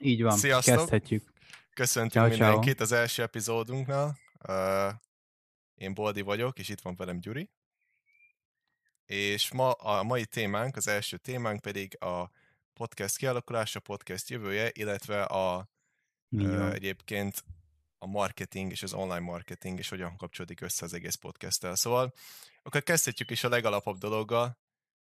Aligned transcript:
Így 0.00 0.22
van, 0.22 0.36
Sziasztok. 0.36 0.76
kezdhetjük. 0.76 1.32
Köszöntünk 1.74 2.12
ciao, 2.12 2.28
mindenkit 2.28 2.76
ciao. 2.76 2.84
az 2.84 2.92
első 2.92 3.22
epizódunknál. 3.22 4.18
Uh, 4.48 4.92
én 5.74 5.94
Boldi 5.94 6.20
vagyok, 6.20 6.58
és 6.58 6.68
itt 6.68 6.80
van 6.80 6.96
velem 6.96 7.20
Gyuri. 7.20 7.50
És 9.04 9.52
ma 9.52 9.70
a 9.70 10.02
mai 10.02 10.24
témánk, 10.24 10.76
az 10.76 10.88
első 10.88 11.16
témánk 11.16 11.60
pedig 11.60 12.02
a 12.02 12.30
podcast 12.72 13.16
kialakulása, 13.16 13.80
podcast 13.80 14.28
jövője, 14.28 14.70
illetve 14.72 15.22
a 15.22 15.68
uh, 16.30 16.72
egyébként 16.72 17.44
a 17.98 18.06
marketing 18.06 18.70
és 18.70 18.82
az 18.82 18.92
online 18.92 19.18
marketing, 19.18 19.78
és 19.78 19.88
hogyan 19.88 20.16
kapcsolódik 20.16 20.60
össze 20.60 20.84
az 20.84 20.92
egész 20.92 21.14
podcasttel. 21.14 21.74
Szóval 21.74 22.14
akkor 22.62 22.82
kezdhetjük 22.82 23.30
is 23.30 23.44
a 23.44 23.48
legalapabb 23.48 23.98
dologgal. 23.98 24.58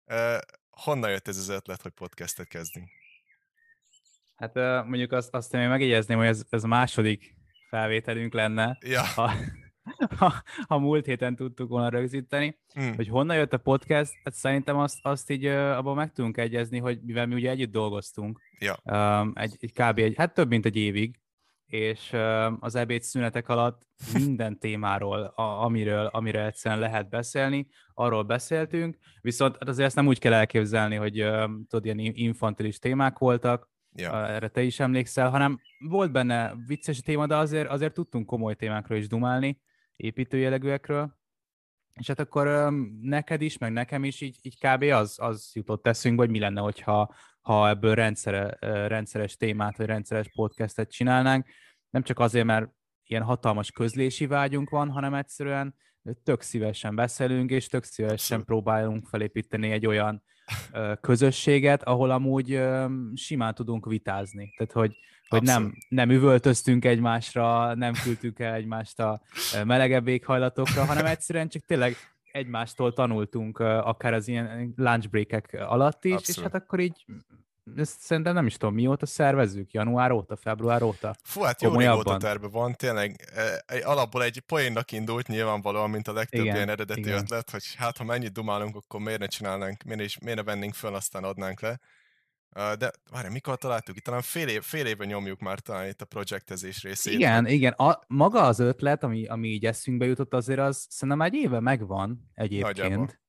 Uh, 0.06 0.38
honnan 0.70 1.10
jött 1.10 1.28
ez 1.28 1.36
az 1.36 1.48
ötlet, 1.48 1.82
hogy 1.82 1.92
podcastet 1.92 2.48
kezdünk? 2.48 3.01
Hát 4.42 4.84
mondjuk 4.86 5.12
azt, 5.12 5.34
azt 5.34 5.54
én 5.54 5.68
megjegyezném, 5.68 6.18
hogy 6.18 6.26
ez, 6.26 6.44
ez 6.50 6.64
a 6.64 6.66
második 6.66 7.36
felvételünk 7.68 8.32
lenne, 8.32 8.78
ja. 8.80 9.02
ha, 9.02 9.30
ha, 10.18 10.32
ha 10.68 10.78
múlt 10.78 11.06
héten 11.06 11.36
tudtuk 11.36 11.68
volna 11.68 11.88
rögzíteni. 11.88 12.58
Hmm. 12.74 12.94
Hogy 12.94 13.08
honnan 13.08 13.36
jött 13.36 13.52
a 13.52 13.58
podcast, 13.58 14.12
hát 14.24 14.34
szerintem 14.34 14.76
azt, 14.76 14.98
azt 15.02 15.30
így 15.30 15.46
abban 15.46 15.94
meg 15.94 16.12
tudunk 16.12 16.36
egyezni, 16.36 16.78
hogy 16.78 17.00
mivel 17.02 17.26
mi 17.26 17.34
ugye 17.34 17.50
együtt 17.50 17.72
dolgoztunk, 17.72 18.40
ja. 18.58 18.76
egy, 19.34 19.56
egy 19.60 19.72
kb. 19.72 19.98
Egy, 19.98 20.14
hát 20.16 20.34
több 20.34 20.48
mint 20.48 20.66
egy 20.66 20.76
évig, 20.76 21.20
és 21.66 22.16
az 22.60 22.74
ebéd 22.74 23.02
szünetek 23.02 23.48
alatt 23.48 23.86
minden 24.14 24.58
témáról, 24.58 25.22
a, 25.22 25.64
amiről, 25.64 26.06
amiről 26.06 26.42
egyszerűen 26.42 26.80
lehet 26.80 27.08
beszélni, 27.08 27.68
arról 27.94 28.22
beszéltünk, 28.22 28.96
viszont 29.20 29.56
hát 29.58 29.68
azért 29.68 29.86
ezt 29.86 29.96
nem 29.96 30.06
úgy 30.06 30.18
kell 30.18 30.32
elképzelni, 30.32 30.96
hogy 30.96 31.12
tudod, 31.68 31.84
ilyen 31.84 31.98
infantilis 31.98 32.78
témák 32.78 33.18
voltak, 33.18 33.70
ja. 33.94 34.28
erre 34.28 34.48
te 34.48 34.62
is 34.62 34.80
emlékszel, 34.80 35.30
hanem 35.30 35.60
volt 35.78 36.12
benne 36.12 36.54
vicces 36.66 37.00
téma, 37.00 37.26
de 37.26 37.36
azért, 37.36 37.68
azért 37.68 37.94
tudtunk 37.94 38.26
komoly 38.26 38.54
témákról 38.54 38.98
is 38.98 39.08
dumálni, 39.08 39.60
építőjelegűekről, 39.96 41.20
és 41.94 42.06
hát 42.06 42.20
akkor 42.20 42.72
neked 43.00 43.42
is, 43.42 43.58
meg 43.58 43.72
nekem 43.72 44.04
is 44.04 44.20
így, 44.20 44.38
így 44.42 44.58
kb. 44.58 44.82
az, 44.82 45.16
az 45.20 45.50
jutott 45.54 45.86
eszünkbe, 45.86 46.22
hogy 46.22 46.30
mi 46.30 46.38
lenne, 46.38 46.60
hogyha 46.60 47.14
ha 47.40 47.68
ebből 47.68 47.94
rendszere, 47.94 48.56
rendszeres 48.88 49.36
témát, 49.36 49.76
vagy 49.76 49.86
rendszeres 49.86 50.28
podcastet 50.34 50.90
csinálnánk. 50.90 51.46
Nem 51.90 52.02
csak 52.02 52.18
azért, 52.18 52.44
mert 52.44 52.70
ilyen 53.04 53.22
hatalmas 53.22 53.70
közlési 53.70 54.26
vágyunk 54.26 54.70
van, 54.70 54.90
hanem 54.90 55.14
egyszerűen 55.14 55.74
tök 56.22 56.40
szívesen 56.40 56.94
beszélünk, 56.94 57.50
és 57.50 57.68
tök 57.68 57.84
szívesen 57.84 58.14
Abszolút. 58.14 58.44
próbálunk 58.46 59.06
felépíteni 59.06 59.70
egy 59.70 59.86
olyan 59.86 60.22
közösséget, 61.00 61.82
ahol 61.82 62.10
amúgy 62.10 62.62
simán 63.14 63.54
tudunk 63.54 63.86
vitázni. 63.86 64.54
Tehát, 64.56 64.72
hogy, 64.72 64.96
hogy 65.28 65.42
nem, 65.42 65.74
nem 65.88 66.10
üvöltöztünk 66.10 66.84
egymásra, 66.84 67.74
nem 67.74 67.92
küldtük 68.04 68.38
el 68.38 68.54
egymást 68.54 69.00
a 69.00 69.20
melegebb 69.64 70.08
éghajlatokra, 70.08 70.84
hanem 70.84 71.06
egyszerűen 71.06 71.48
csak 71.48 71.62
tényleg 71.66 71.96
egymástól 72.32 72.92
tanultunk 72.92 73.58
akár 73.58 74.14
az 74.14 74.28
ilyen 74.28 74.72
lunch 74.76 75.10
break 75.10 75.50
alatt 75.52 76.04
is, 76.04 76.12
Abszolút. 76.12 76.36
és 76.36 76.42
hát 76.42 76.62
akkor 76.62 76.80
így 76.80 77.04
ezt 77.76 78.00
szerintem 78.00 78.34
nem 78.34 78.46
is 78.46 78.56
tudom, 78.56 78.74
mióta 78.74 79.06
szervezzük? 79.06 79.72
Január 79.72 80.10
óta, 80.10 80.36
február 80.36 80.82
óta? 80.82 81.14
Fú, 81.22 81.40
hát 81.40 81.62
jó 81.62 81.76
régóta 81.76 82.16
terve 82.16 82.48
van, 82.48 82.72
tényleg 82.72 83.16
egy, 83.66 83.82
alapból 83.82 84.22
egy 84.22 84.40
poénnak 84.40 84.92
indult 84.92 85.26
nyilvánvalóan, 85.26 85.90
mint 85.90 86.08
a 86.08 86.12
legtöbb 86.12 86.42
igen, 86.42 86.54
ilyen 86.54 86.68
eredeti 86.68 87.00
igen. 87.00 87.18
ötlet, 87.18 87.50
hogy 87.50 87.74
hát 87.76 87.96
ha 87.96 88.04
mennyit 88.04 88.32
dumálunk, 88.32 88.76
akkor 88.76 89.00
miért 89.00 89.20
ne 89.20 89.26
csinálnánk, 89.26 89.82
miért, 89.82 90.00
is, 90.00 90.18
miért 90.18 90.38
ne 90.38 90.44
vennénk 90.44 90.74
föl, 90.74 90.94
aztán 90.94 91.24
adnánk 91.24 91.60
le. 91.60 91.80
De 92.54 92.90
várj, 93.10 93.28
mikor 93.28 93.56
találtuk? 93.56 93.96
Itt 93.96 94.04
talán 94.04 94.22
fél, 94.22 94.48
év, 94.48 94.62
fél 94.62 94.86
éve 94.86 95.04
nyomjuk 95.04 95.40
már 95.40 95.58
talán 95.58 95.88
itt 95.88 96.00
a 96.00 96.04
projektezés 96.04 96.82
részét. 96.82 97.12
Igen, 97.12 97.46
igen. 97.46 97.72
A, 97.72 98.00
maga 98.06 98.42
az 98.42 98.58
ötlet, 98.58 99.02
ami, 99.02 99.26
ami 99.26 99.48
így 99.48 99.66
eszünkbe 99.66 100.06
jutott, 100.06 100.34
azért 100.34 100.58
az 100.58 100.86
szerintem 100.90 101.22
egy 101.22 101.34
éve 101.34 101.60
megvan 101.60 102.30
egyébként. 102.34 102.76
Nagyjából 102.76 103.20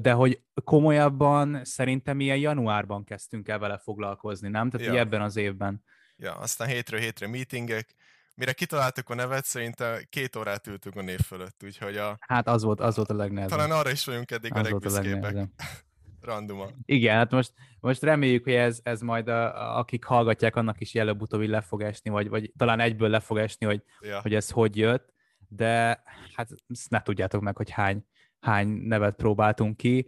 de 0.00 0.12
hogy 0.12 0.42
komolyabban 0.64 1.64
szerintem 1.64 2.20
ilyen 2.20 2.36
januárban 2.36 3.04
kezdtünk 3.04 3.48
el 3.48 3.58
vele 3.58 3.78
foglalkozni, 3.78 4.48
nem? 4.48 4.70
Tehát 4.70 4.86
ja. 4.86 4.98
ebben 4.98 5.22
az 5.22 5.36
évben. 5.36 5.84
Ja, 6.16 6.34
aztán 6.34 6.68
hétről 6.68 7.00
hétre 7.00 7.28
meetingek, 7.28 7.94
mire 8.34 8.52
kitaláltuk 8.52 9.08
a 9.08 9.14
nevet, 9.14 9.44
szerintem 9.44 9.98
két 10.10 10.36
órát 10.36 10.66
ültünk 10.66 10.96
a 10.96 11.02
név 11.02 11.20
fölött, 11.20 11.62
úgyhogy 11.64 11.96
a... 11.96 12.16
Hát 12.20 12.48
az 12.48 12.62
volt, 12.62 12.80
az 12.80 12.96
volt 12.96 13.10
a 13.10 13.14
legnehezebb. 13.14 13.58
Talán 13.58 13.78
arra 13.78 13.90
is 13.90 14.04
vagyunk 14.04 14.30
eddig 14.30 14.54
az 14.54 14.58
a 14.58 14.62
legbüszkébbek. 14.62 15.36
Randuma. 16.20 16.68
Igen, 16.84 17.16
hát 17.16 17.30
most, 17.30 17.52
most 17.80 18.02
reméljük, 18.02 18.44
hogy 18.44 18.52
ez, 18.52 18.80
ez 18.82 19.00
majd 19.00 19.28
a, 19.28 19.78
akik 19.78 20.04
hallgatják, 20.04 20.56
annak 20.56 20.80
is 20.80 20.94
előbb-utóbb 20.94 21.40
le 21.40 21.60
fog 21.60 21.82
esni, 21.82 22.10
vagy, 22.10 22.28
vagy 22.28 22.52
talán 22.56 22.80
egyből 22.80 23.08
le 23.08 23.20
fog 23.20 23.38
esni, 23.38 23.66
hogy, 23.66 23.82
ja. 24.00 24.20
hogy 24.20 24.34
ez 24.34 24.50
hogy 24.50 24.76
jött, 24.76 25.12
de 25.48 26.02
hát 26.34 26.48
ne 26.88 27.02
tudjátok 27.02 27.40
meg, 27.40 27.56
hogy 27.56 27.70
hány 27.70 28.04
hány 28.40 28.68
nevet 28.68 29.16
próbáltunk 29.16 29.76
ki, 29.76 30.06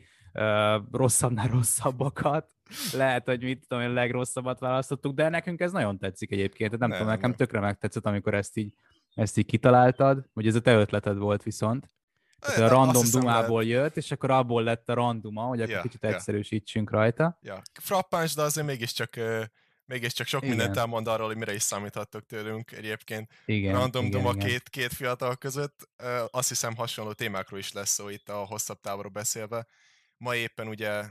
rosszabbnál 0.93 1.49
rosszabbakat, 1.49 2.51
lehet, 2.93 3.27
hogy 3.27 3.43
mit 3.43 3.67
tudom, 3.69 3.85
a 3.85 3.93
legrosszabbat 3.93 4.61
választottuk, 4.61 5.15
de 5.15 5.29
nekünk 5.29 5.61
ez 5.61 5.73
nagyon 5.73 5.99
tetszik 5.99 6.31
egyébként, 6.31 6.71
nem, 6.71 6.89
nem 6.89 6.91
tudom, 6.91 7.07
nekem 7.07 7.29
nem. 7.29 7.39
tökre 7.39 7.61
megtetszett, 7.61 8.07
amikor 8.07 8.35
ezt 8.35 8.57
így, 8.57 8.75
ezt 9.15 9.39
így 9.39 9.47
kitaláltad, 9.47 10.29
hogy 10.33 10.47
ez 10.47 10.55
a 10.55 10.61
te 10.61 10.75
ötleted 10.75 11.17
volt 11.17 11.43
viszont. 11.43 11.91
Tehát 12.39 12.71
a 12.71 12.75
random 12.75 13.05
dumából 13.11 13.63
lehet. 13.63 13.83
jött, 13.83 13.97
és 13.97 14.11
akkor 14.11 14.31
abból 14.31 14.63
lett 14.63 14.89
a 14.89 14.95
randuma, 14.95 15.43
hogy 15.43 15.61
akkor 15.61 15.75
ja, 15.75 15.81
kicsit 15.81 16.05
egyszerűsítsünk 16.05 16.91
ja. 16.91 16.99
rajta. 16.99 17.39
Ja, 17.41 17.63
frappáns, 17.81 18.35
de 18.35 18.43
azért 18.43 18.67
mégiscsak 18.67 19.11
mégiscsak 19.87 20.27
sok 20.27 20.43
igen. 20.43 20.57
mindent 20.57 20.77
elmond 20.77 21.09
arról, 21.09 21.27
hogy 21.27 21.37
mire 21.37 21.55
is 21.55 21.63
számíthattok 21.63 22.27
tőlünk 22.27 22.73
egyébként. 22.73 23.33
Igen, 23.45 23.73
Random 23.73 24.07
igen, 24.07 24.21
Duma 24.21 24.35
igen. 24.35 24.49
Két, 24.49 24.69
két 24.69 24.93
fiatal 24.93 25.37
között. 25.37 25.89
Azt 26.31 26.49
hiszem 26.49 26.77
hasonló 26.77 27.13
témákról 27.13 27.59
is 27.59 27.73
lesz 27.73 27.91
szó 27.91 28.09
itt 28.09 28.29
a 28.29 28.37
hosszabb 28.37 28.81
távolról 28.81 29.13
beszélve. 29.13 29.67
Ma 30.17 30.35
éppen 30.35 30.69
ugye, 30.69 31.05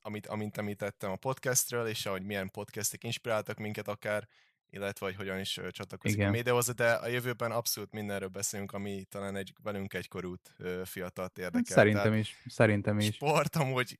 amit, 0.00 0.26
amint 0.26 0.56
említettem 0.58 1.10
a 1.10 1.16
podcastről, 1.16 1.86
és 1.86 2.06
ahogy 2.06 2.22
milyen 2.22 2.50
podcastek 2.50 3.04
inspiráltak 3.04 3.58
minket 3.58 3.88
akár, 3.88 4.28
illetve 4.70 5.06
hogy 5.06 5.16
hogyan 5.16 5.38
is 5.38 5.60
csatlakozik 5.70 6.16
Igen. 6.16 6.28
a 6.28 6.32
médiahoz, 6.32 6.74
de 6.74 6.92
a 6.92 7.08
jövőben 7.08 7.50
abszolút 7.50 7.92
mindenről 7.92 8.28
beszélünk, 8.28 8.72
ami 8.72 9.04
talán 9.08 9.36
egy 9.36 9.52
velünk 9.62 9.94
egykorút 9.94 10.54
fiatalt 10.84 11.38
érdekel. 11.38 11.76
Szerintem 11.76 12.02
Tehát 12.02 12.18
is, 12.18 12.36
szerintem 12.46 12.98
is. 12.98 13.14
Sport 13.14 13.56
amúgy 13.56 13.96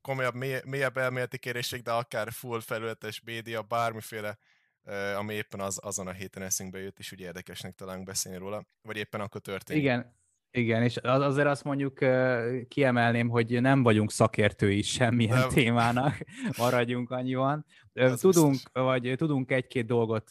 komolyabb, 0.00 0.34
mélyebb 0.64 0.96
elméleti 0.96 1.38
kérések, 1.38 1.82
de 1.82 1.90
akár 1.90 2.32
full 2.32 2.60
felületes 2.60 3.20
média, 3.24 3.62
bármiféle 3.62 4.38
ami 5.16 5.34
éppen 5.34 5.60
az, 5.60 5.78
azon 5.82 6.06
a 6.06 6.12
héten 6.12 6.42
eszünkbe 6.42 6.78
jött, 6.78 6.98
és 6.98 7.12
ugye 7.12 7.24
érdekesnek 7.24 7.74
találunk 7.74 8.06
beszélni 8.06 8.38
róla, 8.38 8.64
vagy 8.82 8.96
éppen 8.96 9.20
akkor 9.20 9.40
történik. 9.40 9.82
Igen, 9.82 10.14
igen, 10.56 10.82
és 10.82 10.96
azért 10.96 11.46
azt 11.46 11.64
mondjuk 11.64 11.98
kiemelném, 12.68 13.28
hogy 13.28 13.60
nem 13.60 13.82
vagyunk 13.82 14.10
szakértői 14.10 14.82
semmilyen 14.82 15.38
nem. 15.38 15.48
témának, 15.48 16.14
maradjunk 16.58 17.10
annyiban. 17.10 17.64
Ez 17.92 18.20
tudunk, 18.20 18.50
biztos. 18.50 18.82
vagy 18.82 19.14
tudunk 19.16 19.50
egy-két 19.50 19.86
dolgot 19.86 20.28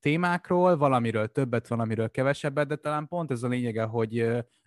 témákról, 0.00 0.76
valamiről 0.76 1.26
többet, 1.26 1.68
valamiről 1.68 2.10
kevesebbet, 2.10 2.66
de 2.66 2.76
talán 2.76 3.08
pont 3.08 3.30
ez 3.30 3.42
a 3.42 3.48
lényege, 3.48 3.82
hogy 3.82 4.18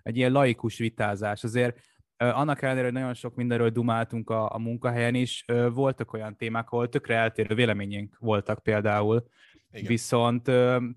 egy 0.03 0.17
ilyen 0.17 0.31
laikus 0.31 0.77
vitázás. 0.77 1.43
Azért 1.43 1.79
annak 2.17 2.61
ellenére, 2.61 2.85
hogy 2.85 2.93
nagyon 2.93 3.13
sok 3.13 3.35
mindenről 3.35 3.69
dumáltunk 3.69 4.29
a, 4.29 4.53
a 4.53 4.57
munkahelyen 4.57 5.15
is, 5.15 5.45
voltak 5.73 6.13
olyan 6.13 6.37
témák, 6.37 6.69
ahol 6.69 6.89
tökre 6.89 7.15
eltérő 7.15 7.55
véleményünk 7.55 8.17
voltak 8.19 8.63
például, 8.63 9.23
igen. 9.73 9.87
Viszont 9.87 10.43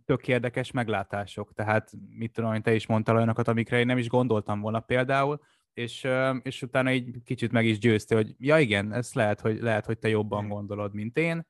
tök 0.05 0.29
érdekes 0.29 0.71
meglátások, 0.71 1.53
tehát 1.55 1.93
mit 2.11 2.33
tudom, 2.33 2.51
hogy 2.51 2.63
te 2.63 2.75
is 2.75 2.87
mondtál 2.87 3.17
olyanokat, 3.17 3.49
amikre 3.49 3.79
én 3.79 3.87
nem 3.87 3.99
is 3.99 4.09
gondoltam 4.09 4.61
volna 4.61 4.81
például, 4.81 5.41
és, 5.73 6.07
és 6.43 6.63
utána 6.63 6.89
egy 6.89 7.11
kicsit 7.25 7.53
meg 7.53 7.67
is 7.67 7.79
győzte, 7.79 8.15
hogy 8.15 8.35
ja 8.39 8.59
igen, 8.59 8.93
ez 8.93 9.13
lehet, 9.13 9.41
hogy, 9.41 9.61
lehet, 9.61 9.87
hogy 9.87 9.99
te 9.99 10.09
jobban 10.09 10.49
gondolod, 10.49 10.95
mint 10.95 11.19
én, 11.19 11.47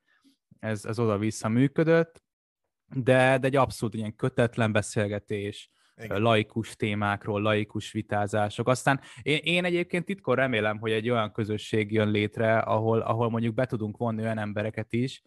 ez, 0.59 0.85
ez 0.85 0.99
oda-vissza 0.99 1.49
működött, 1.49 2.23
de, 2.95 3.37
de 3.37 3.47
egy 3.47 3.55
abszolút 3.55 3.95
ilyen 3.95 4.15
kötetlen 4.15 4.71
beszélgetés, 4.71 5.71
igen. 5.97 6.21
laikus 6.21 6.75
témákról, 6.75 7.41
laikus 7.41 7.91
vitázások. 7.91 8.67
Aztán 8.67 8.99
én, 9.21 9.39
én 9.43 9.65
egyébként 9.65 10.05
titkon 10.05 10.35
remélem, 10.35 10.79
hogy 10.79 10.91
egy 10.91 11.09
olyan 11.09 11.31
közösség 11.31 11.91
jön 11.91 12.11
létre, 12.11 12.57
ahol, 12.57 12.99
ahol 12.99 13.29
mondjuk 13.29 13.53
be 13.53 13.65
tudunk 13.65 13.97
vonni 13.97 14.21
olyan 14.21 14.37
embereket 14.37 14.93
is, 14.93 15.21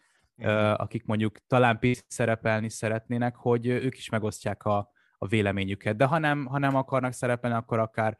akik 0.75 1.05
mondjuk 1.05 1.37
talán 1.47 1.79
picit 1.79 2.05
szerepelni 2.07 2.69
szeretnének, 2.69 3.35
hogy 3.35 3.67
ők 3.67 3.97
is 3.97 4.09
megosztják 4.09 4.63
a, 4.63 4.91
a 5.17 5.27
véleményüket. 5.27 5.95
De 5.95 6.05
ha 6.05 6.17
nem, 6.17 6.45
ha 6.45 6.57
nem 6.57 6.75
akarnak 6.75 7.13
szerepelni, 7.13 7.57
akkor 7.57 7.79
akár 7.79 8.17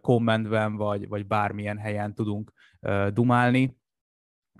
kommentben, 0.00 0.76
vagy, 0.76 1.08
vagy 1.08 1.26
bármilyen 1.26 1.78
helyen 1.78 2.14
tudunk 2.14 2.52
dumálni, 3.08 3.80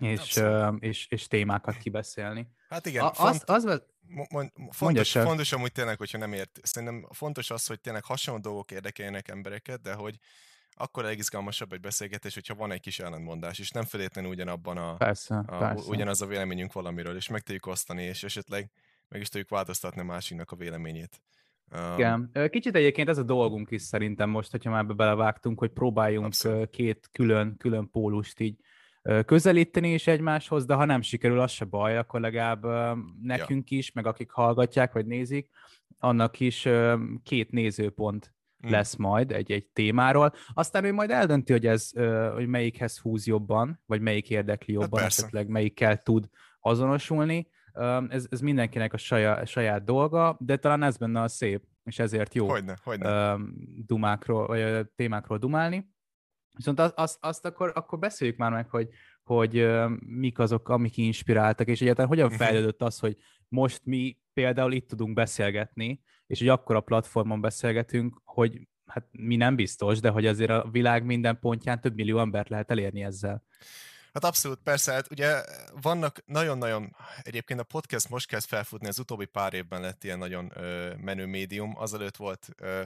és, 0.00 0.42
és, 0.78 1.06
és 1.08 1.26
témákat 1.26 1.76
kibeszélni. 1.76 2.48
Hát 2.68 2.86
igen, 2.86 3.04
a, 3.04 3.12
font, 3.12 3.42
az, 3.46 3.64
az, 3.64 3.82
mond, 4.30 4.52
fontos, 4.70 5.12
fontos 5.12 5.52
amúgy 5.52 5.72
tényleg, 5.72 5.98
hogyha 5.98 6.18
nem 6.18 6.32
ért. 6.32 6.60
Szerintem 6.62 7.08
fontos 7.10 7.50
az, 7.50 7.66
hogy 7.66 7.80
tényleg 7.80 8.04
hasonló 8.04 8.40
dolgok 8.40 8.70
érdekeljenek 8.70 9.28
embereket, 9.28 9.80
de 9.80 9.92
hogy 9.92 10.18
akkor 10.74 11.02
legizgalmasabb 11.02 11.72
egy 11.72 11.80
beszélgetés, 11.80 12.34
hogyha 12.34 12.54
van 12.54 12.72
egy 12.72 12.80
kis 12.80 12.98
ellentmondás, 12.98 13.58
és 13.58 13.70
nem 13.70 13.84
feltétlenül 13.84 14.30
ugyanabban 14.30 14.76
a, 14.76 14.96
persze, 14.96 15.44
a 15.46 15.58
persze. 15.58 15.90
ugyanaz 15.90 16.22
a 16.22 16.26
véleményünk 16.26 16.72
valamiről, 16.72 17.16
és 17.16 17.28
meg 17.28 17.40
tudjuk 17.40 17.66
osztani, 17.66 18.02
és 18.02 18.24
esetleg 18.24 18.70
meg 19.08 19.20
is 19.20 19.28
tudjuk 19.28 19.50
változtatni 19.50 20.02
másiknak 20.02 20.50
a 20.50 20.56
véleményét. 20.56 21.22
Igen. 21.96 22.30
Kicsit 22.50 22.74
egyébként 22.74 23.08
ez 23.08 23.18
a 23.18 23.22
dolgunk 23.22 23.70
is 23.70 23.82
szerintem 23.82 24.30
most, 24.30 24.50
hogyha 24.50 24.70
már 24.70 24.86
belevágtunk, 24.86 25.58
hogy 25.58 25.70
próbáljunk 25.70 26.26
abszolút. 26.26 26.70
két 26.70 27.08
külön, 27.12 27.56
külön 27.56 27.90
pólust 27.90 28.40
így 28.40 28.56
közelíteni 29.24 29.92
is 29.92 30.06
egymáshoz, 30.06 30.64
de 30.64 30.74
ha 30.74 30.84
nem 30.84 31.02
sikerül, 31.02 31.40
az 31.40 31.50
se 31.50 31.64
baj, 31.64 31.98
akkor 31.98 32.20
legalább 32.20 32.64
nekünk 33.22 33.70
ja. 33.70 33.78
is, 33.78 33.92
meg 33.92 34.06
akik 34.06 34.30
hallgatják 34.30 34.92
vagy 34.92 35.06
nézik, 35.06 35.50
annak 35.98 36.40
is 36.40 36.68
két 37.22 37.50
nézőpont. 37.50 38.34
Lesz 38.70 38.96
majd 38.96 39.32
egy-egy 39.32 39.66
témáról. 39.66 40.32
Aztán 40.54 40.84
ő 40.84 40.92
majd 40.92 41.10
eldönti, 41.10 41.52
hogy 41.52 41.66
ez, 41.66 41.90
hogy 42.34 42.46
melyikhez 42.46 42.98
húz 42.98 43.26
jobban, 43.26 43.80
vagy 43.86 44.00
melyik 44.00 44.30
érdekli 44.30 44.72
hát 44.72 44.82
jobban, 44.82 45.00
hát 45.00 45.08
esetleg 45.08 45.48
melyikkel 45.48 46.02
tud 46.02 46.28
azonosulni. 46.60 47.48
Ez, 48.08 48.26
ez 48.30 48.40
mindenkinek 48.40 48.92
a 48.92 48.96
saját, 48.96 49.46
saját 49.46 49.84
dolga, 49.84 50.36
de 50.40 50.56
talán 50.56 50.82
ez 50.82 50.96
benne 50.96 51.20
a 51.20 51.28
szép, 51.28 51.64
és 51.84 51.98
ezért 51.98 52.34
jó 52.34 52.48
hogyne, 52.48 52.76
hogyne. 52.82 53.36
dumákról, 53.86 54.46
vagy 54.46 54.86
témákról 54.94 55.38
dumálni. 55.38 55.90
Viszont 56.56 56.80
azt, 56.80 56.92
azt, 56.96 57.18
azt 57.20 57.44
akkor, 57.44 57.72
akkor 57.74 57.98
beszéljük 57.98 58.36
már 58.36 58.52
meg, 58.52 58.68
hogy, 58.70 58.88
hogy 59.22 59.68
mik 60.06 60.38
azok, 60.38 60.68
amik 60.68 60.96
inspiráltak, 60.96 61.66
és 61.66 61.80
egyáltalán 61.80 62.08
hogyan 62.08 62.26
mhm. 62.26 62.36
fejlődött 62.36 62.82
az, 62.82 62.98
hogy 62.98 63.16
most 63.48 63.80
mi 63.84 64.18
például 64.32 64.72
itt 64.72 64.88
tudunk 64.88 65.14
beszélgetni, 65.14 66.02
és 66.32 66.38
hogy 66.38 66.48
akkor 66.48 66.76
a 66.76 66.80
platformon 66.80 67.40
beszélgetünk, 67.40 68.20
hogy 68.24 68.60
hát 68.86 69.06
mi 69.10 69.36
nem 69.36 69.56
biztos, 69.56 70.00
de 70.00 70.08
hogy 70.08 70.26
azért 70.26 70.50
a 70.50 70.68
világ 70.70 71.04
minden 71.04 71.38
pontján 71.38 71.80
több 71.80 71.94
millió 71.94 72.18
embert 72.18 72.48
lehet 72.48 72.70
elérni 72.70 73.02
ezzel. 73.02 73.44
Hát 74.12 74.24
abszolút, 74.24 74.58
persze, 74.62 74.92
hát 74.92 75.10
ugye 75.10 75.42
vannak 75.82 76.22
nagyon-nagyon, 76.26 76.96
egyébként 77.22 77.60
a 77.60 77.64
podcast 77.64 78.08
most 78.08 78.26
kezd 78.26 78.48
felfutni, 78.48 78.88
az 78.88 78.98
utóbbi 78.98 79.24
pár 79.24 79.54
évben 79.54 79.80
lett 79.80 80.04
ilyen 80.04 80.18
nagyon 80.18 80.52
ö, 80.54 80.94
menő 80.96 81.26
médium, 81.26 81.74
azelőtt 81.76 82.16
volt 82.16 82.48
ö, 82.56 82.82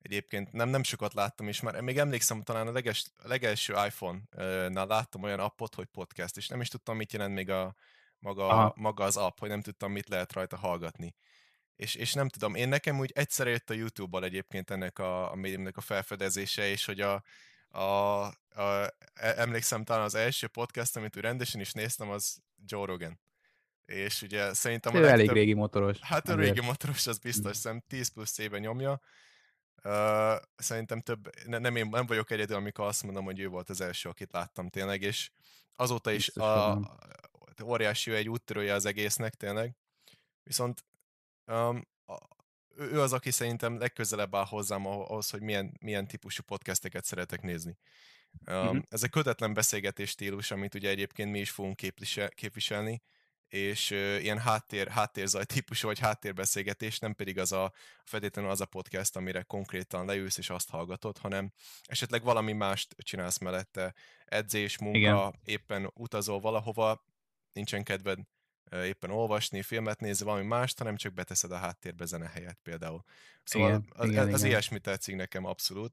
egyébként 0.00 0.52
nem, 0.52 0.68
nem 0.68 0.82
sokat 0.82 1.14
láttam 1.14 1.48
is, 1.48 1.60
már 1.60 1.80
még 1.80 1.98
emlékszem, 1.98 2.42
talán 2.42 2.66
a 2.66 2.72
leges, 2.72 3.06
legelső 3.22 3.74
iPhone-nál 3.86 4.86
láttam 4.86 5.22
olyan 5.22 5.40
appot, 5.40 5.74
hogy 5.74 5.86
podcast, 5.86 6.36
és 6.36 6.48
nem 6.48 6.60
is 6.60 6.68
tudtam, 6.68 6.96
mit 6.96 7.12
jelent 7.12 7.34
még 7.34 7.50
a 7.50 7.74
maga, 8.18 8.72
maga 8.76 9.04
az 9.04 9.16
app, 9.16 9.38
hogy 9.38 9.48
nem 9.48 9.62
tudtam, 9.62 9.92
mit 9.92 10.08
lehet 10.08 10.32
rajta 10.32 10.56
hallgatni. 10.56 11.14
És, 11.82 11.94
és 11.94 12.12
nem 12.12 12.28
tudom, 12.28 12.54
én 12.54 12.68
nekem 12.68 12.98
úgy 12.98 13.12
egyszer 13.14 13.46
jött 13.46 13.70
a 13.70 13.74
YouTube-bal 13.74 14.24
egyébként 14.24 14.70
ennek 14.70 14.98
a, 14.98 15.30
a 15.30 15.34
médiumnek 15.34 15.76
a 15.76 15.80
felfedezése, 15.80 16.68
és 16.68 16.84
hogy 16.84 17.00
a, 17.00 17.22
a, 17.68 17.82
a, 17.82 18.32
e, 19.14 19.34
emlékszem 19.36 19.84
talán 19.84 20.02
az 20.02 20.14
első 20.14 20.46
podcast, 20.46 20.96
amit 20.96 21.16
úgy 21.16 21.22
rendesen 21.22 21.60
is 21.60 21.72
néztem, 21.72 22.10
az 22.10 22.42
Joe 22.66 22.86
Rogan. 22.86 23.20
És 23.84 24.22
ugye 24.22 24.54
szerintem... 24.54 24.94
Ő 24.94 25.00
legtöbb, 25.00 25.18
elég 25.18 25.30
régi 25.30 25.52
motoros. 25.52 25.98
Hát 26.00 26.28
a 26.28 26.34
régi 26.34 26.60
motoros, 26.60 27.06
az 27.06 27.18
biztos, 27.18 27.56
szerintem 27.62 27.98
10 27.98 28.08
plusz 28.08 28.38
éve 28.38 28.58
nyomja, 28.58 29.00
Uh, 29.84 30.36
szerintem 30.56 31.00
több, 31.00 31.46
ne, 31.46 31.58
nem, 31.58 31.76
én 31.76 31.88
nem 31.90 32.06
vagyok 32.06 32.30
egyedül, 32.30 32.56
amikor 32.56 32.86
azt 32.86 33.02
mondom, 33.02 33.24
hogy 33.24 33.40
ő 33.40 33.48
volt 33.48 33.70
az 33.70 33.80
első, 33.80 34.08
akit 34.08 34.32
láttam 34.32 34.68
tényleg, 34.68 35.02
és 35.02 35.30
azóta 35.76 36.10
is 36.12 36.28
a, 36.28 36.70
a, 36.70 36.96
óriási 37.64 38.12
egy 38.12 38.28
úttörője 38.28 38.74
az 38.74 38.84
egésznek 38.84 39.34
tényleg. 39.34 39.76
Viszont 40.42 40.84
um, 41.52 41.86
a, 42.06 42.18
ő 42.76 43.00
az, 43.00 43.12
aki 43.12 43.30
szerintem 43.30 43.78
legközelebb 43.78 44.34
áll 44.34 44.46
hozzám 44.46 44.86
ahhoz, 44.86 45.30
hogy 45.30 45.40
milyen, 45.40 45.76
milyen 45.80 46.06
típusú 46.06 46.42
podcasteket 46.42 47.04
szeretek 47.04 47.42
nézni. 47.42 47.78
Um, 48.46 48.56
mm-hmm. 48.56 48.78
Ez 48.88 49.02
egy 49.02 49.10
kötetlen 49.10 49.54
beszélgetés 49.54 50.10
stílus, 50.10 50.50
amit 50.50 50.74
ugye 50.74 50.88
egyébként 50.88 51.30
mi 51.30 51.38
is 51.38 51.50
fogunk 51.50 51.76
képviselni, 52.34 53.02
és 53.48 53.90
uh, 53.90 54.22
ilyen 54.22 54.38
háttér, 54.38 54.88
háttérzaj 54.88 55.44
típusú, 55.44 55.86
vagy 55.86 55.98
háttérbeszélgetés, 55.98 56.98
nem 56.98 57.14
pedig 57.14 57.38
az 57.38 57.52
a 57.52 57.72
feltétlenül 58.04 58.50
az 58.50 58.60
a 58.60 58.66
podcast, 58.66 59.16
amire 59.16 59.42
konkrétan 59.42 60.06
leülsz 60.06 60.38
és 60.38 60.50
azt 60.50 60.70
hallgatod, 60.70 61.18
hanem 61.18 61.52
esetleg 61.84 62.22
valami 62.22 62.52
mást 62.52 62.94
csinálsz 62.98 63.38
mellette, 63.38 63.94
edzés, 64.24 64.78
munka, 64.78 64.98
Igen. 64.98 65.40
éppen 65.44 65.90
utazol 65.94 66.40
valahova, 66.40 67.04
nincsen 67.52 67.84
kedved 67.84 68.18
éppen 68.72 69.10
olvasni, 69.10 69.62
filmet 69.62 70.00
nézni, 70.00 70.24
valami 70.24 70.46
mást, 70.46 70.78
hanem 70.78 70.96
csak 70.96 71.12
beteszed 71.12 71.52
a 71.52 71.56
háttérbe 71.56 72.04
zene 72.04 72.28
helyett 72.28 72.58
például. 72.62 73.04
Szóval 73.44 73.68
igen, 73.68 73.86
az, 73.88 74.08
igen, 74.08 74.32
az 74.32 74.38
igen. 74.38 74.50
ilyesmi 74.50 74.78
tetszik 74.78 75.16
nekem 75.16 75.44
abszolút. 75.44 75.92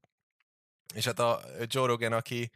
És 0.93 1.05
hát 1.05 1.19
a 1.19 1.41
Joe 1.67 1.87
Rogan, 1.87 2.13
aki 2.13 2.51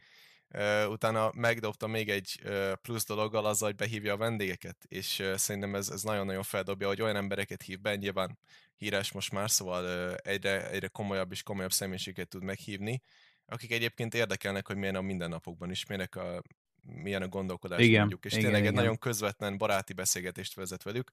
Uh, 0.56 0.90
utána 0.90 1.32
megdobta 1.34 1.86
még 1.86 2.10
egy 2.10 2.40
uh, 2.44 2.72
plusz 2.72 3.04
dologgal 3.04 3.46
azzal, 3.46 3.68
hogy 3.68 3.76
behívja 3.76 4.12
a 4.12 4.16
vendégeket, 4.16 4.76
és 4.88 5.18
uh, 5.18 5.34
szerintem 5.34 5.74
ez, 5.74 5.88
ez 5.88 6.02
nagyon-nagyon 6.02 6.42
feldobja, 6.42 6.86
hogy 6.86 7.02
olyan 7.02 7.16
embereket 7.16 7.62
hív 7.62 7.80
be, 7.80 7.96
nyilván 7.96 8.38
híres 8.76 9.12
most 9.12 9.32
már, 9.32 9.50
szóval 9.50 10.14
egyre, 10.16 10.70
egyre 10.70 10.88
komolyabb 10.88 11.32
és 11.32 11.42
komolyabb 11.42 11.72
személyiséget 11.72 12.28
tud 12.28 12.42
meghívni, 12.42 13.02
akik 13.46 13.72
egyébként 13.72 14.14
érdekelnek, 14.14 14.66
hogy 14.66 14.76
milyen 14.76 14.94
a 14.94 15.00
mindennapokban 15.00 15.70
is, 15.70 15.86
milyenek 15.86 16.16
a, 16.16 16.42
milyen 16.84 17.22
a 17.22 17.28
gondolkodás 17.28 17.80
igen, 17.80 18.00
mondjuk, 18.00 18.24
és 18.24 18.32
igen, 18.32 18.44
tényleg 18.44 18.62
igen. 18.62 18.72
egy 18.72 18.78
nagyon 18.78 18.98
közvetlen 18.98 19.58
baráti 19.58 19.92
beszélgetést 19.92 20.54
vezet 20.54 20.82
velük, 20.82 21.10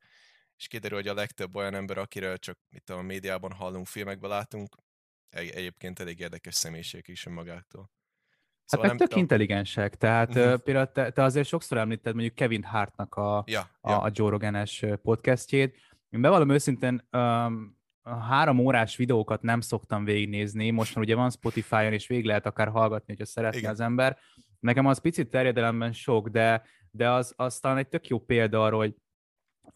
és 0.57 0.67
kiderül, 0.67 0.97
hogy 0.97 1.07
a 1.07 1.13
legtöbb 1.13 1.55
olyan 1.55 1.73
ember, 1.73 1.97
akiről 1.97 2.37
csak 2.37 2.59
itt 2.69 2.89
a 2.89 3.01
médiában 3.01 3.51
hallunk, 3.51 3.87
filmekben 3.87 4.29
látunk, 4.29 4.75
egy, 5.29 5.49
egyébként 5.49 5.99
elég 5.99 6.19
érdekes 6.19 6.55
személyiség 6.55 7.07
is 7.07 7.25
önmagától. 7.25 7.81
Hát 7.81 8.79
szóval 8.79 8.87
hát 8.87 8.99
meg 8.99 9.07
tök 9.07 9.17
intelligensek, 9.17 9.95
tehát 9.95 10.35
uh-huh. 10.35 10.57
például 10.57 10.91
te, 10.91 11.11
te 11.11 11.23
azért 11.23 11.47
sokszor 11.47 11.77
említed 11.77 12.13
mondjuk 12.13 12.35
Kevin 12.35 12.63
Hartnak 12.63 13.15
a, 13.15 13.43
ja, 13.47 13.69
a, 13.81 13.91
ja. 13.91 14.01
a 14.01 14.09
Joe 14.13 14.29
Rogan-es 14.29 14.85
podcastjét. 15.01 15.77
Én 16.09 16.21
bevallom 16.21 16.49
őszintén, 16.49 17.07
um, 17.11 17.79
három 18.03 18.59
órás 18.59 18.95
videókat 18.95 19.41
nem 19.41 19.61
szoktam 19.61 20.03
végignézni, 20.03 20.69
most 20.69 20.95
már 20.95 21.03
ugye 21.03 21.15
van 21.15 21.31
Spotify-on, 21.31 21.93
és 21.93 22.07
végig 22.07 22.25
lehet 22.25 22.45
akár 22.45 22.67
hallgatni, 22.67 23.05
hogyha 23.07 23.25
szeretne 23.25 23.57
Igen. 23.57 23.71
az 23.71 23.79
ember. 23.79 24.17
Nekem 24.61 24.85
az 24.85 25.01
picit 25.01 25.29
terjedelemben 25.29 25.93
sok, 25.93 26.29
de, 26.29 26.63
de 26.91 27.11
az, 27.11 27.33
az 27.35 27.59
talán 27.59 27.77
egy 27.77 27.87
tök 27.87 28.07
jó 28.07 28.19
példa 28.19 28.63
arra, 28.63 28.75
hogy 28.75 28.95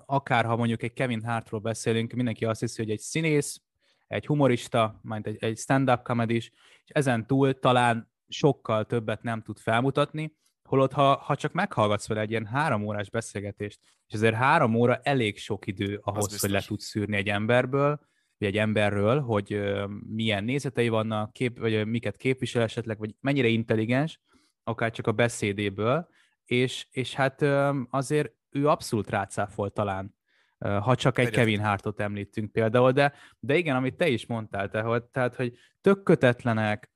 akár 0.06 0.46
ha 0.46 0.56
mondjuk 0.56 0.84
egy 0.84 0.94
Kevin 0.94 1.24
Hartról 1.24 1.60
beszélünk, 1.60 2.14
mindenki 2.14 2.46
azt 2.46 2.60
hiszi, 2.60 2.82
hogy 2.82 2.92
egy 2.92 3.00
színész, 3.00 3.62
egy 4.08 4.26
humorista, 4.26 5.00
majd 5.02 5.28
egy, 5.28 5.38
egy 5.40 5.58
stand-up 5.58 6.04
comedy 6.04 6.36
és 6.36 6.52
ezen 6.86 7.28
túl 7.28 7.60
talán 7.60 8.12
sokkal 8.28 8.86
többet 8.86 9.24
nem 9.24 9.42
tud 9.42 9.60
felmutatni, 9.60 10.36
holott 10.64 10.92
ha, 10.92 11.16
ha 11.16 11.36
csak 11.36 11.54
meghallgatsz 11.54 12.08
vele 12.08 12.22
egy 12.22 12.30
ilyen 12.30 12.46
három 12.46 12.86
órás 12.86 13.10
beszélgetést, 13.10 13.80
és 14.08 14.14
azért 14.14 14.36
három 14.36 14.76
óra 14.76 15.00
elég 15.04 15.38
sok 15.38 15.68
idő 15.68 16.00
ahhoz, 16.04 16.42
hogy 16.42 16.50
le 16.50 16.62
tudsz 16.62 16.86
szűrni 16.86 17.16
egy 17.16 17.30
emberből, 17.30 18.00
vagy 18.38 18.48
egy 18.48 18.58
emberről, 18.58 19.20
hogy 19.20 19.62
milyen 20.08 20.44
nézetei 20.44 20.90
vannak, 20.90 21.34
kép, 21.34 21.60
vagy 21.60 21.88
miket 21.88 22.18
képvisel 22.18 22.62
esetleg, 22.62 22.98
vagy 22.98 23.16
mennyire 23.20 23.48
intelligens, 23.48 24.20
akár 24.66 24.92
csak 24.92 25.08
a 25.08 25.12
beszédéből, 25.12 26.08
és, 26.46 26.88
és 26.92 27.14
hát 27.14 27.42
azért 27.90 28.34
ő 28.50 28.68
abszolút 28.68 29.10
rácáfol 29.10 29.72
talán, 29.72 30.16
ha 30.58 30.96
csak 30.96 31.18
egy 31.18 31.30
Kevin 31.30 31.60
Hartot 31.60 32.00
említünk 32.00 32.52
például, 32.52 32.92
de, 32.92 33.14
de 33.40 33.56
igen, 33.58 33.76
amit 33.76 33.96
te 33.96 34.08
is 34.08 34.26
mondtál, 34.26 34.70
tehát, 34.70 35.04
tehát 35.04 35.36
hogy 35.36 35.58
tök 35.82 36.04
kötetlenek, 36.04 36.94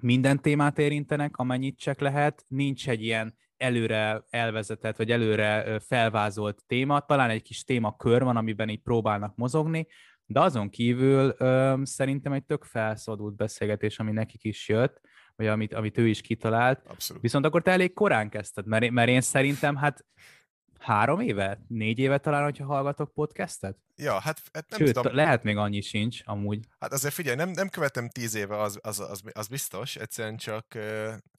minden 0.00 0.40
témát 0.40 0.78
érintenek, 0.78 1.36
amennyit 1.36 1.78
csak 1.78 2.00
lehet, 2.00 2.44
nincs 2.48 2.88
egy 2.88 3.02
ilyen 3.02 3.36
előre 3.56 4.24
elvezetett, 4.30 4.96
vagy 4.96 5.10
előre 5.10 5.80
felvázolt 5.80 6.64
téma, 6.66 7.00
talán 7.00 7.30
egy 7.30 7.42
kis 7.42 7.64
témakör 7.64 8.22
van, 8.22 8.36
amiben 8.36 8.68
így 8.68 8.82
próbálnak 8.82 9.36
mozogni, 9.36 9.86
de 10.26 10.40
azon 10.40 10.70
kívül 10.70 11.34
ö, 11.38 11.80
szerintem 11.82 12.32
egy 12.32 12.44
tök 12.44 12.64
felszabadult 12.64 13.36
beszélgetés, 13.36 13.98
ami 13.98 14.12
nekik 14.12 14.44
is 14.44 14.68
jött, 14.68 15.00
vagy 15.36 15.46
amit, 15.46 15.74
amit 15.74 15.98
ő 15.98 16.08
is 16.08 16.20
kitalált. 16.20 16.86
Abszolút. 16.86 17.22
Viszont 17.22 17.44
akkor 17.44 17.62
te 17.62 17.70
elég 17.70 17.92
korán 17.92 18.28
kezdted, 18.28 18.66
mert, 18.66 18.90
mert 18.90 19.08
én 19.08 19.20
szerintem 19.20 19.76
hát 19.76 20.04
három 20.78 21.20
éve, 21.20 21.64
négy 21.68 21.98
éve 21.98 22.18
talán, 22.18 22.42
hogyha 22.42 22.64
hallgatok 22.64 23.12
podcastet? 23.12 23.76
Ja, 23.96 24.12
hát, 24.20 24.42
hát 24.52 24.68
nem 24.68 24.78
Sőt, 24.78 24.94
tudom. 24.94 25.14
lehet 25.14 25.42
még 25.42 25.56
annyi 25.56 25.80
sincs, 25.80 26.20
amúgy. 26.24 26.66
Hát 26.78 26.92
azért 26.92 27.14
figyelj, 27.14 27.36
nem, 27.36 27.50
nem 27.50 27.68
követem 27.68 28.08
tíz 28.08 28.34
éve, 28.34 28.60
az, 28.60 28.78
az, 28.82 29.00
az, 29.00 29.22
az 29.32 29.48
biztos, 29.48 29.96
egyszerűen 29.96 30.36
csak 30.36 30.74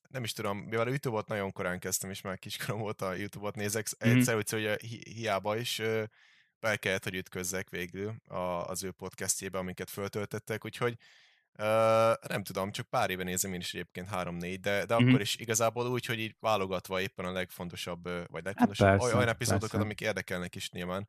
nem 0.09 0.23
is 0.23 0.33
tudom, 0.33 0.57
mivel 0.57 0.85
a 0.85 0.89
YouTube-ot 0.89 1.27
nagyon 1.27 1.51
korán 1.51 1.79
kezdtem, 1.79 2.09
és 2.09 2.21
már 2.21 2.39
kiskorom 2.39 2.81
volt 2.81 3.01
a 3.01 3.13
YouTube-ot 3.13 3.55
nézek, 3.55 3.87
mm-hmm. 4.05 4.17
egyszer 4.17 4.35
úgy, 4.35 4.49
hogy 4.49 4.81
hi- 4.81 5.09
hiába 5.09 5.57
is 5.57 5.81
be 6.59 6.75
kellett, 6.75 7.03
hogy 7.03 7.15
ütközzek 7.15 7.69
végül 7.69 8.13
az 8.67 8.83
ő 8.83 8.91
podcastjébe, 8.91 9.57
amiket 9.57 9.89
föltöltettek, 9.89 10.65
úgyhogy 10.65 10.97
Uh, 11.59 11.65
nem 12.27 12.43
tudom, 12.43 12.71
csak 12.71 12.89
pár 12.89 13.09
éve 13.09 13.23
nézem 13.23 13.53
én 13.53 13.59
is 13.59 13.73
egyébként 13.73 14.09
3-4, 14.11 14.57
de, 14.61 14.85
de 14.85 14.95
mm-hmm. 14.95 15.07
akkor 15.07 15.21
is 15.21 15.35
igazából 15.35 15.87
úgy, 15.87 16.05
hogy 16.05 16.19
így 16.19 16.35
válogatva 16.39 17.01
éppen 17.01 17.25
a 17.25 17.31
legfontosabb, 17.31 18.03
vagy 18.03 18.43
legfontosabb 18.43 18.87
hát 18.87 18.97
persze, 18.97 19.15
olyan 19.15 19.27
epizódokat, 19.27 19.69
persze. 19.69 19.85
amik 19.85 20.01
érdekelnek 20.01 20.55
is 20.55 20.69
nyilván. 20.69 21.07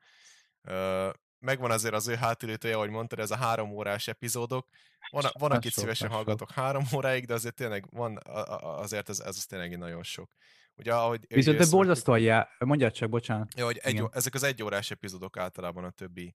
Uh, 0.63 1.13
megvan 1.39 1.71
azért 1.71 1.95
az 1.95 2.09
ő 2.09 2.15
hátulütője, 2.15 2.75
ahogy 2.75 2.91
mondtad, 2.91 3.19
ez 3.19 3.31
a 3.31 3.37
három 3.37 3.71
órás 3.71 4.09
epizódok. 4.09 4.69
Van, 5.11 5.25
van 5.39 5.51
akit 5.51 5.73
szívesen 5.73 6.09
hallgatok 6.09 6.51
három 6.51 6.85
óráig, 6.97 7.27
de 7.27 7.35
azért 7.35 7.55
tényleg 7.55 7.87
van, 7.91 8.19
azért 8.63 9.09
ez, 9.09 9.21
ez 9.21 9.47
tényleg 9.47 9.79
nagyon 9.79 10.03
sok. 10.03 10.31
Ugye, 10.77 10.95
ahogy 10.95 11.21
Viszont 11.29 11.59
te 11.59 11.67
borzasztóan 11.71 12.19
já... 12.19 12.49
mondjad 12.59 12.93
csak, 12.93 13.09
bocsánat. 13.09 13.53
Ja, 13.57 13.65
hogy 13.65 13.79
egy, 13.83 14.03
ezek 14.11 14.35
az 14.35 14.43
egyórás 14.43 14.91
epizódok 14.91 15.37
általában 15.37 15.85
a 15.85 15.91
többi 15.91 16.35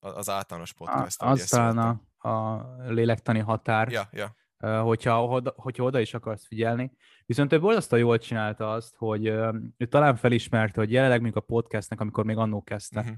az 0.00 0.28
általános 0.28 0.72
podcast. 0.72 1.22
Az 1.22 1.44
talán 1.44 1.78
a, 1.78 2.28
a 2.28 2.66
lélektani 2.88 3.38
határ. 3.38 3.90
Ja, 3.90 4.08
ja. 4.10 4.34
Hogyha, 4.82 5.24
oda, 5.24 5.52
hogyha 5.56 5.84
oda 5.84 6.00
is 6.00 6.14
akarsz 6.14 6.46
figyelni. 6.46 6.92
Viszont 7.26 7.52
ő 7.52 7.60
borzasztóan 7.60 8.02
jól 8.02 8.18
csinálta 8.18 8.72
azt, 8.72 8.94
hogy 8.96 9.26
ő 9.76 9.86
talán 9.88 10.16
felismerte, 10.16 10.80
hogy 10.80 10.92
jelenleg 10.92 11.20
még 11.20 11.36
a 11.36 11.40
podcastnek, 11.40 12.00
amikor 12.00 12.24
még 12.24 12.36
annó 12.36 12.62
kezdte, 12.62 13.00
uh-huh. 13.00 13.16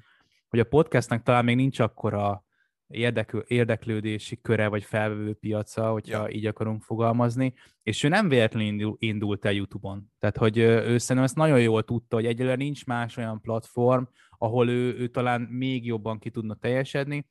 hogy 0.49 0.59
a 0.59 0.65
podcastnek 0.65 1.23
talán 1.23 1.45
még 1.45 1.57
nincs 1.57 1.79
akkora 1.79 2.45
érdekl- 2.93 3.51
érdeklődési 3.51 4.41
köre 4.41 4.69
vagy 4.69 4.85
felvevő 4.85 5.35
piaca, 5.35 5.91
hogyha 5.91 6.23
ja. 6.23 6.29
így 6.29 6.47
akarunk 6.47 6.83
fogalmazni, 6.83 7.55
és 7.83 8.03
ő 8.03 8.09
nem 8.09 8.29
véletlenül 8.29 8.97
indult 8.99 9.45
el 9.45 9.53
YouTube-on. 9.53 10.13
Tehát, 10.19 10.37
hogy 10.37 10.59
ő 10.59 10.99
szerintem 10.99 11.25
ezt 11.25 11.37
nagyon 11.37 11.61
jól 11.61 11.83
tudta, 11.83 12.17
hogy 12.17 12.27
egyelőre 12.27 12.57
nincs 12.57 12.87
más 12.87 13.17
olyan 13.17 13.41
platform, 13.41 14.05
ahol 14.39 14.69
ő, 14.69 14.95
ő 14.99 15.09
talán 15.09 15.41
még 15.41 15.87
jobban 15.87 16.19
ki 16.19 16.31
tudna 16.31 16.55
teljesedni, 16.55 17.31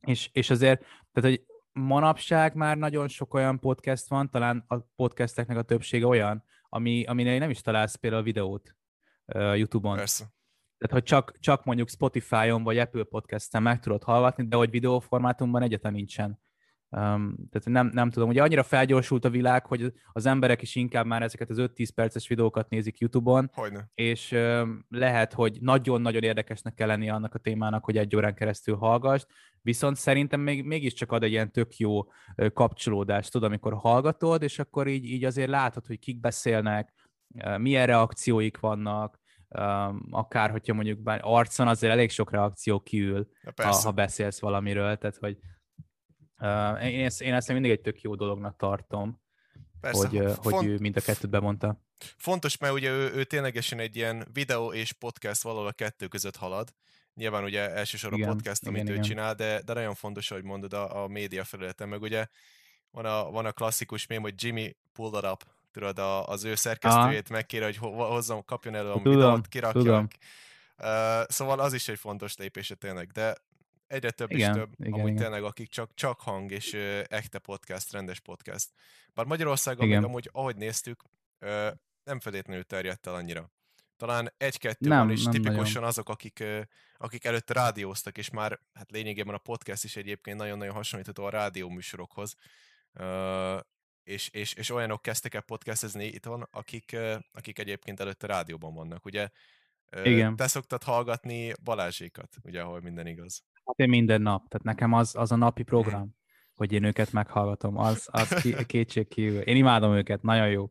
és, 0.00 0.30
és 0.32 0.50
azért, 0.50 0.80
tehát, 1.12 1.30
hogy 1.30 1.44
manapság 1.72 2.54
már 2.54 2.76
nagyon 2.76 3.08
sok 3.08 3.34
olyan 3.34 3.58
podcast 3.58 4.08
van, 4.08 4.30
talán 4.30 4.64
a 4.68 4.78
podcasteknek 4.78 5.56
a 5.56 5.62
többsége 5.62 6.06
olyan, 6.06 6.44
ami, 6.68 7.04
aminél 7.04 7.38
nem 7.38 7.50
is 7.50 7.60
találsz 7.60 7.94
például 7.94 8.22
videót 8.22 8.76
uh, 9.26 9.58
YouTube-on. 9.58 9.96
Persze. 9.96 10.32
Tehát, 10.80 10.94
hogy 10.94 11.02
csak, 11.02 11.38
csak 11.38 11.64
mondjuk 11.64 11.88
Spotify-on 11.88 12.62
vagy 12.62 12.78
Apple 12.78 13.04
Podcast-en 13.04 13.62
meg 13.62 13.80
tudod 13.80 14.02
hallgatni, 14.02 14.46
de 14.46 14.56
hogy 14.56 14.70
videóformátumban 14.70 15.62
egyetem 15.62 15.92
nincsen. 15.92 16.40
Um, 16.96 17.36
tehát 17.50 17.64
nem, 17.64 17.90
nem 17.92 18.10
tudom, 18.10 18.28
ugye 18.28 18.42
annyira 18.42 18.62
felgyorsult 18.62 19.24
a 19.24 19.30
világ, 19.30 19.66
hogy 19.66 19.92
az 20.12 20.26
emberek 20.26 20.62
is 20.62 20.74
inkább 20.74 21.06
már 21.06 21.22
ezeket 21.22 21.50
az 21.50 21.56
5-10 21.60 21.88
perces 21.94 22.28
videókat 22.28 22.68
nézik 22.68 22.98
YouTube-on, 22.98 23.50
Hogyne. 23.54 23.90
és 23.94 24.32
um, 24.32 24.86
lehet, 24.88 25.32
hogy 25.32 25.58
nagyon-nagyon 25.60 26.22
érdekesnek 26.22 26.74
kell 26.74 26.86
lennie 26.86 27.12
annak 27.12 27.34
a 27.34 27.38
témának, 27.38 27.84
hogy 27.84 27.96
egy 27.96 28.16
órán 28.16 28.34
keresztül 28.34 28.76
hallgass, 28.76 29.24
viszont 29.62 29.96
szerintem 29.96 30.40
még, 30.40 30.64
mégiscsak 30.64 31.12
ad 31.12 31.22
egy 31.22 31.30
ilyen 31.30 31.52
tök 31.52 31.76
jó 31.76 32.04
kapcsolódást, 32.52 33.32
tudod, 33.32 33.48
amikor 33.48 33.74
hallgatod, 33.74 34.42
és 34.42 34.58
akkor 34.58 34.86
így, 34.86 35.04
így 35.04 35.24
azért 35.24 35.50
látod, 35.50 35.86
hogy 35.86 35.98
kik 35.98 36.20
beszélnek, 36.20 36.92
milyen 37.58 37.86
reakcióik 37.86 38.58
vannak, 38.58 39.19
um, 39.58 40.06
akár 40.10 40.50
hogyha 40.50 40.74
mondjuk 40.74 40.98
bár 40.98 41.20
arcon 41.22 41.68
azért 41.68 41.92
elég 41.92 42.10
sok 42.10 42.30
reakció 42.30 42.80
kiül, 42.80 43.28
ha, 43.56 43.72
ha 43.72 43.90
beszélsz 43.90 44.40
valamiről, 44.40 44.96
tehát 44.96 45.16
hogy 45.16 45.38
uh, 46.40 46.84
én, 46.84 47.04
ezt, 47.04 47.20
én 47.20 47.34
ezt 47.34 47.52
mindig 47.52 47.70
egy 47.70 47.80
tök 47.80 48.00
jó 48.00 48.14
dolognak 48.14 48.56
tartom, 48.56 49.20
Persze, 49.80 50.08
hogy, 50.08 50.16
font... 50.16 50.56
hogy 50.56 50.66
ő 50.66 50.78
mind 50.78 50.96
a 50.96 51.00
kettőt 51.00 51.30
bemondta. 51.30 51.82
Fontos, 52.16 52.58
mert 52.58 52.74
ugye 52.74 52.90
ő, 52.90 53.12
ő 53.12 53.24
ténylegesen 53.24 53.78
egy 53.78 53.96
ilyen 53.96 54.28
videó 54.32 54.72
és 54.72 54.92
podcast 54.92 55.42
valahol 55.42 55.66
a 55.66 55.72
kettő 55.72 56.06
között 56.06 56.36
halad. 56.36 56.74
Nyilván 57.14 57.44
ugye 57.44 57.70
elsősorban 57.70 58.18
igen, 58.18 58.32
podcast, 58.32 58.66
amit 58.66 58.82
igen, 58.82 58.90
ő 58.90 58.94
igen. 58.94 59.04
csinál, 59.04 59.34
de, 59.34 59.62
de 59.62 59.72
nagyon 59.72 59.94
fontos, 59.94 60.28
hogy 60.28 60.42
mondod 60.42 60.72
a, 60.72 61.02
a 61.02 61.06
média 61.06 61.44
felületen, 61.44 61.88
meg 61.88 62.02
ugye 62.02 62.26
van 62.90 63.04
a, 63.04 63.30
van 63.30 63.46
a 63.46 63.52
klasszikus 63.52 64.06
mém, 64.06 64.22
hogy 64.22 64.34
Jimmy 64.36 64.76
pulled 64.92 65.24
it 65.24 65.30
up, 65.30 65.44
tudod, 65.70 65.98
a, 65.98 66.26
az 66.26 66.44
ő 66.44 66.54
szerkesztőjét 66.54 67.24
Aha. 67.24 67.34
megkére, 67.34 67.64
hogy 67.64 67.76
hozzam, 67.76 68.44
kapjon 68.44 68.74
elő 68.74 68.90
a 68.90 68.98
videót, 68.98 69.48
kirakja. 69.48 69.80
Tudom. 69.80 70.08
Uh, 70.78 71.22
szóval 71.28 71.60
az 71.60 71.72
is 71.72 71.88
egy 71.88 71.98
fontos 71.98 72.36
lépése 72.36 72.74
tényleg, 72.74 73.10
de 73.10 73.36
egyre 73.86 74.10
több 74.10 74.30
igen, 74.30 74.50
és 74.50 74.56
több, 74.56 74.72
igen, 74.78 74.92
amúgy 74.92 75.08
igen. 75.10 75.22
tényleg, 75.22 75.42
akik 75.42 75.68
csak, 75.68 75.90
csak 75.94 76.20
hang 76.20 76.50
és 76.50 76.72
uh, 76.72 77.02
ekte 77.08 77.38
podcast, 77.38 77.92
rendes 77.92 78.20
podcast. 78.20 78.68
Bár 79.14 79.26
Magyarországon 79.26 79.86
igen. 79.86 79.98
még 79.98 80.08
amúgy, 80.08 80.28
ahogy 80.32 80.56
néztük, 80.56 81.02
uh, 81.40 81.68
nem 82.04 82.20
feltétlenül 82.20 82.64
terjedt 82.64 83.06
el 83.06 83.14
annyira. 83.14 83.50
Talán 83.96 84.32
egy-kettő 84.36 84.88
van, 84.88 85.10
és 85.10 85.22
nem 85.22 85.32
tipikusan 85.32 85.72
nagyon. 85.72 85.88
azok, 85.88 86.08
akik, 86.08 86.38
uh, 86.40 86.60
akik 86.96 87.24
előtte 87.24 87.52
rádióztak, 87.52 88.18
és 88.18 88.30
már 88.30 88.60
hát 88.72 88.90
lényegében 88.90 89.34
a 89.34 89.38
podcast 89.38 89.84
is 89.84 89.96
egyébként 89.96 90.38
nagyon-nagyon 90.38 90.74
hasonlítható 90.74 91.24
a 91.24 91.30
rádió 91.30 91.68
műsorokhoz. 91.68 92.34
Uh, 92.94 93.60
és, 94.10 94.28
és, 94.28 94.54
és 94.54 94.70
olyanok 94.70 95.02
kezdtek 95.02 95.34
el 95.34 95.40
podcastezni 95.40 96.04
itthon, 96.04 96.48
akik, 96.50 96.96
akik 97.32 97.58
egyébként 97.58 98.00
előtte 98.00 98.26
rádióban 98.26 98.74
vannak, 98.74 99.04
ugye? 99.04 99.28
Igen. 100.02 100.36
Te 100.36 100.46
szoktad 100.46 100.82
hallgatni 100.82 101.52
Balázsékat, 101.64 102.36
ugye, 102.42 102.60
ahol 102.60 102.80
minden 102.80 103.06
igaz. 103.06 103.44
Hát 103.64 103.78
én 103.78 103.88
minden 103.88 104.22
nap, 104.22 104.48
tehát 104.48 104.66
nekem 104.66 104.92
az, 104.92 105.14
az 105.14 105.32
a 105.32 105.36
napi 105.36 105.62
program, 105.62 106.00
hmm. 106.00 106.16
hogy 106.54 106.72
én 106.72 106.84
őket 106.84 107.12
meghallgatom, 107.12 107.76
az, 107.76 108.08
az 108.10 108.34
kétség 108.66 109.08
kívül. 109.08 109.40
Én 109.40 109.56
imádom 109.56 109.94
őket, 109.94 110.22
nagyon 110.22 110.48
jó. 110.48 110.70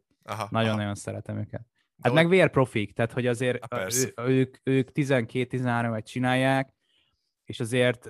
Nagyon-nagyon 0.50 0.96
szeretem 0.96 1.38
őket. 1.38 1.65
Hát 2.01 2.13
meg 2.13 2.29
vérprofik, 2.29 2.93
tehát 2.93 3.12
hogy 3.12 3.27
azért 3.27 3.74
ő, 3.74 4.13
ők, 4.15 4.58
ők 4.63 4.89
12-13 4.93 5.98
et 5.98 6.08
csinálják, 6.08 6.74
és 7.46 7.60
azért 7.60 8.05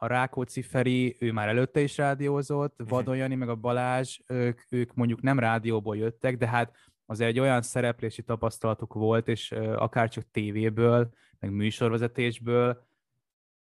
a 0.00 0.06
Rákóczi 0.06 0.62
Feri, 0.62 1.16
ő 1.20 1.32
már 1.32 1.48
előtte 1.48 1.80
is 1.80 1.96
rádiózott, 1.96 2.74
mhm. 2.78 2.88
Vadon 2.88 3.16
Jani, 3.16 3.34
meg 3.34 3.48
a 3.48 3.54
Balázs, 3.54 4.18
ők, 4.26 4.60
ők 4.68 4.94
mondjuk 4.94 5.20
nem 5.20 5.38
rádióból 5.38 5.96
jöttek, 5.96 6.36
de 6.36 6.48
hát 6.48 6.76
azért 7.06 7.30
egy 7.30 7.40
olyan 7.40 7.62
szereplési 7.62 8.22
tapasztalatuk 8.22 8.94
volt, 8.94 9.28
és 9.28 9.52
akár 9.76 10.08
csak 10.08 10.30
tévéből, 10.30 11.10
meg 11.38 11.50
műsorvezetésből, 11.50 12.86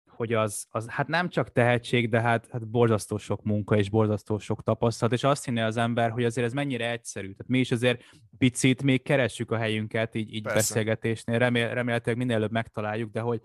hogy 0.08 0.34
az, 0.34 0.68
az 0.70 0.90
hát 0.90 1.08
nem 1.08 1.30
csak 1.30 1.52
tehetség, 1.52 2.10
de 2.10 2.22
hát, 2.22 2.48
hát 2.52 2.68
borzasztó 2.68 3.18
sok 3.18 3.44
munka 3.44 3.78
és 3.78 3.90
borzasztó 3.90 4.38
sok 4.38 4.64
tapasztalat, 4.64 5.14
és 5.14 5.24
azt 5.24 5.46
hinné 5.46 5.62
az 5.62 5.78
ember, 5.78 6.12
hogy 6.12 6.24
azért 6.24 6.48
ez 6.48 6.54
mennyire 6.54 6.92
egyszerű. 6.92 7.32
Tehát 7.32 7.48
mi 7.48 7.60
is 7.60 7.72
azért 7.72 8.04
picit 8.38 8.84
még 8.84 9.02
keressük 9.02 9.52
a 9.52 9.58
helyünket 9.58 10.16
így, 10.16 10.34
így 10.34 10.44
beszélgetésnél, 10.44 11.38
Remél, 11.38 11.74
remélhetőleg 11.74 12.18
minél 12.18 12.36
előbb 12.36 12.52
megtaláljuk, 12.52 13.12
de 13.12 13.20
hogy 13.20 13.42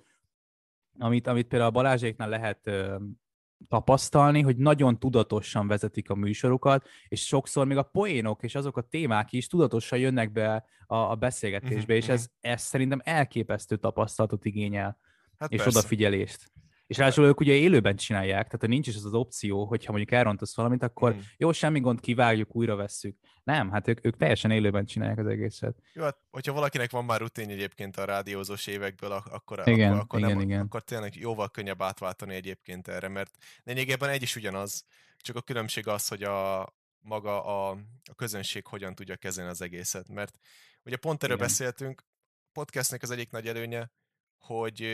amit, 0.98 1.26
amit 1.26 1.46
például 1.46 1.70
a 1.70 1.74
Balázséknál 1.74 2.28
lehet 2.28 2.66
ö, 2.66 2.96
tapasztalni, 3.68 4.40
hogy 4.40 4.56
nagyon 4.56 4.98
tudatosan 4.98 5.66
vezetik 5.66 6.10
a 6.10 6.14
műsorokat, 6.14 6.88
és 7.08 7.26
sokszor 7.26 7.66
még 7.66 7.76
a 7.76 7.82
poénok 7.82 8.42
és 8.42 8.54
azok 8.54 8.76
a 8.76 8.82
témák 8.82 9.32
is 9.32 9.46
tudatosan 9.46 9.98
jönnek 9.98 10.32
be 10.32 10.64
a, 10.86 10.96
a 10.96 11.14
beszélgetésbe, 11.14 11.76
uh-huh, 11.78 11.96
és 11.96 12.04
mhm. 12.04 12.12
ez, 12.12 12.28
ez 12.40 12.62
szerintem 12.62 13.00
elképesztő 13.04 13.76
tapasztalatot 13.76 14.44
igényel, 14.44 14.98
hát 15.38 15.52
és 15.52 15.62
persze. 15.62 15.78
odafigyelést. 15.78 16.52
És 16.88 16.96
ráadásul 16.96 17.24
ők 17.24 17.40
ugye 17.40 17.52
élőben 17.52 17.96
csinálják, 17.96 18.44
tehát 18.44 18.66
nincs 18.66 18.86
is 18.86 18.96
az 18.96 19.04
az 19.04 19.14
opció, 19.14 19.64
hogyha 19.64 19.92
mondjuk 19.92 20.18
elrontasz 20.18 20.56
valamit, 20.56 20.82
akkor 20.82 21.14
mm. 21.14 21.18
jó, 21.36 21.52
semmi 21.52 21.80
gond, 21.80 22.00
kivágjuk, 22.00 22.56
újra 22.56 22.76
vesszük. 22.76 23.16
Nem, 23.44 23.70
hát 23.70 23.88
ők, 23.88 24.06
ők 24.06 24.16
teljesen 24.16 24.50
élőben 24.50 24.86
csinálják 24.86 25.18
az 25.18 25.26
egészet. 25.26 25.76
Jó, 25.92 26.02
hát 26.02 26.18
hogyha 26.30 26.52
valakinek 26.52 26.90
van 26.90 27.04
már 27.04 27.20
rutin 27.20 27.50
egyébként 27.50 27.96
a 27.96 28.04
rádiózós 28.04 28.66
évekből, 28.66 29.12
akkor, 29.12 29.62
igen, 29.64 29.92
akkor, 29.92 30.02
akkor, 30.02 30.18
igen, 30.18 30.30
nem, 30.30 30.40
igen. 30.40 30.60
akkor 30.60 30.82
tényleg 30.82 31.16
jóval 31.16 31.48
könnyebb 31.48 31.82
átváltani 31.82 32.34
egyébként 32.34 32.88
erre, 32.88 33.08
mert 33.08 33.30
lényegében 33.64 34.08
egy 34.08 34.22
is 34.22 34.36
ugyanaz, 34.36 34.84
csak 35.16 35.36
a 35.36 35.42
különbség 35.42 35.86
az, 35.86 36.08
hogy 36.08 36.22
a 36.22 36.68
maga 36.98 37.44
a, 37.44 37.70
a 38.10 38.14
közönség 38.16 38.66
hogyan 38.66 38.94
tudja 38.94 39.16
kezelni 39.16 39.50
az 39.50 39.62
egészet, 39.62 40.08
mert 40.08 40.38
ugye 40.84 40.96
pont 40.96 41.22
erről 41.22 41.36
igen. 41.36 41.48
beszéltünk, 41.48 42.04
podcastnek 42.52 43.02
az 43.02 43.10
egyik 43.10 43.30
nagy 43.30 43.46
előnye, 43.46 43.90
hogy, 44.38 44.86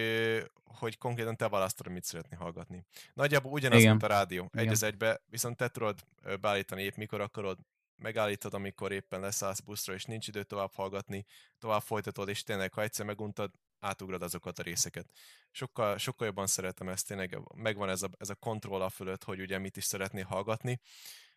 hogy 0.65 0.99
konkrétan 0.99 1.37
te 1.37 1.49
választod, 1.49 1.89
mit 1.89 2.05
szeretni 2.05 2.37
hallgatni. 2.37 2.85
Nagyjából 3.13 3.53
ugyanaz, 3.53 3.79
Igen. 3.79 3.91
mint 3.91 4.03
a 4.03 4.07
rádió. 4.07 4.49
Egy 4.53 4.61
Igen. 4.61 4.73
az 4.73 4.83
egybe, 4.83 5.21
viszont 5.27 5.57
te 5.57 5.69
tudod 5.69 6.01
beállítani 6.41 6.83
épp 6.83 6.95
mikor 6.95 7.21
akarod, 7.21 7.59
megállítod, 7.97 8.55
amikor 8.55 8.93
éppen 8.93 9.21
leszállsz 9.21 9.61
buszra, 9.61 9.95
és 9.95 10.05
nincs 10.05 10.29
idő 10.29 10.43
tovább 10.43 10.75
hallgatni, 10.75 11.25
tovább 11.59 11.83
folytatod, 11.83 12.29
és 12.29 12.43
tényleg, 12.43 12.73
ha 12.73 12.83
egyszer 12.83 13.07
meguntad, 13.07 13.51
átugrad 13.81 14.23
azokat 14.23 14.59
a 14.59 14.63
részeket. 14.63 15.07
Sokkal, 15.51 15.99
sokkal 15.99 16.27
jobban 16.27 16.47
szeretem 16.47 16.89
ezt, 16.89 17.07
tényleg 17.07 17.39
megvan 17.55 17.89
ez 17.89 18.03
a, 18.03 18.09
ez 18.19 18.31
a 18.31 18.35
kontroll 18.35 18.83
a 18.83 18.89
fölött, 18.89 19.25
hogy 19.25 19.41
ugye 19.41 19.59
mit 19.59 19.77
is 19.77 19.85
szeretné 19.85 20.21
hallgatni. 20.21 20.81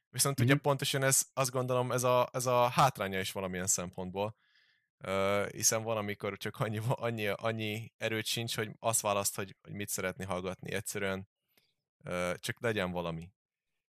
Viszont 0.10 0.42
mm-hmm. 0.42 0.52
ugye 0.52 0.60
pontosan 0.60 1.04
ez, 1.04 1.28
azt 1.34 1.52
gondolom, 1.52 1.92
ez 1.92 2.04
a, 2.04 2.30
ez 2.34 2.46
a 2.46 2.68
hátránya 2.68 3.20
is 3.20 3.32
valamilyen 3.32 3.68
szempontból, 3.68 4.36
Uh, 5.06 5.50
hiszen 5.50 5.84
van, 5.84 5.98
amikor 5.98 6.38
csak 6.38 6.58
annyi, 6.60 6.80
annyi, 6.88 7.28
annyi 7.28 7.92
erőt 7.98 8.26
sincs, 8.26 8.56
hogy 8.56 8.70
azt 8.80 9.02
választ, 9.02 9.36
hogy, 9.36 9.56
hogy 9.62 9.74
mit 9.74 9.90
szeretni 9.90 10.26
hallgatni. 10.26 10.74
Egyszerűen 10.74 11.28
uh, 12.06 12.34
csak 12.34 12.62
legyen 12.62 12.92
valami. 12.92 13.30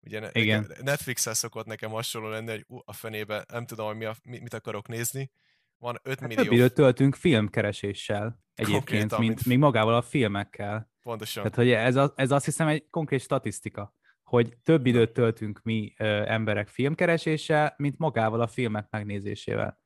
Ugye 0.01 0.31
Igen. 0.33 0.73
Netflix-el 0.83 1.35
szokott 1.35 1.67
nekem 1.67 1.91
hasonló 1.91 2.29
lenni, 2.29 2.51
hogy 2.51 2.65
uh, 2.69 2.81
a 2.85 2.93
fenébe 2.93 3.45
nem 3.49 3.67
tudom, 3.67 3.87
hogy 3.87 3.97
mi 3.97 4.05
a, 4.05 4.15
mit 4.23 4.55
akarok 4.55 4.89
nézni. 4.89 5.31
Van 5.79 5.99
5 6.03 6.21
hát 6.21 6.29
millió... 6.29 6.45
Több 6.45 6.53
időt 6.53 6.75
töltünk 6.75 7.15
filmkereséssel 7.15 8.43
egyébként, 8.55 9.11
mint, 9.11 9.21
mint 9.21 9.47
még 9.47 9.59
magával 9.59 9.95
a 9.95 10.03
filmekkel. 10.03 10.91
Pontosan. 11.03 11.43
Tehát, 11.43 11.57
hogy 11.57 11.71
ez, 11.71 11.97
a, 11.97 12.13
ez 12.17 12.31
azt 12.31 12.45
hiszem 12.45 12.69
egy 12.69 12.87
konkrét 12.91 13.21
statisztika, 13.21 13.95
hogy 14.23 14.57
több 14.63 14.87
időt 14.87 15.13
töltünk 15.13 15.61
mi 15.63 15.95
ö, 15.99 16.05
emberek 16.27 16.69
filmkereséssel, 16.69 17.75
mint 17.77 17.99
magával 17.99 18.41
a 18.41 18.47
filmek 18.47 18.87
megnézésével. 18.91 19.81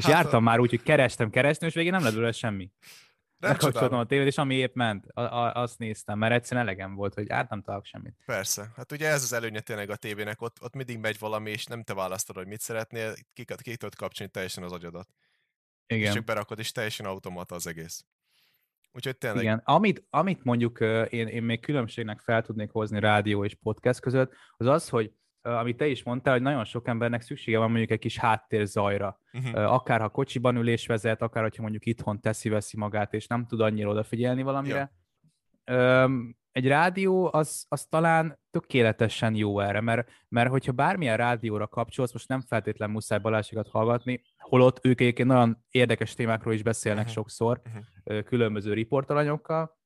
És 0.00 0.06
hát, 0.06 0.22
jártam 0.22 0.42
már 0.42 0.58
úgy, 0.58 0.70
hogy 0.70 0.82
kerestem, 0.82 1.30
kerestem, 1.30 1.68
és 1.68 1.74
végén 1.74 1.92
nem 1.92 2.02
lett 2.02 2.12
belőle 2.12 2.32
semmi. 2.32 2.70
lekapcsoltam 3.38 3.98
a 3.98 4.06
tévét, 4.06 4.26
és 4.26 4.38
ami 4.38 4.54
épp 4.54 4.74
ment, 4.74 5.06
a, 5.06 5.20
a, 5.20 5.54
azt 5.54 5.78
néztem, 5.78 6.18
mert 6.18 6.32
egyszerűen 6.32 6.66
elegem 6.66 6.94
volt, 6.94 7.14
hogy 7.14 7.30
át 7.30 7.50
nem 7.50 7.62
találok 7.62 7.84
semmit. 7.84 8.16
Persze, 8.24 8.72
hát 8.76 8.92
ugye 8.92 9.08
ez 9.08 9.22
az 9.22 9.32
előnye 9.32 9.60
tényleg 9.60 9.90
a 9.90 9.96
tévének, 9.96 10.42
ott, 10.42 10.62
ott 10.62 10.74
mindig 10.74 10.98
megy 10.98 11.18
valami, 11.18 11.50
és 11.50 11.66
nem 11.66 11.82
te 11.82 11.94
választod, 11.94 12.36
hogy 12.36 12.46
mit 12.46 12.60
szeretnél, 12.60 13.14
ki, 13.32 13.44
ki 13.56 13.76
tudod 13.76 13.94
kapcsolni 13.94 14.32
teljesen 14.32 14.64
az 14.64 14.72
agyadat. 14.72 15.08
Igen. 15.86 16.06
És 16.06 16.12
csak 16.12 16.24
berakod, 16.24 16.58
és 16.58 16.72
teljesen 16.72 17.06
automata 17.06 17.54
az 17.54 17.66
egész. 17.66 18.04
Úgyhogy 18.92 19.16
tényleg... 19.16 19.42
Igen, 19.42 19.60
amit, 19.64 20.04
amit 20.10 20.44
mondjuk 20.44 20.80
én, 21.10 21.26
én 21.26 21.42
még 21.42 21.60
különbségnek 21.60 22.20
fel 22.20 22.42
tudnék 22.42 22.70
hozni 22.70 23.00
rádió 23.00 23.44
és 23.44 23.54
podcast 23.54 24.00
között, 24.00 24.32
az 24.56 24.66
az, 24.66 24.88
hogy 24.88 25.12
amit 25.42 25.76
te 25.76 25.86
is 25.86 26.02
mondtál, 26.02 26.32
hogy 26.32 26.42
nagyon 26.42 26.64
sok 26.64 26.88
embernek 26.88 27.20
szüksége 27.20 27.58
van 27.58 27.68
mondjuk 27.70 27.90
egy 27.90 27.98
kis 27.98 28.18
háttérzajra. 28.18 29.18
Uh-huh. 29.32 29.72
Akár 29.72 30.00
ha 30.00 30.08
kocsiban 30.08 30.56
ülés 30.56 30.86
vezet, 30.86 31.22
akár 31.22 31.50
ha 31.56 31.62
mondjuk 31.62 31.86
itthon 31.86 32.20
teszi-veszi 32.20 32.76
magát, 32.76 33.14
és 33.14 33.26
nem 33.26 33.46
tud 33.46 33.60
annyira 33.60 33.90
odafigyelni 33.90 34.42
valamire. 34.42 34.92
Ja. 35.64 36.08
Egy 36.52 36.66
rádió 36.66 37.30
az, 37.32 37.66
az 37.68 37.84
talán 37.84 38.38
tökéletesen 38.50 39.34
jó 39.34 39.60
erre, 39.60 39.80
mert, 39.80 40.10
mert 40.28 40.50
hogyha 40.50 40.72
bármilyen 40.72 41.16
rádióra 41.16 41.66
kapcsolsz, 41.66 42.12
most 42.12 42.28
nem 42.28 42.40
feltétlen 42.40 42.90
muszáj 42.90 43.18
Balázsikat 43.18 43.68
hallgatni, 43.68 44.22
holott 44.38 44.84
ők 44.84 45.00
egyébként 45.00 45.28
nagyon 45.28 45.64
érdekes 45.68 46.14
témákról 46.14 46.54
is 46.54 46.62
beszélnek 46.62 47.00
uh-huh. 47.00 47.16
sokszor, 47.16 47.60
uh-huh. 47.64 48.24
különböző 48.24 48.72
riportalanyokkal, 48.72 49.78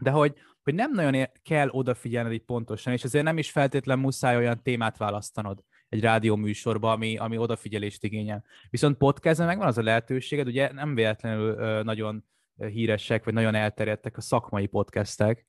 de 0.00 0.10
hogy, 0.10 0.34
hogy 0.68 0.76
nem 0.76 0.92
nagyon 0.92 1.26
kell 1.42 1.68
odafigyelned 1.68 2.32
így 2.32 2.44
pontosan, 2.44 2.92
és 2.92 3.04
ezért 3.04 3.24
nem 3.24 3.38
is 3.38 3.50
feltétlen 3.50 3.98
muszáj 3.98 4.36
olyan 4.36 4.62
témát 4.62 4.96
választanod 4.96 5.64
egy 5.88 6.00
rádió 6.00 6.36
műsorba, 6.36 6.92
ami, 6.92 7.16
ami 7.16 7.36
odafigyelést 7.36 8.04
igényel. 8.04 8.44
Viszont 8.70 8.96
podcastben 8.96 9.46
megvan 9.46 9.66
az 9.66 9.78
a 9.78 9.82
lehetőséged, 9.82 10.46
ugye 10.46 10.72
nem 10.72 10.94
véletlenül 10.94 11.58
ö, 11.58 11.82
nagyon 11.82 12.24
híresek, 12.56 13.24
vagy 13.24 13.34
nagyon 13.34 13.54
elterjedtek 13.54 14.16
a 14.16 14.20
szakmai 14.20 14.66
podcastek, 14.66 15.46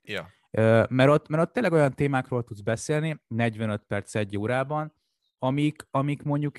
ö, 0.52 0.84
mert, 0.90 1.10
ott, 1.10 1.28
mert 1.28 1.44
ott 1.44 1.54
tényleg 1.54 1.74
olyan 1.74 1.94
témákról 1.94 2.44
tudsz 2.44 2.62
beszélni, 2.62 3.20
45 3.28 3.84
perc 3.88 4.16
egy 4.16 4.38
órában, 4.38 4.94
amik, 5.40 5.88
amik 5.92 6.24
mondjuk 6.24 6.58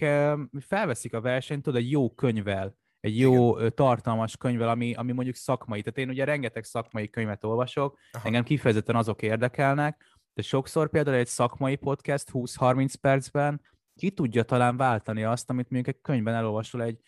felveszik 0.59 1.15
a 1.15 1.21
versenyt, 1.21 1.63
tudod, 1.63 1.81
egy 1.81 1.91
jó 1.91 2.11
könyvvel, 2.15 2.79
egy 3.01 3.19
jó 3.19 3.59
Igen. 3.59 3.75
tartalmas 3.75 4.37
könyvvel, 4.37 4.69
ami, 4.69 4.95
ami 4.95 5.13
mondjuk 5.13 5.37
szakmai. 5.37 5.83
Tehát 5.83 5.99
én 5.99 6.09
ugye 6.09 6.25
rengeteg 6.25 6.65
szakmai 6.65 7.11
könyvet 7.11 7.45
olvasok, 7.45 7.99
Aha. 8.13 8.27
engem 8.27 8.45
kifejezetten 8.45 8.97
azok 8.97 9.23
érdekelnek, 9.23 10.05
de 10.35 10.43
sokszor 10.43 10.91
például 10.91 11.17
egy 11.17 11.27
szakmai 11.27 11.77
podcast 11.77 12.29
20-30 12.33 12.95
percben 13.01 13.61
ki 13.97 14.11
tudja 14.11 14.43
talán 14.43 14.77
váltani 14.77 15.25
azt, 15.25 15.51
amit 15.51 15.71
mondjuk 15.71 15.95
egy 15.95 16.03
könyvben 16.03 16.35
elolvasol 16.35 16.83
egy 16.83 17.01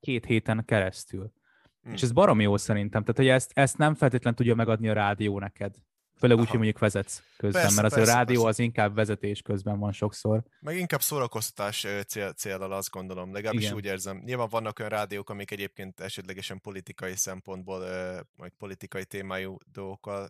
két 0.00 0.24
héten 0.24 0.64
keresztül. 0.64 1.32
Hmm. 1.82 1.92
És 1.92 2.02
ez 2.02 2.12
baromi 2.12 2.42
jó 2.42 2.56
szerintem. 2.56 3.00
Tehát, 3.00 3.16
hogy 3.16 3.28
ezt, 3.28 3.50
ezt 3.54 3.78
nem 3.78 3.94
feltétlenül 3.94 4.38
tudja 4.38 4.54
megadni 4.54 4.88
a 4.88 4.92
rádió 4.92 5.38
neked. 5.38 5.74
Főleg 6.20 6.38
úgy, 6.38 6.48
hogy 6.48 6.56
mondjuk 6.56 6.78
vezetsz 6.78 7.22
közben, 7.36 7.62
persze, 7.62 7.80
mert 7.80 7.92
az 7.92 7.98
persze, 7.98 8.12
a 8.12 8.14
rádió 8.14 8.42
persze. 8.42 8.48
az 8.48 8.66
inkább 8.66 8.94
vezetés 8.94 9.42
közben 9.42 9.78
van 9.78 9.92
sokszor. 9.92 10.42
Meg 10.60 10.76
inkább 10.76 11.02
szórakoztatás 11.02 11.86
cél, 12.06 12.32
célral 12.32 12.72
azt 12.72 12.90
gondolom, 12.90 13.32
legalábbis 13.32 13.62
Igen. 13.62 13.74
úgy 13.74 13.84
érzem. 13.84 14.22
Nyilván 14.24 14.48
vannak 14.50 14.78
olyan 14.78 14.90
rádiók, 14.90 15.30
amik 15.30 15.50
egyébként 15.50 16.00
esetlegesen 16.00 16.60
politikai 16.60 17.16
szempontból, 17.16 17.84
vagy 18.36 18.52
politikai 18.58 19.04
témájú 19.04 19.56
dolgokkal 19.72 20.28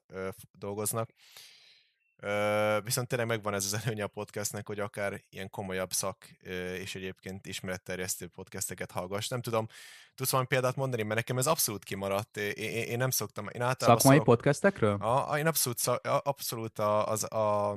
dolgoznak, 0.53 1.11
viszont 2.85 3.09
tényleg 3.09 3.27
megvan 3.27 3.55
ez 3.55 3.65
az 3.65 3.81
előnye 3.85 4.05
a 4.05 4.09
podcastnek, 4.09 4.67
hogy 4.67 4.81
akár 4.81 5.23
ilyen 5.31 5.51
komolyabb 5.51 5.93
szak 5.93 6.25
és 6.81 6.95
egyébként 6.95 7.47
ismeretterjesztő 7.47 8.27
podcasteket 8.27 8.91
hallgass. 8.91 9.29
Nem 9.29 9.41
tudom, 9.41 9.67
tudsz 10.15 10.31
valami 10.31 10.49
példát 10.49 10.77
mondani, 10.77 11.03
mert 11.03 11.15
nekem 11.15 11.39
ez 11.39 11.47
abszolút 11.47 11.85
kimaradt. 11.85 12.37
Én, 12.37 12.85
én, 12.85 12.99
nem 12.99 13.11
szoktam, 13.11 13.49
én 13.53 13.63
általában... 13.63 14.01
Szakmai 14.01 14.19
szorok... 14.19 14.35
podcastekről? 14.35 14.95
A, 14.95 15.31
a, 15.31 15.39
én 15.39 15.47
abszolút, 15.47 15.79
szak, 15.79 16.07
abszolút 16.23 16.79
a, 16.79 17.09
az, 17.09 17.33
a, 17.33 17.71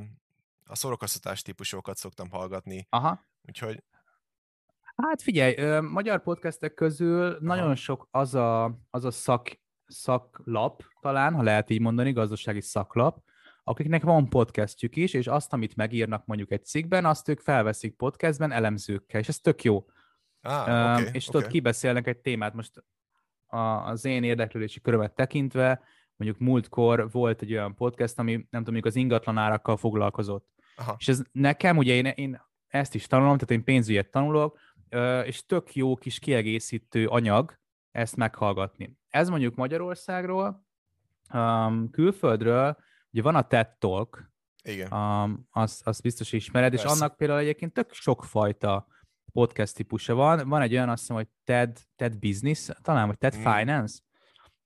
a 0.65 0.75
szórakoztatás 0.75 1.41
típusokat 1.41 1.97
szoktam 1.97 2.29
hallgatni. 2.29 2.87
Aha. 2.89 3.25
Úgyhogy 3.47 3.83
Hát 4.95 5.21
figyelj, 5.21 5.79
magyar 5.79 6.21
podcastek 6.21 6.73
közül 6.73 7.25
Aha. 7.25 7.37
nagyon 7.39 7.75
sok 7.75 8.07
az 8.11 8.35
a, 8.35 8.79
az 8.89 9.05
a 9.05 9.11
szak, 9.11 9.59
szaklap, 9.87 10.83
talán, 11.01 11.33
ha 11.33 11.41
lehet 11.41 11.69
így 11.69 11.81
mondani, 11.81 12.11
gazdasági 12.11 12.61
szaklap, 12.61 13.23
akiknek 13.63 14.03
van 14.03 14.29
podcastjük 14.29 14.95
is, 14.95 15.13
és 15.13 15.27
azt, 15.27 15.53
amit 15.53 15.75
megírnak 15.75 16.25
mondjuk 16.25 16.51
egy 16.51 16.65
cikkben, 16.65 17.05
azt 17.05 17.29
ők 17.29 17.39
felveszik 17.39 17.95
podcastben 17.95 18.51
elemzőkkel, 18.51 19.19
és 19.19 19.27
ez 19.27 19.39
tök 19.39 19.63
jó. 19.63 19.85
Ah, 20.41 20.99
okay, 20.99 21.09
és 21.11 21.25
tudod, 21.25 21.41
okay. 21.41 21.53
kibeszélnek 21.53 22.07
egy 22.07 22.17
témát. 22.17 22.53
Most 22.53 22.83
az 23.47 24.05
én 24.05 24.23
érdeklődési 24.23 24.81
körömet 24.81 25.15
tekintve, 25.15 25.81
mondjuk 26.15 26.41
múltkor 26.41 27.11
volt 27.11 27.41
egy 27.41 27.51
olyan 27.51 27.75
podcast, 27.75 28.19
ami 28.19 28.47
nem 28.49 28.63
tudom, 28.63 28.81
az 28.83 28.95
ingatlanárakkal 28.95 29.77
foglalkozott. 29.77 30.47
Aha. 30.75 30.95
És 30.99 31.07
ez 31.07 31.21
nekem, 31.31 31.77
ugye 31.77 31.93
én, 31.93 32.05
én 32.05 32.41
ezt 32.67 32.95
is 32.95 33.07
tanulom, 33.07 33.37
tehát 33.37 33.51
én 33.51 33.63
pénzügyet 33.63 34.11
tanulok, 34.11 34.59
és 35.23 35.45
tök 35.45 35.75
jó 35.75 35.95
kis 35.95 36.19
kiegészítő 36.19 37.07
anyag 37.07 37.59
ezt 37.91 38.15
meghallgatni. 38.15 38.97
Ez 39.09 39.29
mondjuk 39.29 39.55
Magyarországról, 39.55 40.65
külföldről 41.91 42.77
Ugye 43.13 43.21
van 43.21 43.35
a 43.35 43.47
TED 43.47 43.67
Talk, 43.77 44.31
Igen. 44.63 44.93
Um, 44.93 45.47
azt, 45.51 45.87
azt 45.87 46.01
biztos 46.01 46.31
ismered, 46.31 46.69
Persze. 46.71 46.85
és 46.85 46.91
annak 46.91 47.17
például 47.17 47.39
egyébként 47.39 47.73
tök 47.73 47.93
sokfajta 47.93 48.87
podcast 49.33 49.75
típusa 49.75 50.13
van. 50.13 50.47
Van 50.47 50.61
egy 50.61 50.73
olyan, 50.73 50.89
azt 50.89 50.99
hiszem, 50.99 51.15
hogy 51.15 51.27
TED, 51.43 51.79
TED 51.95 52.19
Business, 52.19 52.69
talán, 52.81 53.07
vagy 53.07 53.17
TED 53.17 53.37
mm. 53.37 53.41
Finance. 53.41 53.99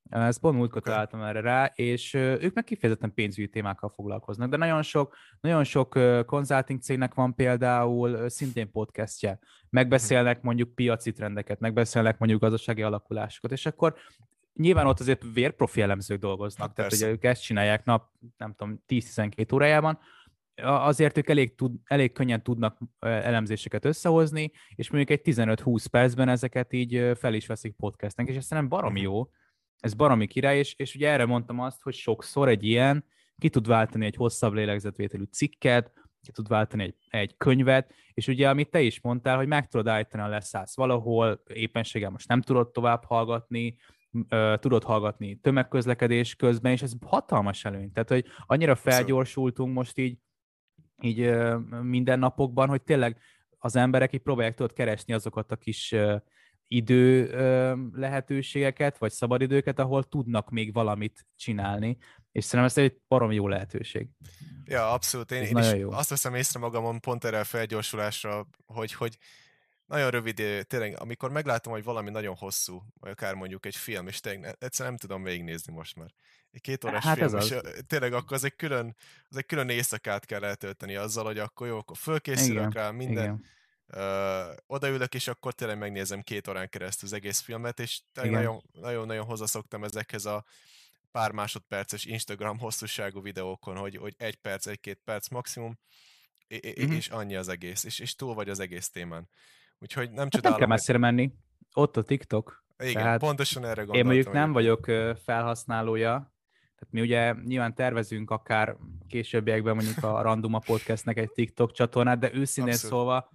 Ezt 0.09 0.39
pont 0.39 0.55
múltkor 0.55 0.77
okay. 0.77 0.91
találtam 0.91 1.21
erre 1.21 1.41
rá, 1.41 1.71
és 1.75 2.13
ők 2.13 2.53
meg 2.53 2.63
kifejezetten 2.63 3.13
pénzügyi 3.13 3.49
témákkal 3.49 3.89
foglalkoznak, 3.95 4.49
de 4.49 4.57
nagyon 4.57 4.81
sok, 4.81 5.15
nagyon 5.41 5.63
sok 5.63 5.99
consulting 6.25 6.81
cégnek 6.81 7.13
van 7.13 7.35
például 7.35 8.29
szintén 8.29 8.71
podcastje. 8.71 9.39
Megbeszélnek 9.69 10.41
mondjuk 10.41 10.75
piaci 10.75 11.11
trendeket, 11.11 11.59
megbeszélnek 11.59 12.17
mondjuk 12.17 12.41
gazdasági 12.41 12.81
alakulásokat, 12.81 13.51
és 13.51 13.65
akkor 13.65 13.95
nyilván 14.57 14.87
ott 14.87 14.99
azért 14.99 15.25
vérprofi 15.33 15.81
elemzők 15.81 16.19
dolgoznak, 16.19 16.73
tehát 16.73 16.93
ugye 16.93 17.09
ők 17.09 17.23
ezt 17.23 17.41
csinálják 17.41 17.85
nap, 17.85 18.11
nem 18.37 18.53
tudom, 18.53 18.83
10-12 18.87 19.53
órájában, 19.53 19.99
azért 20.61 21.17
ők 21.17 21.29
elég, 21.29 21.55
tud, 21.55 21.75
elég 21.83 22.11
könnyen 22.11 22.43
tudnak 22.43 22.79
elemzéseket 22.99 23.85
összehozni, 23.85 24.51
és 24.75 24.89
mondjuk 24.89 25.19
egy 25.19 25.35
15-20 25.35 25.85
percben 25.91 26.29
ezeket 26.29 26.73
így 26.73 27.11
fel 27.15 27.33
is 27.33 27.47
veszik 27.47 27.75
podcastnek, 27.75 28.27
és 28.27 28.35
ez 28.35 28.49
nem 28.49 28.67
baromi 28.67 29.01
mhm. 29.01 29.09
jó, 29.09 29.29
ez 29.79 29.93
baromi 29.93 30.27
király, 30.27 30.57
és, 30.57 30.73
és 30.77 30.95
ugye 30.95 31.09
erre 31.09 31.25
mondtam 31.25 31.59
azt, 31.59 31.81
hogy 31.81 31.93
sokszor 31.93 32.47
egy 32.47 32.63
ilyen 32.63 33.05
ki 33.37 33.49
tud 33.49 33.67
váltani 33.67 34.05
egy 34.05 34.15
hosszabb 34.15 34.53
lélegzetvételű 34.53 35.23
cikket, 35.23 35.91
ki 36.21 36.31
tud 36.31 36.47
váltani 36.47 36.83
egy, 36.83 36.95
egy 37.09 37.37
könyvet, 37.37 37.93
és 38.13 38.27
ugye 38.27 38.49
amit 38.49 38.69
te 38.69 38.81
is 38.81 39.01
mondtál, 39.01 39.37
hogy 39.37 39.47
meg 39.47 39.67
tudod 39.67 39.87
állítani 39.87 40.23
a 40.23 40.27
leszállsz 40.27 40.75
valahol, 40.75 41.43
éppenséggel 41.53 42.09
most 42.09 42.27
nem 42.27 42.41
tudod 42.41 42.71
tovább 42.71 43.03
hallgatni, 43.05 43.77
tudod 44.59 44.83
hallgatni 44.83 45.35
tömegközlekedés 45.35 46.35
közben, 46.35 46.71
és 46.71 46.81
ez 46.81 46.91
hatalmas 47.05 47.65
előny. 47.65 47.91
Tehát, 47.91 48.09
hogy 48.09 48.25
annyira 48.45 48.75
felgyorsultunk 48.75 49.73
most 49.73 49.97
így, 49.97 50.17
így 51.01 51.33
minden 51.81 52.19
napokban, 52.19 52.69
hogy 52.69 52.81
tényleg 52.81 53.17
az 53.57 53.75
emberek 53.75 54.13
így 54.13 54.21
próbálják 54.21 54.55
tudod 54.55 54.73
keresni 54.73 55.13
azokat 55.13 55.51
a 55.51 55.55
kis 55.55 55.95
idő 56.67 57.29
lehetőségeket, 57.93 58.97
vagy 58.97 59.11
szabadidőket, 59.11 59.79
ahol 59.79 60.03
tudnak 60.03 60.49
még 60.49 60.73
valamit 60.73 61.25
csinálni, 61.35 61.97
és 62.31 62.45
szerintem 62.45 62.83
ez 62.83 62.91
egy 62.91 62.99
barom 63.07 63.31
jó 63.31 63.47
lehetőség. 63.47 64.07
Ja, 64.65 64.91
abszolút. 64.91 65.31
Én, 65.31 65.43
én 65.43 65.57
is 65.57 65.73
jó. 65.73 65.91
azt 65.91 66.09
veszem 66.09 66.35
észre 66.35 66.59
magamon 66.59 66.99
pont 66.99 67.23
erre 67.23 67.39
a 67.39 67.43
felgyorsulásra, 67.43 68.47
hogy, 68.65 68.93
hogy 68.93 69.17
nagyon 69.87 70.09
rövid, 70.09 70.65
tényleg, 70.67 70.99
amikor 70.99 71.31
meglátom, 71.31 71.73
hogy 71.73 71.83
valami 71.83 72.09
nagyon 72.09 72.35
hosszú, 72.35 72.83
vagy 72.99 73.11
akár 73.11 73.33
mondjuk 73.33 73.65
egy 73.65 73.75
film, 73.75 74.07
és 74.07 74.19
tényleg 74.19 74.55
egyszerűen 74.59 74.95
nem 74.97 74.97
tudom 74.97 75.23
végignézni 75.23 75.73
most 75.73 75.95
már. 75.95 76.13
Egy 76.51 76.61
két 76.61 76.83
órás 76.83 77.03
hát 77.03 77.17
film, 77.17 77.37
és 77.37 77.53
tényleg 77.87 78.13
akkor 78.13 78.33
az 78.33 78.43
egy 78.43 78.55
külön, 78.55 78.95
az 79.29 79.37
egy 79.37 79.45
külön 79.45 79.69
éjszakát 79.69 80.25
kell 80.25 80.43
eltölteni 80.43 80.95
azzal, 80.95 81.25
hogy 81.25 81.39
akkor 81.39 81.67
jó, 81.67 81.77
akkor 81.77 81.97
fölkészülök 81.97 82.73
rá, 82.73 82.91
minden, 82.91 83.23
Igen. 83.23 83.45
Uh, 83.93 84.55
odaülök, 84.65 85.13
és 85.13 85.27
akkor 85.27 85.53
tényleg 85.53 85.77
megnézem 85.77 86.21
két 86.21 86.47
órán 86.47 86.69
keresztül 86.69 87.07
az 87.07 87.13
egész 87.13 87.39
filmet, 87.39 87.79
és 87.79 88.01
nagyon-nagyon 88.71 89.25
hozzászoktam 89.25 89.83
ezekhez 89.83 90.25
a 90.25 90.45
pár 91.11 91.31
másodperces 91.31 92.05
Instagram 92.05 92.59
hosszúságú 92.59 93.21
videókon, 93.21 93.77
hogy, 93.77 93.95
hogy 93.95 94.13
egy 94.17 94.35
perc, 94.35 94.67
egy-két 94.67 95.01
perc 95.03 95.27
maximum, 95.27 95.79
uh-huh. 96.49 96.95
és 96.95 97.07
annyi 97.07 97.35
az 97.35 97.47
egész, 97.47 97.83
és, 97.83 97.99
és 97.99 98.15
túl 98.15 98.33
vagy 98.33 98.49
az 98.49 98.59
egész 98.59 98.89
témán. 98.89 99.29
Úgyhogy 99.79 100.09
nem 100.09 100.17
hát 100.17 100.29
csodálom. 100.29 100.57
Nem 100.57 100.67
kell 100.67 100.77
messzire 100.77 100.97
menni. 100.97 101.31
Ott 101.73 101.97
a 101.97 102.01
TikTok. 102.01 102.65
Igen, 102.77 102.93
Tehát 102.93 103.19
pontosan 103.19 103.63
erre 103.63 103.83
gondoltam. 103.83 103.99
Én 103.99 104.05
mondjuk 104.05 104.33
nem 104.33 104.51
vagyok 104.51 104.85
felhasználója, 105.23 106.11
tehát 106.77 106.93
mi 106.93 107.01
ugye 107.01 107.33
nyilván 107.45 107.75
tervezünk 107.75 108.31
akár 108.31 108.77
későbbiekben 109.07 109.75
mondjuk 109.75 110.03
a 110.03 110.21
Randuma 110.21 110.59
Podcastnek 110.59 111.17
egy 111.17 111.31
TikTok 111.31 111.71
csatornát, 111.71 112.19
de 112.19 112.33
őszintén 112.33 112.73
Abszolút. 112.73 112.95
szólva 112.95 113.29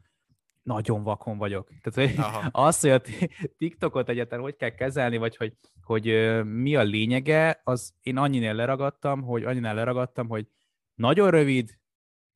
nagyon 0.63 1.03
vakon 1.03 1.39
vagyok. 1.39 1.71
Tehát 1.83 2.11
hogy 2.11 2.25
az, 2.67 2.81
hogy 2.81 2.91
a 2.91 3.01
TikTokot 3.59 4.09
egyetem 4.09 4.41
hogy 4.41 4.57
kell 4.57 4.71
kezelni, 4.71 5.17
vagy 5.17 5.37
hogy, 5.37 5.57
hogy 5.83 6.05
mi 6.45 6.77
a 6.77 6.83
lényege, 6.83 7.61
az 7.65 7.95
én 8.01 8.17
annyinél 8.17 8.55
leragadtam, 8.55 9.23
hogy 9.23 9.45
annyinél 9.45 9.75
leragadtam, 9.75 10.29
hogy 10.29 10.47
nagyon 10.95 11.31
rövid, 11.31 11.79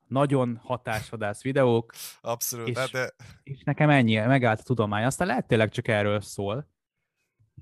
nagyon 0.09 0.61
hatásvadász 0.65 1.43
videók. 1.43 1.93
Abszolút. 2.21 2.69
És, 2.69 2.77
hát 2.77 2.91
de... 2.91 3.15
és 3.43 3.63
nekem 3.65 3.91
ennyi, 3.91 4.17
megállt 4.17 4.61
a 4.61 4.63
tudomány. 4.63 5.05
Aztán 5.05 5.27
lehet 5.27 5.47
tényleg 5.47 5.71
csak 5.71 5.89
erről 5.89 6.21
szól. 6.21 6.69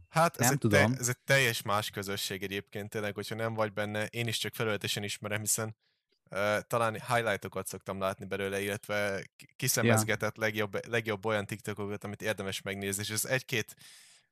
Hát 0.09 0.39
nem 0.39 0.53
ez, 0.53 0.57
tudom. 0.59 0.81
Egy 0.81 0.91
te, 0.91 0.99
ez 0.99 1.09
egy 1.09 1.19
teljes 1.25 1.63
más 1.63 1.91
közösség 1.91 2.43
egyébként 2.43 2.91
tényleg, 2.91 3.15
hogyha 3.15 3.35
nem 3.35 3.55
vagy 3.55 3.73
benne, 3.73 4.07
én 4.07 4.27
is 4.27 4.39
csak 4.39 4.55
felületesen 4.55 5.03
ismerem, 5.03 5.41
hiszen 5.41 5.77
uh, 6.31 6.59
talán 6.61 7.01
highlightokat 7.01 7.67
szoktam 7.67 8.01
látni 8.01 8.25
belőle, 8.25 8.61
illetve 8.61 9.25
kiszemezgetett 9.57 10.37
ja. 10.37 10.43
legjobb, 10.43 10.87
legjobb 10.87 11.27
olyan 11.27 11.47
TikTokokat, 11.47 12.05
amit 12.05 12.23
érdemes 12.23 12.63
megnézni, 12.63 13.03
és 13.03 13.11
ez 13.11 13.25
egy-két, 13.25 13.75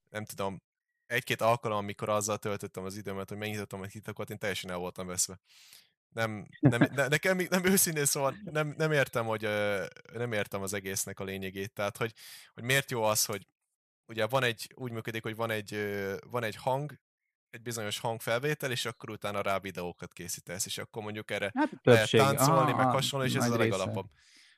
nem 0.08 0.24
tudom, 0.24 0.62
egy-két 1.06 1.40
alkalom, 1.40 1.78
amikor 1.78 2.08
azzal 2.08 2.38
töltöttem 2.38 2.84
az 2.84 2.96
időmet, 2.96 3.28
hogy 3.28 3.38
megnyitottam 3.38 3.82
egy 3.82 3.90
TikTokot, 3.90 4.30
én 4.30 4.38
teljesen 4.38 4.70
el 4.70 4.76
voltam 4.76 5.06
veszve 5.06 5.40
nem, 6.12 6.46
nem, 6.60 6.88
ne, 6.94 7.08
nekem 7.08 7.46
nem 7.50 7.64
őszintén 7.64 8.04
szóval 8.04 8.34
nem, 8.44 8.74
nem 8.76 8.92
értem, 8.92 9.26
hogy 9.26 9.42
nem 10.12 10.32
értem 10.32 10.62
az 10.62 10.72
egésznek 10.72 11.20
a 11.20 11.24
lényegét. 11.24 11.72
Tehát, 11.72 11.96
hogy, 11.96 12.12
hogy 12.54 12.62
miért 12.62 12.90
jó 12.90 13.02
az, 13.02 13.24
hogy 13.24 13.46
ugye 14.06 14.26
van 14.26 14.42
egy, 14.42 14.72
úgy 14.74 14.92
működik, 14.92 15.22
hogy 15.22 15.36
van 15.36 15.50
egy, 15.50 15.76
van 16.30 16.42
egy 16.42 16.56
hang, 16.56 17.00
egy 17.50 17.62
bizonyos 17.62 17.98
hangfelvétel, 17.98 18.70
és 18.70 18.84
akkor 18.84 19.10
utána 19.10 19.42
rá 19.42 19.58
videókat 19.58 20.12
készítesz, 20.12 20.66
és 20.66 20.78
akkor 20.78 21.02
mondjuk 21.02 21.30
erre 21.30 21.50
hát, 21.54 21.70
lehet 21.82 22.10
táncolni, 22.10 22.70
Aha, 22.70 22.76
meg 22.76 22.94
hasonló, 22.94 23.26
és 23.26 23.34
ez 23.34 23.50
a 23.50 23.56
legalapabb. 23.56 24.06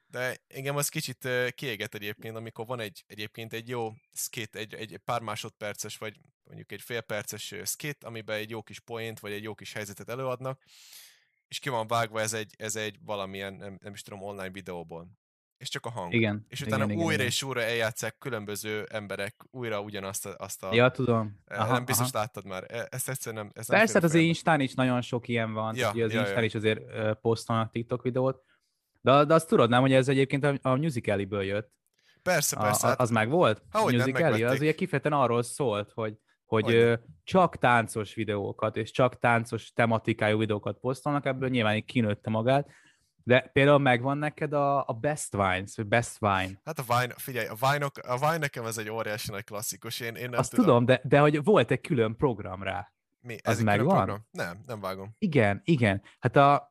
De 0.07 0.37
engem 0.47 0.77
az 0.77 0.89
kicsit 0.89 1.29
kiéget 1.55 1.95
egyébként, 1.95 2.37
amikor 2.37 2.67
van 2.67 2.81
egy, 2.81 3.05
egyébként 3.07 3.53
egy 3.53 3.69
jó 3.69 3.93
skit, 4.13 4.57
egy, 4.57 4.75
egy 4.75 5.01
pár 5.05 5.21
másodperces, 5.21 5.97
vagy 5.97 6.21
mondjuk 6.45 6.73
egy 6.73 6.83
fél 6.83 7.01
perces 7.01 7.55
skit, 7.65 8.05
amiben 8.05 8.37
egy 8.37 8.51
jó 8.51 8.63
kis 8.63 8.81
poént, 8.81 9.21
vagy 9.21 9.33
egy 9.33 9.43
jó 9.43 9.55
kis 9.55 9.73
helyzetet 9.73 10.09
előadnak, 10.09 10.63
és 11.55 11.61
ki 11.61 11.69
van 11.69 11.87
vágva 11.87 12.21
ez 12.21 12.33
egy, 12.33 12.55
ez 12.57 12.77
egy 12.77 12.99
valamilyen, 13.05 13.55
nem, 13.55 13.79
nem 13.83 13.93
is 13.93 14.03
tudom, 14.03 14.23
online 14.23 14.51
videóból. 14.51 15.09
És 15.57 15.69
csak 15.69 15.87
a 15.87 15.91
hang. 15.91 16.15
Igen. 16.15 16.47
És 16.49 16.61
utána 16.61 16.85
igen, 16.85 16.97
újra 16.97 17.13
igen, 17.13 17.27
és 17.27 17.43
újra 17.43 17.63
eljátszák 17.63 18.19
különböző 18.19 18.87
emberek 18.91 19.45
újra 19.51 19.81
ugyanazt 19.81 20.27
a... 20.27 20.35
Azt 20.39 20.63
a 20.63 20.75
ja, 20.75 20.91
tudom. 20.91 21.41
E, 21.45 21.61
aha, 21.61 21.73
nem 21.73 21.85
biztos 21.85 22.09
aha. 22.13 22.19
láttad 22.19 22.45
már. 22.45 22.65
E, 22.69 22.87
ezt 22.91 23.09
egyszerűen 23.09 23.43
nem... 23.43 23.53
Ez 23.55 23.67
Persze, 23.67 23.95
hát 23.95 24.03
az 24.03 24.15
Instán 24.15 24.61
is 24.61 24.75
nagyon 24.75 25.01
sok 25.01 25.29
ilyen 25.29 25.53
van. 25.53 25.77
Ja, 25.77 25.89
az 25.89 25.97
ja, 25.97 26.05
Instán 26.05 26.39
ja. 26.39 26.43
is 26.43 26.55
azért 26.55 26.81
uh, 26.81 27.11
posztolnak 27.11 27.71
TikTok 27.71 28.03
videót. 28.03 28.43
De, 29.01 29.25
de 29.25 29.35
azt 29.35 29.49
tudod 29.49 29.69
nem, 29.69 29.81
hogy 29.81 29.93
ez 29.93 30.09
egyébként 30.09 30.45
a, 30.45 30.59
a 30.63 30.77
Musical.ly-ből 30.77 31.43
jött. 31.43 31.73
Persze, 32.23 32.57
persze. 32.57 32.87
A, 32.87 32.89
hát- 32.89 33.01
az 33.01 33.11
meg 33.11 33.29
volt? 33.29 33.63
Ha, 33.71 33.79
a 33.79 33.91
Musical.ly, 33.91 34.43
az 34.43 34.61
ugye 34.61 34.73
kifejezetten 34.73 35.19
arról 35.19 35.43
szólt, 35.43 35.91
hogy 35.93 36.19
hogy 36.47 36.73
ö, 36.73 36.95
csak 37.25 37.59
táncos 37.59 38.15
videókat 38.15 38.77
és 38.77 38.91
csak 38.91 39.19
táncos 39.19 39.73
tematikájú 39.73 40.39
videókat 40.39 40.79
posztolnak, 40.79 41.27
ebből 41.27 41.49
nyilván 41.49 41.77
így 41.77 41.85
kinőtte 41.85 42.31
magát, 42.31 42.69
de 43.25 43.41
például 43.53 43.79
megvan 43.79 44.19
neked 44.19 44.53
a, 44.53 44.89
a 44.89 44.93
Best 44.93 45.37
Vines, 45.37 45.77
vagy 45.77 45.87
Best 45.87 46.19
Vine. 46.19 46.61
Hát 46.65 46.79
a 46.79 46.85
Vine, 46.87 47.15
figyelj, 47.17 47.47
a 47.47 47.55
Vine, 47.55 47.87
a 48.03 48.19
Vine 48.19 48.39
nekem 48.39 48.65
ez 48.65 48.79
egy 48.79 48.91
óriási 48.91 49.31
nagy 49.31 49.45
klasszikus, 49.45 50.01
én, 50.01 50.15
én 50.15 50.31
nem 50.31 50.39
Azt 50.39 50.51
tudom. 50.51 50.65
tudom, 50.65 50.85
de, 50.85 51.01
de 51.05 51.19
hogy 51.19 51.45
volt 51.45 51.71
egy 51.71 51.81
külön 51.81 52.17
program 52.17 52.63
rá. 52.63 52.93
Mi? 53.21 53.37
Ez 53.43 53.59
egy 53.59 53.65
megvan? 53.65 53.95
Program? 53.97 54.27
Nem, 54.31 54.61
nem 54.67 54.81
vágom. 54.81 55.15
Igen, 55.19 55.61
igen. 55.65 56.03
Hát 56.19 56.37
a, 56.37 56.71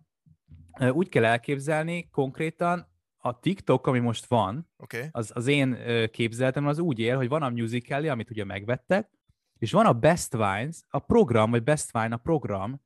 úgy 0.91 1.09
kell 1.09 1.25
elképzelni 1.25 2.09
konkrétan, 2.09 2.91
a 3.25 3.39
TikTok, 3.39 3.88
ami 3.88 3.99
most 3.99 4.25
van, 4.25 4.69
okay. 4.77 5.07
az, 5.12 5.31
az 5.33 5.47
én 5.47 5.77
képzeletem 6.12 6.67
az 6.67 6.79
úgy 6.79 6.99
él, 6.99 7.17
hogy 7.17 7.27
van 7.27 7.43
a 7.43 7.49
Musical.ly, 7.49 8.09
amit 8.09 8.29
ugye 8.29 8.43
megvettek, 8.43 9.09
és 9.63 9.71
van 9.71 9.86
a 9.86 9.93
Best 9.93 10.32
Vines, 10.32 10.78
a 10.89 10.99
program, 10.99 11.52
vagy 11.52 11.63
Best 11.63 11.91
Vine 11.91 12.15
a 12.15 12.17
program, 12.17 12.82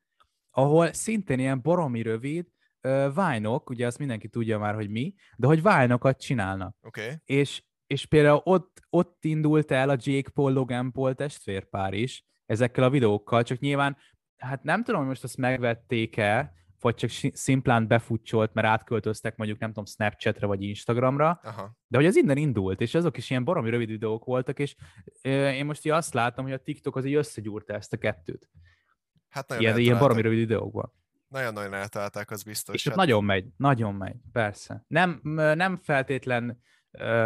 ahol 0.52 0.94
szintén 0.94 1.40
ilyen 1.40 1.62
baromi 1.62 2.02
rövid 2.02 2.48
uh, 2.82 3.13
vine-ok, 3.16 3.70
ugye 3.70 3.86
azt 3.86 4.00
mindenki 4.00 4.28
tudja 4.28 4.60
már, 4.60 4.76
hogy 4.76 4.90
mi, 4.90 5.13
de 5.36 5.48
hogy 5.48 5.62
vine 5.62 6.13
csinálnak. 6.13 6.76
Okay. 6.82 7.12
És, 7.26 7.63
és 7.88 8.06
például 8.06 8.42
ott, 8.44 8.82
ott 8.90 9.26
indult 9.26 9.72
el 9.72 9.90
a 9.90 9.98
Jake 10.00 10.30
Paul, 10.30 10.52
Logan 10.52 10.92
Paul 10.92 11.13
testvérpár 11.13 11.94
is, 11.94 12.26
ezekkel 12.46 12.84
a 12.84 12.90
videókkal, 12.90 13.44
csak 13.44 13.60
nyilván, 13.60 13.98
hát 14.38 14.63
nem 14.63 14.84
tudom, 14.84 15.00
hogy 15.00 15.10
most 15.10 15.24
azt 15.24 15.38
megvették-e, 15.38 16.54
vagy 16.82 16.96
csak 16.96 17.10
szimplán 17.34 17.88
befutcsolt, 17.88 18.54
mert 18.54 18.68
átköltöztek 18.68 19.36
mondjuk, 19.36 19.60
nem 19.60 19.70
tudom, 19.70 19.86
Snapchatre 19.86 20.48
vagy 20.48 20.62
Instagramra, 20.62 21.40
Aha. 21.44 21.78
de 21.88 21.98
hogy 21.98 22.06
az 22.06 22.16
innen 22.16 22.38
indult, 22.38 22.82
és 22.82 22.96
azok 22.96 23.18
is 23.18 23.30
ilyen 23.30 23.44
baromi 23.44 23.70
rövid 23.70 23.90
videók 23.90 24.26
voltak, 24.26 24.60
és 24.60 24.76
én 25.22 25.66
most 25.66 25.86
így 25.86 25.92
azt 25.92 26.13
látom, 26.13 26.46
hogy 26.46 26.54
a 26.54 26.58
TikTok 26.58 26.96
az 26.96 27.06
így 27.06 27.13
összegyúrta 27.13 27.74
ezt 27.74 27.94
a 27.94 27.98
kettőt. 27.98 28.50
Hát 29.30 29.48
nagyon 29.50 29.63
ilyen, 29.63 29.78
ilyen 29.78 29.98
baromi 29.98 30.22
rövid 30.22 30.38
videókban. 30.38 30.94
Nagyon-nagyon 31.28 31.74
eltalálták, 31.74 32.32
az 32.32 32.44
biztos. 32.44 32.76
És 32.76 32.88
hát... 32.88 32.96
nagyon 32.96 33.24
megy, 33.24 33.46
nagyon 33.58 33.96
megy, 33.96 34.16
persze. 34.32 34.84
Nem, 34.88 35.20
nem 35.34 35.78
feltétlen 35.78 36.62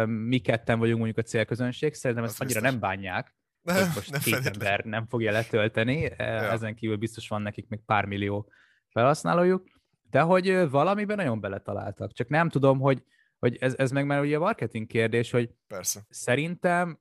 mi 0.06 0.38
ketten 0.38 0.78
vagyunk 0.78 0.98
mondjuk 0.98 1.18
a 1.18 1.28
célközönség, 1.28 1.94
szerintem 1.94 2.24
ezt 2.24 2.40
annyira 2.40 2.60
nem 2.60 2.80
bánják, 2.80 3.36
nem, 3.62 3.76
hogy 3.76 3.90
most 3.94 4.10
nem 4.10 4.20
két 4.20 4.46
ember 4.46 4.84
nem 4.84 5.06
fogja 5.06 5.32
letölteni, 5.32 6.00
ja. 6.00 6.24
ezen 6.24 6.74
kívül 6.74 6.96
biztos 6.96 7.28
van 7.28 7.42
nekik 7.42 7.68
még 7.68 7.80
pár 7.84 8.04
millió 8.04 8.52
felhasználójuk, 8.92 9.68
de 10.10 10.20
hogy 10.20 10.70
valamiben 10.70 11.16
nagyon 11.16 11.40
beletaláltak. 11.40 12.12
Csak 12.12 12.28
nem 12.28 12.48
tudom, 12.48 12.80
hogy, 12.80 13.02
hogy 13.38 13.56
ez, 13.60 13.74
ez 13.76 13.90
meg 13.90 14.06
már 14.06 14.20
ugye 14.20 14.36
a 14.36 14.40
marketing 14.40 14.86
kérdés, 14.86 15.30
hogy 15.30 15.50
Persze. 15.66 16.00
szerintem 16.08 17.00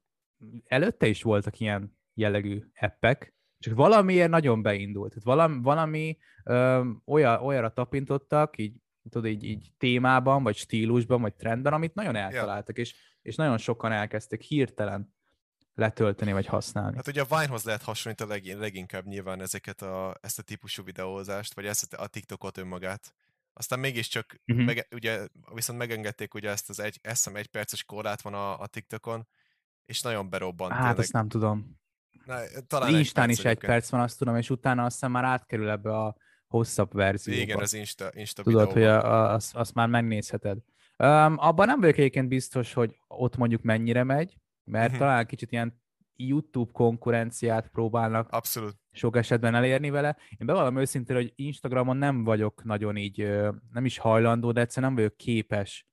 előtte 0.65 1.07
is 1.07 1.23
voltak 1.23 1.59
ilyen 1.59 1.97
jellegű 2.13 2.63
appek, 2.79 3.33
csak 3.59 3.75
valamiért 3.75 4.29
nagyon 4.29 4.61
beindult. 4.61 5.09
Tehát 5.09 5.23
valami, 5.23 5.61
valami 5.61 6.17
ö, 6.43 6.89
olyan, 7.05 7.41
olyanra 7.41 7.73
tapintottak, 7.73 8.57
így, 8.57 8.75
tudod, 9.09 9.29
így, 9.29 9.43
így 9.43 9.71
témában, 9.77 10.43
vagy 10.43 10.55
stílusban, 10.55 11.21
vagy 11.21 11.35
trendben, 11.35 11.73
amit 11.73 11.93
nagyon 11.93 12.15
eltaláltak, 12.15 12.77
ja. 12.77 12.83
és, 12.83 13.17
és 13.21 13.35
nagyon 13.35 13.57
sokan 13.57 13.91
elkezdtek 13.91 14.41
hirtelen 14.41 15.13
letölteni 15.73 16.31
vagy 16.31 16.45
használni. 16.45 16.95
Hát 16.95 17.07
ugye 17.07 17.21
a 17.21 17.37
Vinehoz 17.37 17.63
lehet 17.63 17.81
hasonlítani 17.81 18.29
leg, 18.29 18.59
leginkább 18.59 19.05
nyilván 19.05 19.41
ezeket 19.41 19.81
a, 19.81 20.17
ezt 20.21 20.39
a 20.39 20.41
típusú 20.41 20.83
videózást, 20.83 21.53
vagy 21.53 21.65
ezt 21.65 21.93
a 21.93 22.07
TikTokot 22.07 22.57
önmagát. 22.57 23.13
Aztán 23.53 23.79
mégiscsak, 23.79 24.41
uh-huh. 24.47 24.65
meg, 24.65 24.87
ugye, 24.91 25.27
viszont 25.53 25.79
megengedték 25.79 26.33
ugye 26.33 26.49
ezt 26.49 26.69
az 26.69 26.79
egy, 26.79 26.99
eszem 27.01 27.35
egy 27.35 27.47
perces 27.47 27.83
korlát 27.83 28.21
van 28.21 28.33
a, 28.33 28.59
a 28.59 28.67
TikTokon, 28.67 29.27
és 29.85 30.01
nagyon 30.01 30.29
berobbant. 30.29 30.71
Hát 30.71 30.81
tényleg. 30.81 30.99
azt 30.99 31.13
nem 31.13 31.27
tudom. 31.27 31.79
Na, 32.25 32.39
talán 32.67 32.95
Instán 32.95 33.29
is 33.29 33.45
egy 33.45 33.59
perc 33.59 33.89
van, 33.89 34.01
azt 34.01 34.17
tudom, 34.17 34.35
és 34.35 34.49
utána 34.49 34.83
azt 34.83 34.93
hiszem 34.93 35.11
már 35.11 35.23
átkerül 35.23 35.69
ebbe 35.69 35.97
a 35.97 36.15
hosszabb 36.47 36.93
verzióba. 36.93 37.41
Igen, 37.41 37.59
az 37.59 37.73
Insta, 37.73 38.09
Insta 38.13 38.43
Tudod, 38.43 38.73
videóba. 38.73 39.01
hogy 39.01 39.05
a, 39.05 39.13
a, 39.13 39.33
azt, 39.33 39.55
azt 39.55 39.73
már 39.73 39.87
megnézheted. 39.87 40.57
Um, 40.97 41.35
abban 41.37 41.67
nem 41.67 41.79
vagyok 41.79 41.97
egyébként 41.97 42.27
biztos, 42.27 42.73
hogy 42.73 42.99
ott 43.07 43.37
mondjuk 43.37 43.61
mennyire 43.61 44.03
megy, 44.03 44.37
mert 44.63 44.85
uh-huh. 44.85 44.99
talán 44.99 45.25
kicsit 45.25 45.51
ilyen 45.51 45.81
YouTube 46.15 46.71
konkurenciát 46.73 47.67
próbálnak 47.67 48.29
Abszolút. 48.29 48.75
sok 48.91 49.15
esetben 49.15 49.55
elérni 49.55 49.89
vele. 49.89 50.17
Én 50.29 50.47
bevallom 50.47 50.77
őszintén, 50.77 51.15
hogy 51.15 51.33
Instagramon 51.35 51.97
nem 51.97 52.23
vagyok 52.23 52.63
nagyon 52.63 52.97
így, 52.97 53.27
nem 53.71 53.85
is 53.85 53.97
hajlandó, 53.97 54.51
de 54.51 54.61
egyszerűen 54.61 54.93
nem 54.93 55.03
vagyok 55.03 55.17
képes 55.17 55.85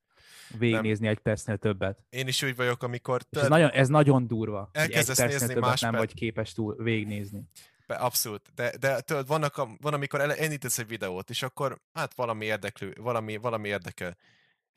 végignézni 0.59 1.05
nem. 1.05 1.15
egy 1.15 1.19
percnél 1.19 1.57
többet. 1.57 2.05
Én 2.09 2.27
is 2.27 2.43
úgy 2.43 2.57
vagyok, 2.57 2.83
amikor... 2.83 3.23
Te... 3.23 3.41
Ez, 3.41 3.49
nagyon, 3.49 3.71
ez 3.71 3.89
nagyon 3.89 4.27
durva. 4.27 4.71
Elkezdesz 4.73 5.19
egy 5.19 5.29
nézni 5.29 5.55
más 5.55 5.81
nem 5.81 5.93
vagy 5.93 6.15
képes 6.15 6.53
túl 6.53 6.83
végignézni. 6.83 7.43
Abszolút, 7.87 8.53
de, 8.55 8.73
de 8.81 9.01
tudod, 9.01 9.27
vannak 9.27 9.57
a, 9.57 9.69
van, 9.81 9.95
amikor 9.95 10.21
elindítesz 10.21 10.79
egy 10.79 10.87
videót, 10.87 11.31
és 11.31 11.43
akkor 11.43 11.81
hát 11.93 12.15
valami 12.15 12.45
érdeklő, 12.45 12.95
valami, 13.01 13.37
valami 13.37 13.69
érdekel 13.69 14.17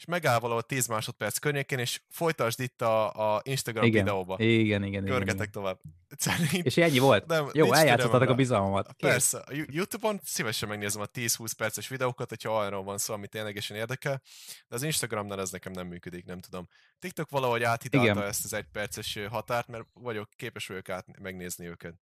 és 0.02 0.08
megáll 0.08 0.40
valahol 0.40 0.62
10 0.62 0.88
másodperc 0.88 1.38
környékén, 1.38 1.80
és 1.80 2.02
folytasd 2.10 2.60
itt 2.60 2.82
a, 2.82 3.36
a 3.36 3.42
Instagram 3.44 3.84
igen. 3.84 4.04
videóba. 4.04 4.36
Igen, 4.40 4.84
igen, 4.84 5.06
Körgetek 5.06 5.36
igen. 5.36 5.52
tovább. 5.52 5.80
Szerint... 6.18 6.66
És 6.66 6.78
ennyi 6.78 7.00
volt? 7.00 7.26
Nem, 7.26 7.50
Jó, 7.54 7.74
eljátszottatok 7.74 8.30
a 8.30 8.36
bizalmamat. 8.36 8.94
Kész. 8.96 9.10
Persze, 9.10 9.38
a 9.38 9.52
YouTube-on 9.52 10.20
szívesen 10.24 10.70
megnézem 10.70 11.02
a 11.02 11.06
10-20 11.06 11.52
perces 11.58 11.88
videókat, 11.88 12.30
hogyha 12.30 12.60
arról 12.60 12.84
van 12.84 12.98
szó, 12.98 13.14
ami 13.14 13.28
ténylegesen 13.28 13.78
érdekel, 13.78 14.22
de 14.68 14.76
az 14.76 14.84
Instagramnál 14.84 15.40
ez 15.40 15.52
nekem 15.52 15.72
nem 15.72 15.88
működik, 15.88 16.26
nem 16.26 16.40
tudom. 16.40 16.68
TikTok 17.00 17.30
valahogy 17.30 17.64
áthidalta 17.64 18.12
igen. 18.12 18.24
ezt 18.24 18.46
az 18.46 18.54
egy 18.54 18.68
perces 18.72 19.20
határt, 19.30 19.68
mert 19.68 19.86
vagyok, 19.94 20.30
képes 20.36 20.68
vagyok 20.68 20.90
át 20.90 21.20
megnézni 21.20 21.68
őket. 21.68 21.94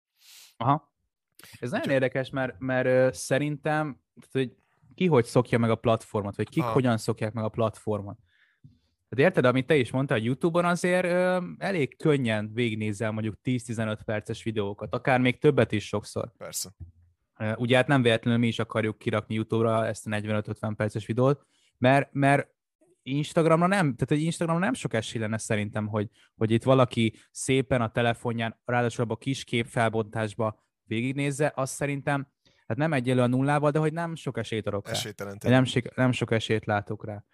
Aha. 0.56 0.94
Ez 1.58 1.70
nagyon 1.70 1.86
Úgy, 1.86 1.92
érdekes, 1.92 2.30
mert, 2.30 2.54
mert 2.58 3.14
szerintem, 3.14 4.00
hogy 4.32 4.52
ki 4.94 5.06
hogy 5.06 5.24
szokja 5.24 5.58
meg 5.58 5.70
a 5.70 5.74
platformot, 5.74 6.36
vagy 6.36 6.48
kik 6.48 6.62
ha. 6.62 6.72
hogyan 6.72 6.96
szokják 6.96 7.32
meg 7.32 7.44
a 7.44 7.48
platformot. 7.48 8.18
Tehát 9.08 9.30
érted, 9.30 9.44
amit 9.44 9.66
te 9.66 9.76
is 9.76 9.90
mondtál, 9.90 10.18
a 10.18 10.22
YouTube-on 10.22 10.64
azért 10.64 11.04
ö, 11.04 11.38
elég 11.58 11.96
könnyen 11.96 12.50
végignézel 12.52 13.10
mondjuk 13.10 13.38
10-15 13.44 13.98
perces 14.04 14.42
videókat, 14.42 14.94
akár 14.94 15.20
még 15.20 15.38
többet 15.38 15.72
is 15.72 15.86
sokszor. 15.86 16.32
Persze. 16.36 16.70
Ugye 17.56 17.76
hát 17.76 17.86
nem 17.86 18.02
véletlenül 18.02 18.40
mi 18.40 18.46
is 18.46 18.58
akarjuk 18.58 18.98
kirakni 18.98 19.34
YouTube-ra 19.34 19.86
ezt 19.86 20.06
a 20.06 20.10
45-50 20.10 20.72
perces 20.76 21.06
videót, 21.06 21.46
mert, 21.78 22.08
mert 22.12 22.48
Instagramra 23.02 23.66
nem, 23.66 23.94
tehát 23.94 24.08
hogy 24.08 24.22
Instagramra 24.22 24.64
nem 24.64 24.74
sok 24.74 24.94
esély 24.94 25.20
lenne 25.20 25.38
szerintem, 25.38 25.86
hogy, 25.86 26.08
hogy 26.36 26.50
itt 26.50 26.62
valaki 26.62 27.14
szépen 27.30 27.80
a 27.82 27.90
telefonján, 27.90 28.60
ráadásul 28.64 29.06
a 29.08 29.16
kis 29.16 29.44
kép 29.44 29.66
felbontásba 29.66 30.62
végignézze, 30.84 31.52
azt 31.54 31.74
szerintem 31.74 32.28
hát 32.70 32.78
nem 32.78 32.92
egyelő 32.92 33.20
a 33.20 33.26
nullával, 33.26 33.70
de 33.70 33.78
hogy 33.78 33.92
nem 33.92 34.14
sok 34.14 34.38
esélyt 34.38 34.66
adok 34.66 34.86
rá. 34.86 34.92
Nem, 35.40 35.64
nem 35.94 36.12
sok 36.12 36.30
esélyt 36.30 36.64
látok 36.64 37.04
rá. 37.04 37.24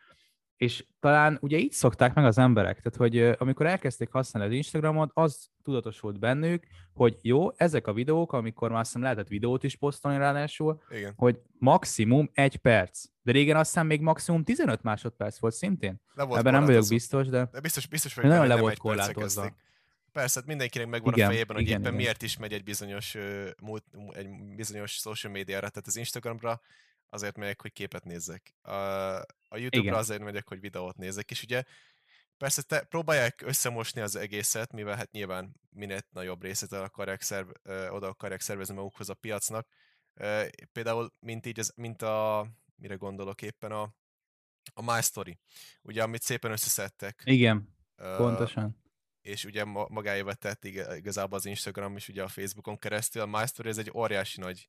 És 0.57 0.87
talán 1.01 1.39
ugye 1.41 1.59
így 1.59 1.73
szokták 1.73 2.15
meg 2.15 2.25
az 2.25 2.39
emberek, 2.39 2.81
tehát 2.81 2.97
hogy 2.97 3.37
amikor 3.39 3.67
elkezdték 3.67 4.11
használni 4.11 4.49
az 4.49 4.57
Instagramot, 4.57 5.11
az 5.15 5.51
tudatosult 5.63 6.19
bennük, 6.19 6.67
hogy 6.93 7.19
jó, 7.23 7.53
ezek 7.57 7.87
a 7.87 7.93
videók, 7.93 8.33
amikor 8.33 8.71
már 8.71 8.79
azt 8.79 8.87
hiszem 8.87 9.03
lehetett 9.03 9.29
videót 9.29 9.65
is 9.65 9.77
posztolni 9.77 10.19
ráadásul, 10.19 10.83
Igen. 10.91 11.13
hogy 11.17 11.41
maximum 11.59 12.31
egy 12.33 12.57
perc. 12.57 13.05
De 13.23 13.33
régen 13.33 13.57
azt 13.57 13.71
hiszem 13.73 13.87
még 13.87 14.01
maximum 14.01 14.45
15 14.45 14.83
másodperc 14.83 15.39
volt 15.39 15.55
szintén. 15.55 16.01
Ebben 16.17 16.53
nem 16.53 16.65
vagyok 16.65 16.89
biztos, 16.89 17.29
de, 17.29 17.49
de 17.53 17.61
biztos, 17.61 17.87
biztos 17.87 18.15
hogy 18.15 18.25
nagyon 18.25 18.47
le 18.47 18.57
volt 18.57 18.79
korlátozva. 18.79 19.51
Persze, 20.17 20.39
hát 20.39 20.49
mindenkinek 20.49 20.87
megvan 20.87 21.13
igen, 21.13 21.27
a 21.27 21.31
fejében, 21.31 21.57
hogy 21.57 21.65
igen, 21.65 21.81
éppen 21.81 21.93
igen. 21.93 22.03
miért 22.05 22.23
is 22.23 22.37
megy 22.37 22.53
egy 22.53 22.63
bizonyos, 22.63 23.15
egy 24.11 24.29
bizonyos 24.57 24.93
social 24.93 25.33
médiára, 25.33 25.69
tehát 25.69 25.87
az 25.87 25.97
Instagramra 25.97 26.61
azért 27.09 27.37
megyek, 27.37 27.61
hogy 27.61 27.73
képet 27.73 28.05
nézzek. 28.05 28.55
A, 28.63 28.71
a 28.73 29.57
YouTube-ra 29.57 29.83
Igen. 29.83 29.95
azért 29.95 30.23
megyek, 30.23 30.49
hogy 30.49 30.61
videót 30.61 30.97
nézzek, 30.97 31.31
és 31.31 31.43
ugye 31.43 31.63
persze 32.37 32.63
te, 32.63 32.83
próbálják 32.83 33.43
összemosni 33.43 34.01
az 34.01 34.17
egészet, 34.17 34.73
mivel 34.73 34.97
hát 34.97 35.11
nyilván 35.11 35.55
minél 35.71 36.01
nagyobb 36.11 36.43
részét 36.43 36.73
akarják 36.73 37.23
szerv, 37.23 37.49
oda 37.91 38.09
akarják 38.09 38.41
szervezni 38.41 38.75
magukhoz 38.75 39.09
a 39.09 39.15
piacnak. 39.15 39.69
Például, 40.73 41.13
mint 41.21 41.47
így, 41.47 41.59
az, 41.59 41.73
mint 41.75 42.03
a, 42.03 42.47
mire 42.77 42.95
gondolok 42.95 43.43
éppen, 43.43 43.73
a, 43.73 43.95
a 44.75 44.95
My 44.95 45.03
Story, 45.03 45.39
ugye, 45.83 46.03
amit 46.03 46.23
szépen 46.23 46.51
összeszedtek. 46.51 47.23
Igen, 47.25 47.77
uh, 47.97 48.17
pontosan. 48.17 48.85
És 49.27 49.45
ugye 49.45 49.65
magáévá 49.65 50.33
tett 50.33 50.65
igazából 50.97 51.39
az 51.39 51.47
Instagram 51.47 51.97
és 51.97 52.09
ugye 52.09 52.23
a 52.23 52.29
Facebookon 52.29 52.79
keresztül. 52.79 53.23
A 53.23 53.27
My 53.27 53.47
Story 53.47 53.69
ez 53.69 53.79
egy 53.79 53.91
óriási 53.95 54.41
nagy 54.41 54.69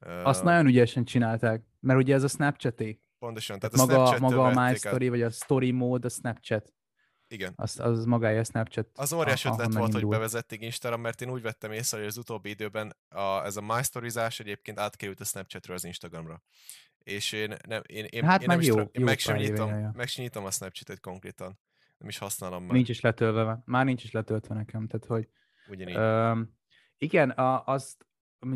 azt 0.00 0.40
uh, 0.40 0.44
nagyon 0.44 0.66
ügyesen 0.66 1.04
csinálták, 1.04 1.62
mert 1.80 1.98
ugye 1.98 2.14
ez 2.14 2.22
a 2.22 2.28
Snapchat-é. 2.28 3.00
Pontosan. 3.18 3.58
Tehát, 3.58 3.76
maga, 3.76 4.18
maga 4.18 4.46
a 4.46 4.66
My 4.66 4.74
Story, 4.74 5.04
el. 5.04 5.10
vagy 5.10 5.22
a 5.22 5.30
Story 5.30 5.70
Mode, 5.70 6.06
a 6.06 6.10
Snapchat. 6.10 6.72
Igen. 7.28 7.52
Az, 7.56 7.80
az 7.80 8.04
magája 8.04 8.40
a 8.40 8.44
Snapchat. 8.44 8.88
Az 8.94 9.12
óriás 9.12 9.44
a, 9.44 9.52
ötlet 9.52 9.74
volt, 9.74 9.92
hogy 9.92 10.06
bevezették 10.06 10.62
Instagram, 10.62 11.00
mert 11.00 11.20
én 11.20 11.30
úgy 11.30 11.42
vettem 11.42 11.72
észre, 11.72 11.98
hogy 11.98 12.06
az 12.06 12.16
utóbbi 12.16 12.48
időben 12.48 12.96
a, 13.08 13.44
ez 13.44 13.56
a 13.56 13.60
My 13.60 13.82
Story-zás 13.82 14.40
egyébként 14.40 14.78
átkerült 14.78 15.20
a 15.20 15.24
Snapchatről 15.24 15.76
az 15.76 15.84
Instagramra. 15.84 16.42
És 16.98 17.32
én, 17.32 17.54
nem, 17.66 17.82
én, 17.86 18.04
én, 18.04 18.24
hát 18.24 18.40
én 18.40 18.46
nem 18.46 18.60
jó, 18.60 18.78
én 18.78 18.88
jó 18.92 19.04
meg 19.04 19.18
sem 19.18 19.36
nyitom, 19.36 19.90
meg 19.92 20.08
sem 20.08 20.24
nyitom 20.24 20.44
a 20.44 20.50
Snapchat-et 20.50 21.00
konkrétan. 21.00 21.58
Nem 21.98 22.08
is 22.08 22.18
használom 22.18 22.62
már. 22.62 22.72
Nincs 22.72 22.88
is 22.88 23.00
letölve, 23.00 23.62
már 23.64 23.84
nincs 23.84 24.04
is 24.04 24.10
letöltve 24.10 24.54
nekem, 24.54 24.86
tehát 24.86 25.06
hogy... 25.06 25.28
Ugyanígy. 25.68 25.96
Um, 25.96 26.56
igen, 26.96 27.30
a, 27.30 27.64
azt, 27.64 28.06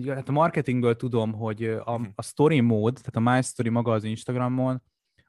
hát 0.06 0.28
a 0.28 0.32
marketingből 0.32 0.96
tudom, 0.96 1.32
hogy 1.32 1.64
a, 1.64 1.98
mhm. 1.98 2.08
a 2.14 2.22
story 2.22 2.60
mód, 2.60 2.94
tehát 2.94 3.16
a 3.16 3.34
My 3.34 3.42
Story 3.42 3.68
maga 3.68 3.92
az 3.92 4.04
Instagramon, 4.04 4.82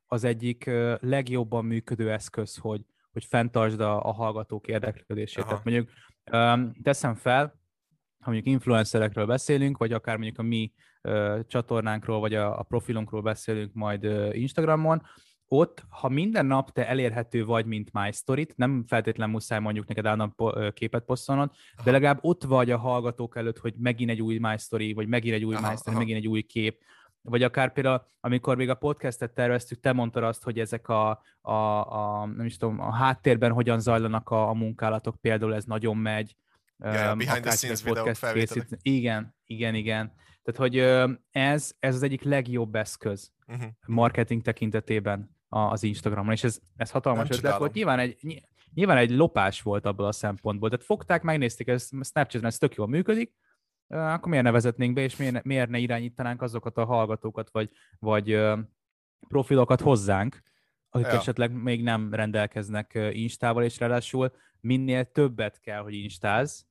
az 0.05 0.23
egyik 0.23 0.69
legjobban 0.99 1.65
működő 1.65 2.11
eszköz, 2.11 2.57
hogy, 2.57 2.85
hogy 3.11 3.25
fenntartsd 3.25 3.79
a, 3.79 4.05
a 4.05 4.11
hallgatók 4.11 4.67
érdeklődését. 4.67 5.43
Aha. 5.43 5.47
Tehát 5.47 5.63
mondjuk 5.63 5.89
um, 6.31 6.73
teszem 6.83 7.15
fel, 7.15 7.61
ha 8.19 8.31
mondjuk 8.31 8.53
influencerekről 8.53 9.25
beszélünk, 9.25 9.77
vagy 9.77 9.93
akár 9.93 10.15
mondjuk 10.15 10.39
a 10.39 10.41
mi 10.41 10.73
uh, 11.01 11.39
csatornánkról, 11.47 12.19
vagy 12.19 12.33
a, 12.33 12.59
a 12.59 12.63
profilunkról 12.63 13.21
beszélünk 13.21 13.73
majd 13.73 14.05
uh, 14.05 14.39
Instagramon, 14.39 15.01
ott, 15.53 15.83
ha 15.89 16.09
minden 16.09 16.45
nap 16.45 16.71
te 16.71 16.87
elérhető 16.87 17.45
vagy, 17.45 17.65
mint 17.65 17.89
My 17.91 18.11
Story-t, 18.11 18.57
nem 18.57 18.83
feltétlen 18.87 19.29
muszáj 19.29 19.59
mondjuk 19.59 19.87
neked 19.87 20.05
állandóan 20.05 20.71
képet 20.73 21.03
posztolnod, 21.03 21.51
de 21.83 21.91
legalább 21.91 22.19
ott 22.21 22.43
vagy 22.43 22.71
a 22.71 22.77
hallgatók 22.77 23.37
előtt, 23.37 23.57
hogy 23.57 23.73
megint 23.77 24.09
egy 24.09 24.21
új 24.21 24.37
My 24.37 24.57
Story, 24.57 24.93
vagy 24.93 25.07
megint 25.07 25.35
egy 25.35 25.45
új 25.45 25.55
aha, 25.55 25.69
My 25.69 25.75
Story, 25.75 25.95
aha. 25.95 25.99
megint 25.99 26.17
egy 26.17 26.27
új 26.27 26.41
kép, 26.41 26.81
vagy 27.21 27.43
akár 27.43 27.73
például, 27.73 28.05
amikor 28.19 28.57
még 28.57 28.69
a 28.69 28.75
podcastet 28.75 29.33
terveztük, 29.33 29.79
te 29.79 29.91
mondtad 29.91 30.23
azt, 30.23 30.43
hogy 30.43 30.59
ezek 30.59 30.87
a, 30.87 31.21
a, 31.41 31.51
a 31.51 32.25
nem 32.25 32.45
is 32.45 32.57
tudom, 32.57 32.79
a 32.79 32.91
háttérben 32.91 33.51
hogyan 33.51 33.79
zajlanak 33.79 34.29
a, 34.29 34.49
a 34.49 34.53
munkálatok, 34.53 35.21
például 35.21 35.55
ez 35.55 35.65
nagyon 35.65 35.97
megy. 35.97 36.35
Ja, 36.77 37.11
um, 37.11 37.17
behind 37.17 37.41
the 37.41 37.51
scenes 37.51 37.83
videók 37.83 38.11
készít. 38.33 38.77
Igen, 38.81 39.35
igen, 39.45 39.75
igen. 39.75 40.13
Tehát, 40.43 40.59
hogy 40.59 40.77
ez, 41.31 41.73
ez 41.79 41.95
az 41.95 42.03
egyik 42.03 42.23
legjobb 42.23 42.75
eszköz 42.75 43.31
uh-huh. 43.47 43.71
marketing 43.85 44.41
tekintetében 44.41 45.32
az 45.53 45.83
Instagramon, 45.83 46.31
és 46.31 46.43
ez, 46.43 46.59
ez 46.75 46.91
hatalmas 46.91 47.27
Nem 47.27 47.37
ötlet 47.37 47.57
volt. 47.57 47.73
Nyilván 47.73 47.99
egy, 47.99 48.43
nyilván 48.73 48.97
egy 48.97 49.11
lopás 49.11 49.61
volt 49.61 49.85
abból 49.85 50.05
a 50.05 50.11
szempontból. 50.11 50.69
Tehát 50.69 50.85
fogták, 50.85 51.21
megnézték, 51.21 51.67
ez 51.67 51.89
Snapchat-en 52.01 52.45
ez 52.45 52.57
tök 52.57 52.75
jól 52.75 52.87
működik, 52.87 53.33
akkor 53.87 54.27
miért 54.27 54.43
ne 54.43 54.51
vezetnénk 54.51 54.93
be, 54.93 55.01
és 55.01 55.15
miért 55.15 55.33
ne, 55.33 55.41
miért 55.43 55.69
ne 55.69 55.77
irányítanánk 55.77 56.41
azokat 56.41 56.77
a 56.77 56.85
hallgatókat, 56.85 57.49
vagy, 57.51 57.69
vagy 57.99 58.41
profilokat 59.27 59.81
hozzánk, 59.81 60.41
akik 60.89 61.07
ja. 61.07 61.13
esetleg 61.13 61.51
még 61.51 61.83
nem 61.83 62.13
rendelkeznek 62.13 62.99
Instával, 63.11 63.63
és 63.63 63.79
ráadásul 63.79 64.31
minél 64.59 65.11
többet 65.11 65.59
kell, 65.59 65.81
hogy 65.81 65.93
instáz 65.93 66.67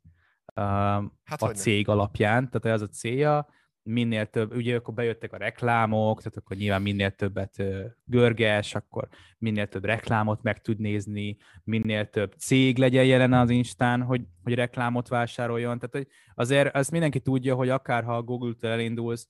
hát 1.24 1.42
a 1.42 1.50
cég 1.50 1.86
nem. 1.86 1.96
alapján, 1.96 2.50
tehát 2.50 2.76
ez 2.76 2.82
a 2.82 2.88
célja, 2.88 3.48
minél 3.82 4.26
több, 4.26 4.54
ugye 4.54 4.76
akkor 4.76 4.94
bejöttek 4.94 5.32
a 5.32 5.36
reklámok, 5.36 6.18
tehát 6.18 6.36
akkor 6.36 6.56
nyilván 6.56 6.82
minél 6.82 7.10
többet 7.10 7.62
görges, 8.04 8.74
akkor 8.74 9.08
minél 9.38 9.66
több 9.66 9.84
reklámot 9.84 10.42
meg 10.42 10.60
tud 10.60 10.78
nézni, 10.78 11.36
minél 11.64 12.10
több 12.10 12.32
cég 12.38 12.78
legyen 12.78 13.04
jelen 13.04 13.32
az 13.32 13.50
Instán, 13.50 14.02
hogy, 14.02 14.22
hogy 14.42 14.54
reklámot 14.54 15.08
vásároljon. 15.08 15.78
Tehát 15.78 15.94
hogy 15.94 16.06
azért 16.34 16.74
azt 16.74 16.90
mindenki 16.90 17.20
tudja, 17.20 17.54
hogy 17.54 17.68
akár 17.68 18.04
ha 18.04 18.16
a 18.16 18.22
Google-től 18.22 18.70
elindulsz, 18.70 19.28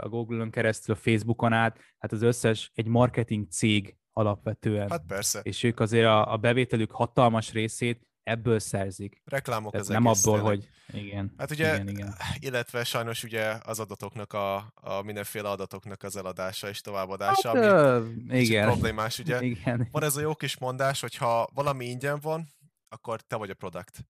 a 0.00 0.08
Google-ön 0.08 0.50
keresztül 0.50 0.94
a 0.94 0.98
Facebookon 0.98 1.52
át, 1.52 1.78
hát 1.98 2.12
az 2.12 2.22
összes 2.22 2.70
egy 2.74 2.86
marketing 2.86 3.48
cég 3.48 3.96
alapvetően. 4.12 4.90
Hát 4.90 5.04
persze. 5.06 5.40
És 5.42 5.62
ők 5.62 5.80
azért 5.80 6.06
a, 6.06 6.32
a 6.32 6.36
bevételük 6.36 6.90
hatalmas 6.90 7.52
részét 7.52 8.06
ebből 8.22 8.58
szerzik. 8.58 9.22
Reklámok 9.24 9.72
Tehát 9.72 9.86
az 9.86 9.92
nem 9.92 10.06
abból, 10.06 10.38
tényleg. 10.38 10.44
hogy 10.44 10.68
igen. 11.00 11.34
Hát 11.38 11.50
ugye, 11.50 11.74
igen, 11.74 11.88
igen. 11.88 12.14
illetve 12.38 12.84
sajnos 12.84 13.24
ugye 13.24 13.56
az 13.64 13.80
adatoknak, 13.80 14.32
a, 14.32 14.72
a 14.74 15.02
mindenféle 15.02 15.48
adatoknak 15.48 16.02
az 16.02 16.16
eladása 16.16 16.68
és 16.68 16.80
továbbadása, 16.80 17.48
hát, 17.48 17.56
ami 17.56 17.66
ö, 17.66 18.36
igen. 18.38 18.66
problémás, 18.66 19.18
ugye. 19.18 19.42
Igen. 19.52 19.88
Van 19.90 20.02
ez 20.02 20.16
a 20.16 20.20
jó 20.20 20.34
kis 20.34 20.58
mondás, 20.58 21.00
hogy 21.00 21.16
ha 21.16 21.48
valami 21.54 21.84
ingyen 21.84 22.18
van, 22.20 22.48
akkor 22.88 23.20
te 23.20 23.36
vagy 23.36 23.50
a 23.50 23.54
product. 23.54 24.06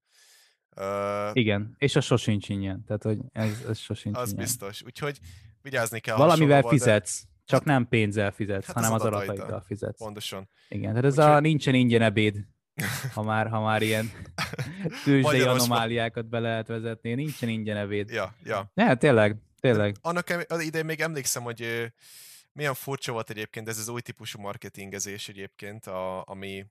Uh, 0.76 1.30
igen, 1.32 1.74
és 1.78 1.96
a 1.96 2.00
sosincs 2.00 2.48
ingyen, 2.48 2.84
tehát 2.84 3.02
hogy 3.02 3.18
ez, 3.32 3.64
ez 3.68 3.78
sosincs 3.78 4.16
Az 4.16 4.30
ingyen. 4.30 4.44
biztos, 4.44 4.82
úgyhogy 4.82 5.18
vigyázni 5.62 6.00
kell. 6.00 6.16
Valamivel 6.16 6.62
fizetsz, 6.62 7.22
de... 7.22 7.28
csak 7.44 7.64
nem 7.64 7.88
pénzzel 7.88 8.30
fizetsz, 8.30 8.66
hát 8.66 8.74
hanem 8.74 8.92
az, 8.92 9.00
az 9.00 9.06
adataiddal 9.06 9.60
fizetsz. 9.60 9.98
Pontosan. 9.98 10.48
Igen, 10.68 10.88
tehát 10.88 11.04
ez 11.04 11.18
Úgyhogy... 11.18 11.34
a 11.34 11.40
nincsen 11.40 11.74
ingyen 11.74 12.02
ebéd 12.02 12.46
ha 13.14 13.22
már, 13.22 13.48
ha 13.48 13.60
már 13.60 13.82
ilyen 13.82 14.10
tőzsdei 15.04 15.40
anomáliákat 15.40 16.26
be 16.26 16.38
lehet 16.38 16.66
vezetni. 16.66 17.14
Nincsen 17.14 17.48
ingyen 17.48 17.76
evéd. 17.76 18.10
Ja, 18.10 18.34
ja. 18.44 18.70
Ne, 18.74 18.84
hát 18.84 18.98
tényleg, 18.98 19.36
tényleg. 19.60 19.96
Annak 20.00 20.46
idején 20.48 20.86
még 20.86 21.00
emlékszem, 21.00 21.42
hogy 21.42 21.92
milyen 22.52 22.74
furcsa 22.74 23.12
volt 23.12 23.30
egyébként 23.30 23.68
ez 23.68 23.78
az 23.78 23.88
új 23.88 24.00
típusú 24.00 24.40
marketingezés 24.40 25.28
egyébként, 25.28 25.86
a, 25.86 26.24
ami, 26.26 26.66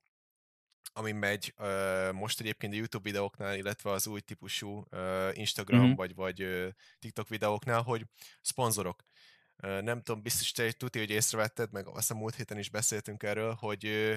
ami 0.94 1.12
megy 1.12 1.54
uh, 1.58 2.12
most 2.12 2.40
egyébként 2.40 2.74
a 2.74 2.76
YouTube 2.76 3.10
videóknál, 3.10 3.56
illetve 3.56 3.92
az 3.92 4.08
új 4.08 4.20
típusú 4.20 4.84
uh, 4.92 5.30
Instagram 5.34 5.82
mm-hmm. 5.82 5.96
vagy, 5.96 6.16
vagy 6.16 6.44
uh, 6.44 6.68
TikTok 7.00 7.28
videóknál, 7.28 7.82
hogy 7.82 8.06
szponzorok. 8.42 9.04
Uh, 9.64 9.82
nem 9.82 10.02
tudom, 10.02 10.22
biztos 10.22 10.52
te 10.52 10.72
tuti, 10.72 11.00
hogy 11.00 11.10
észrevetted, 11.10 11.72
meg 11.72 11.88
azt 11.88 12.12
a 12.12 12.16
múlt 12.16 12.36
héten 12.36 12.58
is 12.58 12.70
beszéltünk 12.70 13.24
erről, 13.24 13.54
hogy 13.54 13.86
uh, 13.86 14.16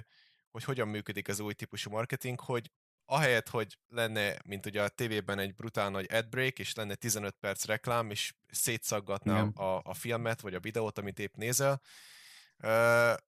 hogy 0.54 0.64
hogyan 0.64 0.88
működik 0.88 1.28
az 1.28 1.40
új 1.40 1.52
típusú 1.52 1.90
marketing, 1.90 2.40
hogy 2.40 2.70
ahelyett, 3.06 3.48
hogy 3.48 3.78
lenne, 3.88 4.36
mint 4.46 4.66
ugye 4.66 4.82
a 4.82 4.88
tévében 4.88 5.38
egy 5.38 5.54
brutál 5.54 5.90
nagy 5.90 6.12
ad 6.12 6.28
break, 6.28 6.58
és 6.58 6.74
lenne 6.74 6.94
15 6.94 7.36
perc 7.40 7.64
reklám, 7.64 8.10
és 8.10 8.34
szétszaggatná 8.50 9.42
a, 9.42 9.80
a 9.84 9.94
filmet, 9.94 10.40
vagy 10.40 10.54
a 10.54 10.60
videót, 10.60 10.98
amit 10.98 11.18
épp 11.18 11.34
nézel, 11.34 11.80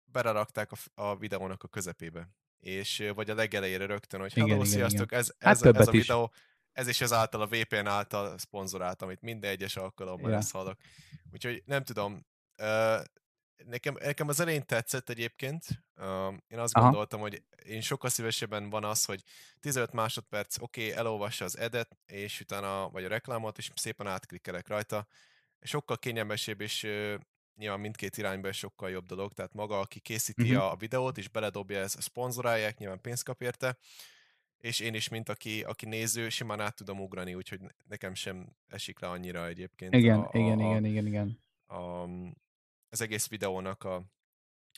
berarakták 0.05 0.73
a, 0.73 0.77
a 0.95 1.17
videónak 1.17 1.63
a 1.63 1.69
közepébe. 1.69 2.29
És, 2.59 3.11
vagy 3.15 3.31
a 3.31 3.35
legelejére 3.35 3.87
rögtön, 3.87 4.21
hogy 4.21 4.33
hello, 4.33 4.47
igen, 4.47 4.65
sziasztok, 4.65 5.07
igen. 5.07 5.19
ez, 5.19 5.35
ez, 5.39 5.63
hát 5.63 5.77
ez 5.77 5.89
a 5.89 5.91
videó, 5.91 6.33
is. 6.35 6.41
ez 6.73 6.89
is 6.89 7.01
az 7.01 7.13
által, 7.13 7.41
a 7.41 7.47
VPN 7.47 7.87
által 7.87 8.39
szponzorált, 8.39 9.03
amit 9.03 9.21
minden 9.21 9.51
egyes 9.51 9.77
alkalommal 9.77 10.31
ja. 10.31 10.37
ezt 10.37 10.53
hallok. 10.53 10.79
Úgyhogy 11.33 11.63
nem 11.65 11.85
tudom, 11.85 12.27
nekem, 13.65 13.97
nekem 14.01 14.29
az 14.29 14.41
elején 14.41 14.67
tetszett 14.67 15.09
egyébként. 15.09 15.65
Uh, 15.97 16.35
én 16.49 16.59
azt 16.59 16.75
Aha. 16.75 16.85
gondoltam, 16.85 17.21
hogy 17.21 17.43
én 17.65 17.81
sokkal 17.81 18.11
szívesebben 18.11 18.71
van 18.71 18.85
az, 18.85 19.05
hogy 19.05 19.23
15 19.61 19.93
másodperc, 19.93 20.61
oké, 20.61 20.87
okay, 20.87 20.99
elolvassa 20.99 21.45
az 21.45 21.59
edet, 21.59 21.99
és 22.07 22.41
utána, 22.41 22.91
vagy 22.91 23.05
a 23.05 23.09
reklámot, 23.09 23.59
és 23.59 23.71
szépen 23.75 24.07
átklikkelek 24.07 24.69
rajta. 24.69 25.07
Sokkal 25.61 25.99
kényelmesebb, 25.99 26.61
és 26.61 26.87
nyilván 27.55 27.81
mindkét 27.81 28.17
irányba 28.17 28.49
is 28.49 28.57
sokkal 28.57 28.91
jobb 28.91 29.07
dolog, 29.07 29.33
tehát 29.33 29.53
maga, 29.53 29.81
aki 29.81 30.01
készíti 30.01 30.55
uh-huh. 30.55 30.71
a 30.71 30.77
videót, 30.77 31.19
és 31.19 31.29
beledobja 31.29 31.79
ezt, 31.79 32.03
szponzorálják, 32.03 32.79
nyilván 32.79 33.01
pénzt 33.01 33.25
kap 33.25 33.43
érte, 33.43 33.79
és 34.59 34.81
én 34.81 34.95
is, 34.95 35.09
mint 35.09 35.29
aki, 35.29 35.63
aki 35.63 35.87
néző, 35.87 36.29
simán 36.29 36.61
át 36.61 36.77
tudom 36.77 37.01
ugrani, 37.01 37.35
úgyhogy 37.35 37.61
nekem 37.89 38.15
sem 38.15 38.57
esik 38.69 39.01
le 39.01 39.09
annyira 39.09 39.47
egyébként. 39.47 39.95
Igen, 39.95 40.21
a, 40.21 40.39
igen, 40.39 40.59
a, 40.59 40.63
igen, 40.63 40.85
igen, 40.85 41.07
igen. 41.07 41.41
A, 41.67 42.09
az 42.89 43.01
egész 43.01 43.29
videónak 43.29 43.85
a, 43.85 44.03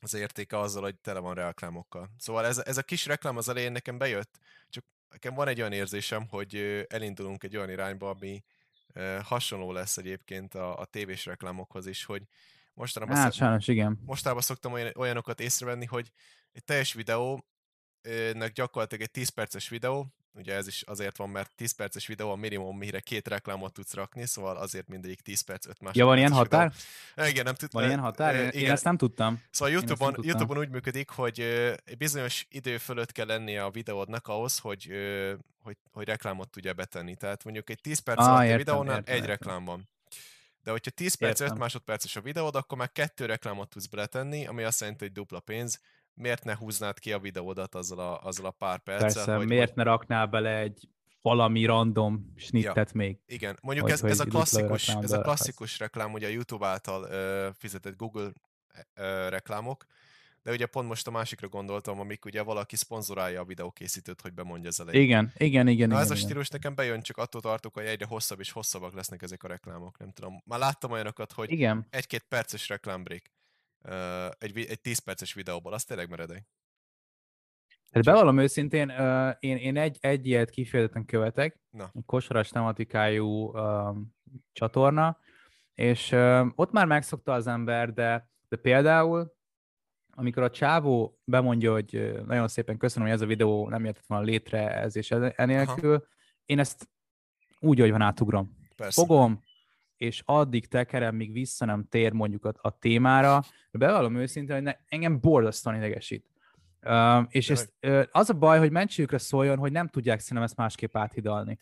az 0.01 0.14
értéke 0.14 0.59
azzal, 0.59 0.83
hogy 0.83 0.97
tele 0.97 1.18
van 1.18 1.35
reklámokkal. 1.35 2.11
Szóval 2.18 2.47
ez, 2.47 2.59
ez 2.59 2.77
a 2.77 2.83
kis 2.83 3.07
reklám 3.07 3.37
az 3.37 3.49
elején 3.49 3.73
nekem 3.73 3.99
bejött, 3.99 4.38
csak 4.68 4.85
nekem 5.11 5.35
van 5.35 5.49
egy 5.49 5.61
olyan 5.61 5.73
érzésem, 5.73 6.27
hogy 6.29 6.85
elindulunk 6.88 7.44
egy 7.44 7.57
olyan 7.57 7.71
irányba, 7.71 8.11
ami 8.11 8.44
hasonló 9.23 9.73
lesz 9.73 9.97
egyébként 9.97 10.55
a, 10.55 10.79
a 10.79 10.85
tévés 10.85 11.27
reklámokhoz 11.27 11.87
is, 11.87 12.05
hogy 12.05 12.23
mostanában, 12.75 13.16
hát, 13.16 13.33
sajnos, 13.33 13.68
igen. 13.68 13.99
mostanában 14.05 14.42
szoktam 14.42 14.73
olyan, 14.73 14.92
olyanokat 14.97 15.40
észrevenni, 15.40 15.85
hogy 15.85 16.12
egy 16.53 16.64
teljes 16.64 16.92
videó 16.92 17.44
nek 18.33 18.53
gyakorlatilag 18.53 19.03
egy 19.03 19.11
10 19.11 19.29
perces 19.29 19.68
videó, 19.68 20.07
ugye 20.38 20.55
ez 20.55 20.66
is 20.66 20.83
azért 20.83 21.16
van, 21.16 21.31
mert 21.31 21.51
10 21.57 21.72
perces 21.72 22.07
videó 22.07 22.31
a 22.31 22.37
minimum, 22.37 22.79
mire 22.79 23.01
két 23.01 23.29
reklámot 23.29 23.72
tudsz 23.72 23.94
rakni, 23.94 24.27
szóval 24.27 24.57
azért 24.57 24.88
mindegyik 24.88 25.20
10 25.20 25.40
perc, 25.40 25.66
5 25.66 25.81
másodperc. 25.81 25.96
Ja, 25.96 26.05
van 26.05 26.18
ilyen 26.18 26.33
határ? 26.33 26.72
Videó. 27.14 27.31
Igen, 27.31 27.44
nem 27.44 27.55
tud, 27.55 27.72
Van 27.72 27.85
ilyen 27.85 27.98
határ? 27.98 28.35
Én, 28.35 28.40
igen. 28.40 28.61
én 28.61 28.70
ezt 28.70 28.85
nem 28.85 28.96
tudtam. 28.96 29.42
Szóval 29.51 29.74
YouTube-on, 29.74 30.16
YouTube-on 30.22 30.59
úgy 30.59 30.68
működik, 30.68 31.11
hogy 31.11 31.44
bizonyos 31.98 32.46
idő 32.51 32.79
fölött 32.79 33.12
kell 33.12 33.27
lennie 33.27 33.64
a 33.64 33.70
videódnak 33.70 34.29
ahhoz, 34.29 34.59
hogy, 34.59 34.92
hogy, 35.62 35.77
hogy 35.92 36.07
reklámot 36.07 36.51
tudja 36.51 36.72
betenni. 36.72 37.14
Tehát 37.14 37.44
mondjuk 37.44 37.70
egy 37.70 37.81
10 37.81 37.98
perc 37.98 38.18
ah, 38.18 38.27
alatt 38.29 38.51
a 38.51 38.57
videónál 38.57 38.96
értem, 38.96 39.14
egy 39.14 39.20
értem. 39.20 39.31
reklám 39.31 39.64
van. 39.64 39.88
De 40.62 40.70
hogyha 40.70 40.90
10 40.90 41.14
perc, 41.14 41.40
Értem. 41.40 41.55
5 41.55 41.61
másodperces 41.62 42.16
a 42.16 42.20
videód, 42.20 42.55
akkor 42.55 42.79
már 42.79 42.92
kettő 42.92 43.27
reklámot 43.27 43.68
tudsz 43.68 43.87
beletenni, 43.87 44.46
ami 44.46 44.62
azt 44.62 44.81
jelenti, 44.81 45.05
hogy 45.05 45.12
dupla 45.12 45.40
pénz, 45.40 45.81
miért 46.18 46.44
ne 46.44 46.57
húznád 46.57 46.98
ki 46.98 47.12
a 47.12 47.18
videódat 47.18 47.74
azzal 47.74 47.98
a, 47.98 48.20
azzal 48.22 48.46
a 48.46 48.50
pár 48.50 48.78
perccel? 48.78 49.12
Persze, 49.12 49.35
hogy, 49.35 49.46
miért 49.46 49.74
ne 49.74 49.83
raknál 49.83 50.26
bele 50.26 50.59
egy 50.59 50.88
valami 51.22 51.64
random 51.64 52.33
snittet 52.37 52.90
ja, 52.92 52.96
még. 52.96 53.18
Igen, 53.26 53.59
mondjuk 53.62 53.87
hogy, 53.87 53.94
ez, 53.94 54.02
ez, 54.02 54.20
a 54.20 54.24
klasszikus, 54.24 54.88
ez 54.88 55.12
a 55.12 55.20
klasszikus 55.20 55.78
reklám, 55.78 56.12
ugye 56.12 56.26
a 56.26 56.31
YouTube 56.31 56.66
által 56.66 57.04
ö, 57.11 57.48
fizetett 57.59 57.96
Google 57.96 58.33
ö, 58.94 59.28
reklámok, 59.28 59.87
de 60.42 60.50
ugye 60.50 60.66
pont 60.66 60.88
most 60.88 61.07
a 61.07 61.11
másikra 61.11 61.48
gondoltam, 61.48 62.00
amik 62.00 62.24
ugye 62.24 62.42
valaki 62.42 62.76
szponzorálja 62.76 63.40
a 63.40 63.44
videókészítőt, 63.44 64.20
hogy 64.20 64.33
bemondja 64.33 64.68
az 64.68 64.81
elején. 64.81 65.02
Igen, 65.02 65.33
igen, 65.37 65.68
igen. 65.68 65.88
Na 65.88 65.94
igen, 65.94 66.04
ez 66.04 66.11
igen. 66.11 66.22
a 66.22 66.26
stílus 66.26 66.48
nekem 66.48 66.74
bejön, 66.74 67.02
csak 67.02 67.16
attól 67.16 67.40
tartok, 67.40 67.74
hogy 67.74 67.85
egyre 67.85 68.07
hosszabb 68.07 68.40
és 68.40 68.50
hosszabbak 68.50 68.94
lesznek 68.94 69.22
ezek 69.22 69.42
a 69.42 69.48
reklámok, 69.48 69.98
nem 69.98 70.11
tudom. 70.11 70.42
Már 70.44 70.59
láttam 70.59 70.90
olyanokat, 70.90 71.33
hogy 71.33 71.50
igen. 71.50 71.87
egy-két 71.90 72.24
perces 72.28 72.68
reklámbrék 72.68 73.31
egy, 74.38 74.59
egy 74.59 74.81
10 74.81 74.99
perces 74.99 75.35
videóból, 75.35 75.73
az 75.73 75.85
tényleg 75.85 76.11
meredek. 76.11 76.47
Hát 77.91 78.05
bevallom 78.05 78.38
őszintén, 78.38 78.91
uh, 78.91 79.31
én, 79.38 79.57
én 79.57 79.77
egy, 79.77 79.99
egy 80.01 80.27
ilyet 80.27 80.51
kifejezetten 80.51 81.05
követek, 81.05 81.61
Na. 81.71 81.91
egy 81.95 82.03
kosaras 82.07 82.49
tematikájú 82.49 83.27
uh, 83.27 83.97
csatorna, 84.53 85.19
és 85.75 86.12
uh, 86.12 86.47
ott 86.55 86.73
már 86.73 86.87
megszokta 86.87 87.33
az 87.33 87.47
ember, 87.47 87.93
de, 87.93 88.31
de 88.49 88.57
például, 88.57 89.37
amikor 90.11 90.43
a 90.43 90.51
csávó 90.51 91.19
bemondja, 91.25 91.73
hogy 91.73 92.23
nagyon 92.27 92.49
szépen 92.49 92.77
köszönöm, 92.77 93.09
hogy 93.09 93.17
ez 93.17 93.23
a 93.23 93.27
videó 93.27 93.69
nem 93.69 93.85
jött 93.85 94.03
volna 94.07 94.25
létre 94.25 94.75
ez 94.75 94.97
és 94.97 95.11
enélkül, 95.11 95.95
Aha. 95.95 96.07
én 96.45 96.59
ezt 96.59 96.88
úgy, 97.59 97.81
hogy 97.81 97.91
van 97.91 98.01
átugrom. 98.01 98.57
Persze. 98.77 99.01
Fogom, 99.01 99.43
és 99.99 100.23
addig 100.25 100.67
tekerem, 100.69 101.15
míg 101.15 101.33
vissza 101.33 101.65
nem 101.65 101.87
tér 101.89 102.13
mondjuk 102.13 102.45
a, 102.45 102.55
a 102.61 102.79
témára. 102.79 103.43
Bevallom 103.71 104.17
őszintén, 104.17 104.55
hogy 104.55 104.65
ne, 104.65 104.73
engem 104.89 105.21
borzasztóan 105.21 105.77
idegesít. 105.77 106.25
Uh, 106.83 107.25
és 107.29 107.51
ezt, 107.51 107.73
uh, 107.83 108.05
az 108.11 108.31
a 108.31 108.35
baj, 108.35 108.59
hogy 108.59 108.71
mentségükre 108.71 109.19
szóljon, 109.19 109.59
hogy 109.59 109.73
nem 109.73 109.89
tudják 109.89 110.21
szerintem 110.21 110.45
ezt 110.45 110.57
másképp 110.57 110.97
áthidalni. 110.97 111.59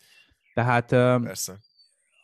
Tehát 0.53 0.91
uh, 0.91 1.23
Persze. 1.23 1.57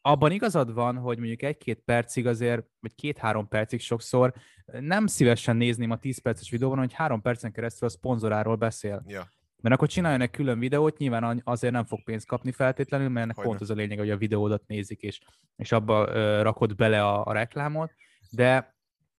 abban 0.01 0.31
igazad 0.31 0.73
van, 0.73 0.97
hogy 0.97 1.17
mondjuk 1.17 1.41
egy-két 1.41 1.79
percig 1.79 2.27
azért, 2.27 2.65
vagy 2.79 2.95
két-három 2.95 3.47
percig 3.47 3.79
sokszor 3.79 4.33
nem 4.65 5.07
szívesen 5.07 5.55
nézném 5.55 5.91
a 5.91 5.97
10 5.97 6.21
perces 6.21 6.49
videóban, 6.49 6.77
hogy 6.77 6.93
három 6.93 7.21
percen 7.21 7.51
keresztül 7.51 7.87
a 7.87 7.91
szponzoráról 7.91 8.55
beszél. 8.55 9.03
Ja. 9.07 9.31
Mert 9.63 9.75
akkor 9.75 9.87
csináljon 9.87 10.21
egy 10.21 10.29
külön 10.29 10.59
videót, 10.59 10.97
nyilván 10.97 11.41
azért 11.43 11.73
nem 11.73 11.85
fog 11.85 12.03
pénzt 12.03 12.27
kapni 12.27 12.51
feltétlenül, 12.51 13.09
mert 13.09 13.23
ennek 13.23 13.35
Hogyne. 13.35 13.49
pont 13.49 13.61
az 13.61 13.69
a 13.69 13.73
lényeg, 13.73 13.97
hogy 13.97 14.09
a 14.09 14.17
videódat 14.17 14.67
nézik, 14.67 15.01
és, 15.01 15.19
és 15.55 15.71
abba 15.71 16.09
ö, 16.09 16.41
rakod 16.41 16.75
bele 16.75 17.03
a, 17.03 17.25
a 17.25 17.31
reklámot, 17.31 17.91
de, 18.31 18.75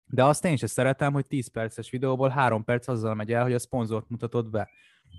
de 0.06 0.24
azt 0.24 0.46
én 0.46 0.54
is 0.54 0.60
szeretem, 0.60 1.14
hogy 1.14 1.28
10 1.28 1.48
perces 1.48 1.90
videóból 1.90 2.30
3 2.30 2.64
perc 2.64 2.88
azzal 2.88 3.16
megy 3.16 3.34
el, 3.34 3.44
hogy 3.44 3.54
a 3.54 3.60
szponzort 3.60 4.10
mutatod 4.10 4.50
be. 4.50 4.70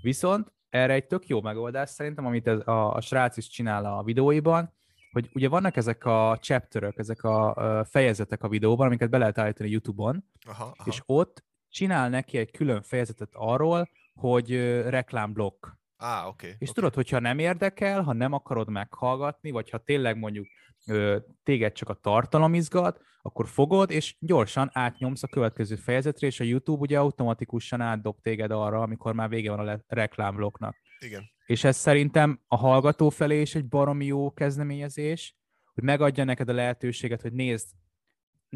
Viszont 0.01 0.53
erre 0.69 0.93
egy 0.93 1.07
tök 1.07 1.27
jó 1.27 1.41
megoldás 1.41 1.89
szerintem, 1.89 2.25
amit 2.25 2.47
ez 2.47 2.67
a, 2.67 2.93
a 2.93 3.01
srác 3.01 3.37
is 3.37 3.47
csinál 3.47 3.85
a 3.85 4.03
videóiban, 4.03 4.73
hogy 5.11 5.29
ugye 5.33 5.49
vannak 5.49 5.75
ezek 5.75 6.05
a 6.05 6.37
chapterök, 6.41 6.97
ezek 6.97 7.23
a 7.23 7.85
fejezetek 7.89 8.43
a 8.43 8.49
videóban, 8.49 8.87
amiket 8.87 9.09
be 9.09 9.17
lehet 9.17 9.37
állítani 9.37 9.69
YouTube-on, 9.69 10.23
aha, 10.47 10.63
aha. 10.63 10.83
és 10.85 11.01
ott 11.05 11.43
csinál 11.69 12.09
neki 12.09 12.37
egy 12.37 12.51
külön 12.51 12.81
fejezetet 12.81 13.29
arról, 13.33 13.89
hogy 14.19 14.79
reklámblokk. 14.81 15.67
Ah, 15.97 16.27
oké. 16.27 16.29
Okay, 16.29 16.49
és 16.49 16.69
okay. 16.69 16.73
tudod, 16.73 16.93
hogyha 16.93 17.19
nem 17.19 17.39
érdekel, 17.39 18.01
ha 18.01 18.13
nem 18.13 18.33
akarod 18.33 18.69
meghallgatni, 18.69 19.51
vagy 19.51 19.69
ha 19.69 19.77
tényleg 19.77 20.17
mondjuk 20.17 20.47
ö, 20.87 21.17
téged 21.43 21.71
csak 21.71 21.89
a 21.89 21.93
tartalom 21.93 22.53
izgat, 22.53 23.01
akkor 23.21 23.47
fogod, 23.47 23.91
és 23.91 24.15
gyorsan 24.19 24.69
átnyomsz 24.73 25.23
a 25.23 25.27
következő 25.27 25.75
fejezetre, 25.75 26.27
és 26.27 26.39
a 26.39 26.43
YouTube 26.43 26.81
ugye 26.81 26.99
automatikusan 26.99 27.81
átdob 27.81 28.21
téged 28.21 28.51
arra, 28.51 28.81
amikor 28.81 29.13
már 29.13 29.29
vége 29.29 29.49
van 29.49 29.59
a 29.59 29.63
le- 29.63 29.83
reklámblokknak. 29.87 30.75
Igen. 30.99 31.23
És 31.45 31.63
ez 31.63 31.77
szerintem 31.77 32.41
a 32.47 32.57
hallgató 32.57 33.09
felé 33.09 33.41
is 33.41 33.55
egy 33.55 33.67
baromi 33.67 34.05
jó 34.05 34.33
kezdeményezés, 34.33 35.35
hogy 35.73 35.83
megadja 35.83 36.23
neked 36.23 36.49
a 36.49 36.53
lehetőséget, 36.53 37.21
hogy 37.21 37.33
nézd, 37.33 37.67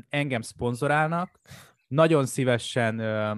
engem 0.09 0.41
szponzorálnak, 0.41 1.39
nagyon 1.87 2.25
szívesen 2.25 2.99
ö, 2.99 3.35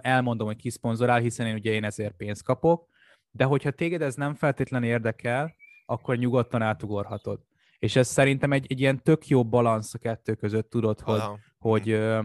elmondom, 0.00 0.46
hogy 0.46 0.56
ki 0.56 0.70
szponzorál, 0.70 1.20
hiszen 1.20 1.46
én 1.46 1.54
ugye 1.54 1.72
én 1.72 1.84
ezért 1.84 2.16
pénzt 2.16 2.42
kapok, 2.42 2.88
de 3.30 3.44
hogyha 3.44 3.70
téged 3.70 4.02
ez 4.02 4.14
nem 4.14 4.34
feltétlenül 4.34 4.88
érdekel, 4.88 5.54
akkor 5.86 6.16
nyugodtan 6.16 6.62
átugorhatod. 6.62 7.40
És 7.78 7.96
ez 7.96 8.08
szerintem 8.08 8.52
egy, 8.52 8.66
egy 8.68 8.80
ilyen 8.80 9.02
tök 9.02 9.28
jó 9.28 9.44
balansz 9.44 9.94
a 9.94 9.98
kettő 9.98 10.34
között, 10.34 10.70
tudod, 10.70 11.00
hogy, 11.00 11.22
hogy 11.58 11.90
ö, 11.90 12.22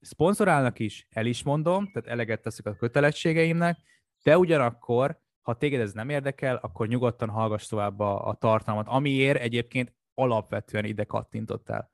szponzorálnak 0.00 0.78
is, 0.78 1.06
el 1.10 1.26
is 1.26 1.42
mondom, 1.42 1.90
tehát 1.92 2.08
eleget 2.08 2.42
teszek 2.42 2.66
a 2.66 2.74
kötelességeimnek, 2.74 3.78
de 4.22 4.38
ugyanakkor, 4.38 5.18
ha 5.42 5.56
téged 5.56 5.80
ez 5.80 5.92
nem 5.92 6.08
érdekel, 6.08 6.56
akkor 6.56 6.88
nyugodtan 6.88 7.28
hallgass 7.28 7.66
tovább 7.66 8.00
a, 8.00 8.28
a 8.28 8.34
tartalmat, 8.34 8.86
amiért 8.88 9.40
egyébként 9.40 9.94
alapvetően 10.14 10.84
ide 10.84 11.04
kattintottál. 11.04 11.90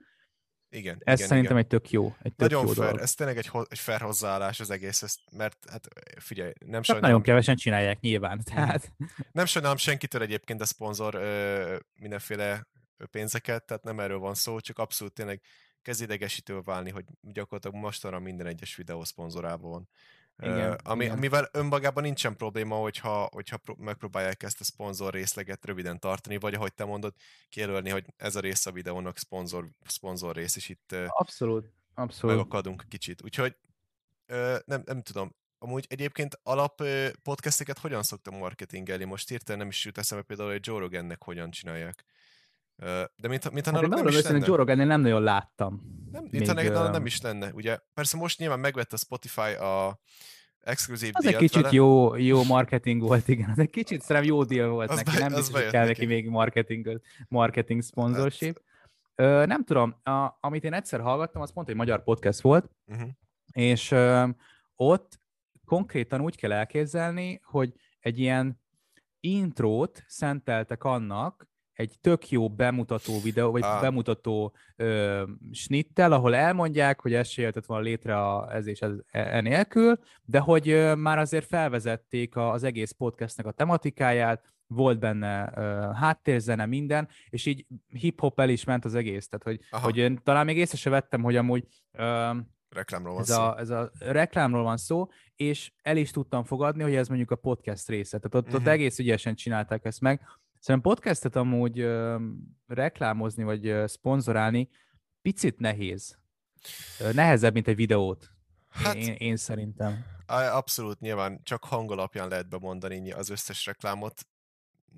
Igen. 0.70 0.98
Ez 1.04 1.16
igen, 1.18 1.28
szerintem 1.28 1.56
igen. 1.56 1.56
egy 1.56 1.66
tök 1.66 1.90
jó. 1.90 2.14
Egy 2.22 2.34
tök 2.34 2.50
nagyon 2.50 2.66
jó 2.66 2.72
fair, 2.72 2.86
dolog. 2.86 3.02
ez 3.02 3.14
tényleg 3.14 3.36
egy, 3.36 3.50
egy 3.68 3.78
fair 3.78 4.00
hozzáállás 4.00 4.60
az 4.60 4.70
egész, 4.70 5.02
ezt, 5.02 5.20
mert 5.32 5.56
hát 5.70 5.88
figyelj, 6.18 6.52
nem 6.58 6.70
Csak 6.70 6.84
sajnálom. 6.84 7.10
nagyon 7.10 7.22
kevesen 7.22 7.56
csinálják 7.56 8.00
nyilván. 8.00 8.40
Tehát... 8.54 8.92
Nem 9.32 9.44
sajnálom 9.44 9.76
senkitől 9.76 10.22
egyébként 10.22 10.60
a 10.60 10.64
szponzor 10.64 11.14
ö, 11.14 11.76
mindenféle 11.94 12.66
pénzeket, 13.10 13.64
tehát 13.64 13.82
nem 13.82 14.00
erről 14.00 14.18
van 14.18 14.34
szó, 14.34 14.60
csak 14.60 14.78
abszolút 14.78 15.14
tényleg 15.14 15.40
kezd 15.82 16.02
idegesítő 16.02 16.60
válni, 16.60 16.90
hogy 16.90 17.04
gyakorlatilag 17.20 17.82
mostanra 17.82 18.18
minden 18.18 18.46
egyes 18.46 18.76
videó 18.76 19.04
szponzorában 19.04 19.70
van. 19.70 19.88
Igen, 20.42 20.72
ami, 20.72 21.04
igen. 21.04 21.16
Amivel 21.16 21.48
önmagában 21.52 22.02
nincsen 22.02 22.36
probléma, 22.36 22.76
hogyha, 22.76 23.28
hogyha 23.32 23.60
megpróbálják 23.76 24.42
ezt 24.42 24.60
a 24.60 24.64
szponzor 24.64 25.12
részleget 25.12 25.64
röviden 25.64 25.98
tartani, 25.98 26.38
vagy 26.38 26.54
ahogy 26.54 26.74
te 26.74 26.84
mondod, 26.84 27.14
kijelölni, 27.48 27.90
hogy 27.90 28.04
ez 28.16 28.36
a 28.36 28.40
rész 28.40 28.66
a 28.66 28.72
videónak 28.72 29.18
szponzor, 29.18 29.68
szponzor 29.86 30.34
rész, 30.34 30.56
és 30.56 30.68
itt 30.68 30.94
abszolút, 31.06 31.72
abszolút. 31.94 32.36
megakadunk 32.36 32.84
kicsit. 32.88 33.22
Úgyhogy 33.22 33.56
nem, 34.64 34.82
nem 34.84 35.02
tudom, 35.02 35.34
amúgy 35.58 35.86
egyébként 35.88 36.40
alap 36.42 36.82
podcasteket 37.22 37.78
hogyan 37.78 38.02
szoktam 38.02 38.36
marketingelni? 38.36 39.04
Most 39.04 39.28
hirtelen 39.28 39.60
nem 39.60 39.68
is 39.68 39.84
jut 39.84 39.98
eszembe 39.98 40.24
például, 40.24 40.50
hogy 40.50 40.66
Joe 40.66 40.78
Rogannek 40.78 41.22
hogyan 41.22 41.50
csinálják. 41.50 42.04
De 43.16 43.28
mint, 43.28 43.50
mint 43.50 43.66
hát 43.66 43.88
nem 43.88 44.06
is 44.06 44.22
lenne. 44.22 44.46
Joe 44.46 44.56
rogan 44.56 44.76
nem 44.76 45.00
nagyon 45.00 45.22
láttam. 45.22 45.98
Nem, 46.12 46.28
itt 46.30 46.48
a 46.48 46.84
uh... 46.84 46.90
nem 46.90 47.06
is 47.06 47.20
lenne, 47.20 47.50
ugye. 47.54 47.78
Persze 47.94 48.16
most 48.16 48.38
nyilván 48.38 48.60
megvette 48.60 48.94
a 48.94 48.98
Spotify 48.98 49.54
a 49.54 50.00
exkluzív 50.60 51.10
Az 51.14 51.26
egy 51.26 51.36
kicsit 51.36 51.62
vele. 51.62 51.74
jó, 51.74 52.16
jó 52.16 52.44
marketing 52.44 53.02
volt, 53.02 53.28
igen. 53.28 53.50
Az 53.50 53.58
egy 53.58 53.70
kicsit 53.70 54.02
szerintem 54.02 54.32
jó 54.32 54.44
deal 54.44 54.68
volt 54.68 54.90
az 54.90 54.96
neki. 54.96 55.10
Be, 55.10 55.18
nem 55.18 55.34
biztos, 55.34 55.62
hogy 55.62 55.70
kell 55.70 55.86
neki 55.86 56.06
még 56.06 56.28
marketing, 56.28 57.00
marketing 57.28 57.82
sponsorship. 57.82 58.62
Hát. 59.16 59.46
Nem 59.46 59.64
tudom, 59.64 59.94
a, 60.02 60.38
amit 60.40 60.64
én 60.64 60.72
egyszer 60.72 61.00
hallgattam, 61.00 61.42
az 61.42 61.52
pont 61.52 61.68
egy 61.68 61.74
magyar 61.74 62.02
podcast 62.02 62.40
volt, 62.40 62.70
uh-huh. 62.86 63.08
és 63.52 63.90
ö, 63.90 64.28
ott 64.76 65.20
konkrétan 65.64 66.20
úgy 66.20 66.36
kell 66.36 66.52
elképzelni, 66.52 67.40
hogy 67.44 67.72
egy 68.00 68.18
ilyen 68.18 68.60
intrót 69.20 70.04
szenteltek 70.06 70.84
annak, 70.84 71.49
egy 71.80 71.98
tök 72.00 72.28
jó 72.28 72.48
bemutató 72.48 73.20
videó, 73.20 73.50
vagy 73.50 73.62
ah. 73.62 73.80
bemutató 73.80 74.54
ö, 74.76 75.22
snittel, 75.52 76.12
ahol 76.12 76.34
elmondják, 76.34 77.00
hogy 77.00 77.14
esély 77.14 77.44
jöhetett 77.44 77.66
volna 77.66 77.84
létre 77.84 78.16
a, 78.16 78.54
ez 78.54 78.66
és 78.66 78.80
ez 78.80 78.92
enélkül, 79.10 79.98
de 80.24 80.38
hogy 80.38 80.68
ö, 80.68 80.94
már 80.94 81.18
azért 81.18 81.46
felvezették 81.46 82.36
a, 82.36 82.50
az 82.50 82.62
egész 82.62 82.90
podcastnek 82.90 83.46
a 83.46 83.50
tematikáját, 83.50 84.44
volt 84.66 84.98
benne 84.98 85.52
ö, 85.56 85.90
háttérzene, 85.94 86.66
minden, 86.66 87.08
és 87.28 87.46
így 87.46 87.66
hip-hop 87.88 88.40
el 88.40 88.48
is 88.48 88.64
ment 88.64 88.84
az 88.84 88.94
egész. 88.94 89.28
Tehát, 89.28 89.44
hogy, 89.44 89.80
hogy 89.82 89.96
én 89.96 90.20
talán 90.22 90.44
még 90.44 90.56
észre 90.56 90.76
se 90.76 90.90
vettem, 90.90 91.22
hogy 91.22 91.36
amúgy 91.36 91.64
ö, 91.92 92.30
reklámról 92.68 93.12
van 93.12 93.22
ez 93.22 93.28
szó. 93.28 93.42
A, 93.42 93.58
ez 93.58 93.70
a 93.70 93.90
reklámról 93.98 94.62
van 94.62 94.76
szó, 94.76 95.08
és 95.36 95.72
el 95.82 95.96
is 95.96 96.10
tudtam 96.10 96.44
fogadni, 96.44 96.82
hogy 96.82 96.94
ez 96.94 97.08
mondjuk 97.08 97.30
a 97.30 97.36
podcast 97.36 97.88
része. 97.88 98.18
Tehát 98.18 98.34
ott, 98.34 98.42
uh-huh. 98.42 98.54
ott 98.54 98.64
mhm. 98.64 98.70
egész 98.70 98.98
ügyesen 98.98 99.34
csinálták 99.34 99.84
ezt 99.84 100.00
meg. 100.00 100.20
Szerintem 100.60 100.92
podcastet 100.92 101.36
amúgy 101.36 101.80
ö, 101.80 102.16
reklámozni, 102.66 103.42
vagy 103.42 103.66
ö, 103.66 103.86
szponzorálni 103.86 104.68
picit 105.22 105.58
nehéz. 105.58 106.18
Ö, 106.98 107.12
nehezebb, 107.12 107.52
mint 107.52 107.68
egy 107.68 107.76
videót. 107.76 108.30
Hát, 108.68 108.94
én, 108.94 109.14
én 109.14 109.36
szerintem. 109.36 110.04
Abszolút, 110.26 111.00
nyilván 111.00 111.40
csak 111.42 111.64
hang 111.64 111.90
alapján 111.90 112.28
lehet 112.28 112.48
bemondani 112.48 113.12
az 113.12 113.28
összes 113.28 113.66
reklámot, 113.66 114.26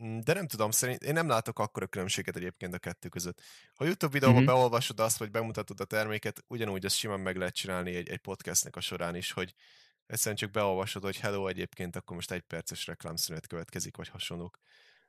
mm, 0.02 0.18
de 0.18 0.32
nem 0.32 0.46
tudom, 0.46 0.70
szerint 0.70 1.02
én 1.02 1.12
nem 1.12 1.28
látok 1.28 1.58
akkora 1.58 1.86
különbséget 1.86 2.36
egyébként 2.36 2.74
a 2.74 2.78
kettő 2.78 3.08
között. 3.08 3.40
Ha 3.74 3.84
YouTube 3.84 4.12
videóban 4.12 4.42
uh-huh. 4.42 4.54
beolvasod 4.56 5.00
azt, 5.00 5.18
vagy 5.18 5.30
bemutatod 5.30 5.80
a 5.80 5.84
terméket, 5.84 6.44
ugyanúgy 6.46 6.84
ezt 6.84 6.96
simán 6.96 7.20
meg 7.20 7.36
lehet 7.36 7.54
csinálni 7.54 7.94
egy, 7.94 8.08
egy 8.08 8.20
podcastnek 8.20 8.76
a 8.76 8.80
során 8.80 9.14
is, 9.14 9.32
hogy 9.32 9.54
egyszerűen 10.06 10.36
csak 10.36 10.50
beolvasod, 10.50 11.02
hogy 11.02 11.18
hello 11.18 11.46
egyébként, 11.46 11.96
akkor 11.96 12.16
most 12.16 12.30
egy 12.30 12.40
perces 12.40 12.86
reklámszünet 12.86 13.46
következik, 13.46 13.96
vagy 13.96 14.08
hasonlók. 14.08 14.58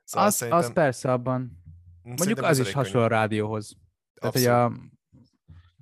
Szóval 0.04 0.28
az, 0.28 0.34
szerintem... 0.34 0.62
az 0.62 0.72
persze 0.72 1.12
abban. 1.12 1.62
Mondjuk 2.02 2.42
az 2.42 2.58
is 2.58 2.72
hasonló 2.72 3.06
a 3.06 3.08
rádióhoz. 3.08 3.76
Tehát, 4.14 4.34
hogy 4.34 4.46
a 4.46 4.72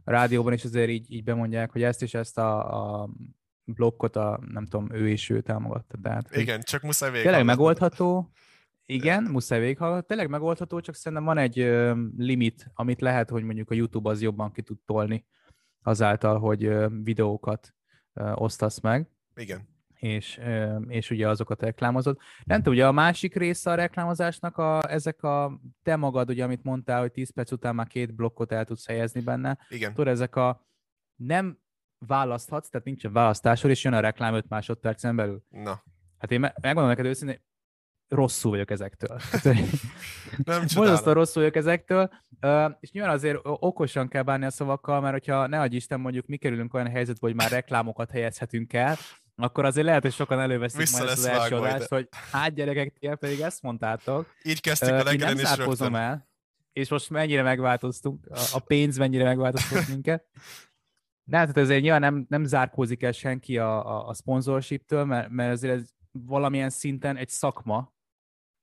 rádióban 0.05 0.53
is 0.53 0.65
azért 0.65 0.91
így, 0.91 1.13
így 1.13 1.25
bemondják, 1.25 1.73
hogy 1.73 1.83
ezt 1.83 2.03
és 2.03 2.15
ezt 2.15 2.39
a, 2.39 3.01
a 3.03 3.09
blokkot 3.65 4.17
a, 4.17 4.41
nem 4.49 4.67
tudom, 4.67 4.93
ő 4.93 5.09
és 5.09 5.31
ő 5.31 5.41
támogatta. 5.41 5.99
Tehát, 6.03 6.37
Igen, 6.37 6.61
csak 6.61 6.83
muszáj 6.83 7.11
végig. 7.11 7.27
Tényleg 7.27 7.45
megoldható, 7.45 8.33
igen, 8.87 9.23
muszáj 9.23 9.61
végighallgatni. 9.61 10.07
Tényleg 10.07 10.29
megoldható, 10.29 10.81
csak 10.81 10.95
szerintem 10.95 11.27
van 11.27 11.39
egy 11.39 11.59
ö, 11.59 12.03
limit, 12.17 12.71
amit 12.75 13.01
lehet, 13.01 13.31
hogy 13.31 13.43
mondjuk 13.43 13.71
a 13.71 13.75
YouTube 13.75 14.11
az 14.11 14.23
jobban 14.23 14.53
ki 14.53 14.63
tud 14.63 14.79
tolni 14.85 15.27
azáltal, 15.83 16.39
hogy 16.39 16.65
ö, 16.65 16.87
videókat 17.03 17.75
ö, 18.13 18.33
osztasz 18.35 18.81
meg. 18.81 19.11
Igen 19.35 19.72
és, 20.03 20.41
és 20.89 21.11
ugye 21.11 21.29
azokat 21.29 21.63
reklámozod. 21.63 22.19
Nem 22.45 22.57
tudom, 22.57 22.75
ugye 22.75 22.87
a 22.87 22.93
másik 22.93 23.35
része 23.35 23.71
a 23.71 23.75
reklámozásnak 23.75 24.59
a, 24.59 24.81
ezek 24.89 25.23
a 25.23 25.61
te 25.83 25.97
magad, 25.97 26.31
ugye, 26.31 26.45
amit 26.45 26.63
mondtál, 26.63 27.01
hogy 27.01 27.13
10 27.13 27.31
perc 27.31 27.53
után 27.53 27.75
már 27.75 27.87
két 27.87 28.15
blokkot 28.15 28.53
el 28.53 28.65
tudsz 28.65 28.87
helyezni 28.87 29.21
benne. 29.21 29.59
Igen. 29.69 29.95
Tudod, 29.95 30.13
ezek 30.13 30.37
a 30.37 30.67
nem 31.17 31.59
választhatsz, 32.07 32.69
tehát 32.69 32.87
nincsen 32.87 33.13
választásod, 33.13 33.71
és 33.71 33.85
jön 33.85 33.93
a 33.93 34.01
reklám 34.01 34.35
5 34.35 34.49
másodpercen 34.49 35.17
belül. 35.17 35.43
Na. 35.49 35.83
Hát 36.19 36.31
én 36.31 36.41
megmondom 36.41 36.87
neked 36.87 37.05
őszintén, 37.05 37.43
rosszul 38.09 38.51
vagyok 38.51 38.71
ezektől. 38.71 39.21
nem 40.45 40.65
Borzasztóan 40.75 41.15
rosszul 41.15 41.43
vagyok 41.43 41.57
ezektől, 41.57 42.11
és 42.81 42.91
nyilván 42.91 43.13
azért 43.13 43.39
okosan 43.43 44.09
kell 44.09 44.23
bánni 44.23 44.45
a 44.45 44.51
szavakkal, 44.51 45.01
mert 45.01 45.13
hogyha 45.13 45.47
ne 45.47 45.61
adj 45.61 45.77
Isten, 45.77 46.01
mondjuk 46.01 46.27
mi 46.27 46.37
kerülünk 46.37 46.75
olyan 46.75 46.91
helyzetbe, 46.91 47.27
hogy 47.27 47.37
már 47.37 47.51
reklámokat 47.51 48.11
helyezhetünk 48.11 48.73
el, 48.73 48.97
akkor 49.43 49.65
azért 49.65 49.87
lehet, 49.87 50.03
hogy 50.03 50.13
sokan 50.13 50.41
előveszik 50.41 50.91
majd 50.93 51.09
az 51.09 51.25
első 51.25 51.57
adást, 51.57 51.89
hogy 51.89 52.09
hát 52.31 52.55
gyerekek, 52.55 52.93
ti 52.99 53.09
pedig 53.21 53.41
ezt 53.41 53.63
mondtátok. 53.63 54.35
Így 54.43 54.61
kezdtük 54.61 54.89
a 54.89 55.03
legjobb 55.03 55.39
is 55.39 55.57
rögtön. 55.57 55.95
el, 55.95 56.29
és 56.73 56.89
most 56.89 57.11
mennyire 57.11 57.43
megváltoztunk, 57.43 58.27
a, 58.53 58.59
pénz 58.59 58.99
mennyire 58.99 59.25
megváltoztott 59.25 59.89
minket. 59.89 60.27
De 61.25 61.37
hát 61.37 61.57
azért 61.57 61.83
nyilván 61.83 62.01
nem, 62.01 62.27
nem 62.29 62.45
zárkózik 62.45 63.03
el 63.03 63.13
senki 63.13 63.59
a, 63.59 63.87
a, 63.87 64.09
a 64.09 64.15
sponsorship-től, 64.15 65.05
mert, 65.05 65.29
mert 65.29 65.53
azért 65.53 65.75
ez 65.75 65.89
valamilyen 66.11 66.71
szinten 66.71 67.17
egy 67.17 67.29
szakma, 67.29 67.92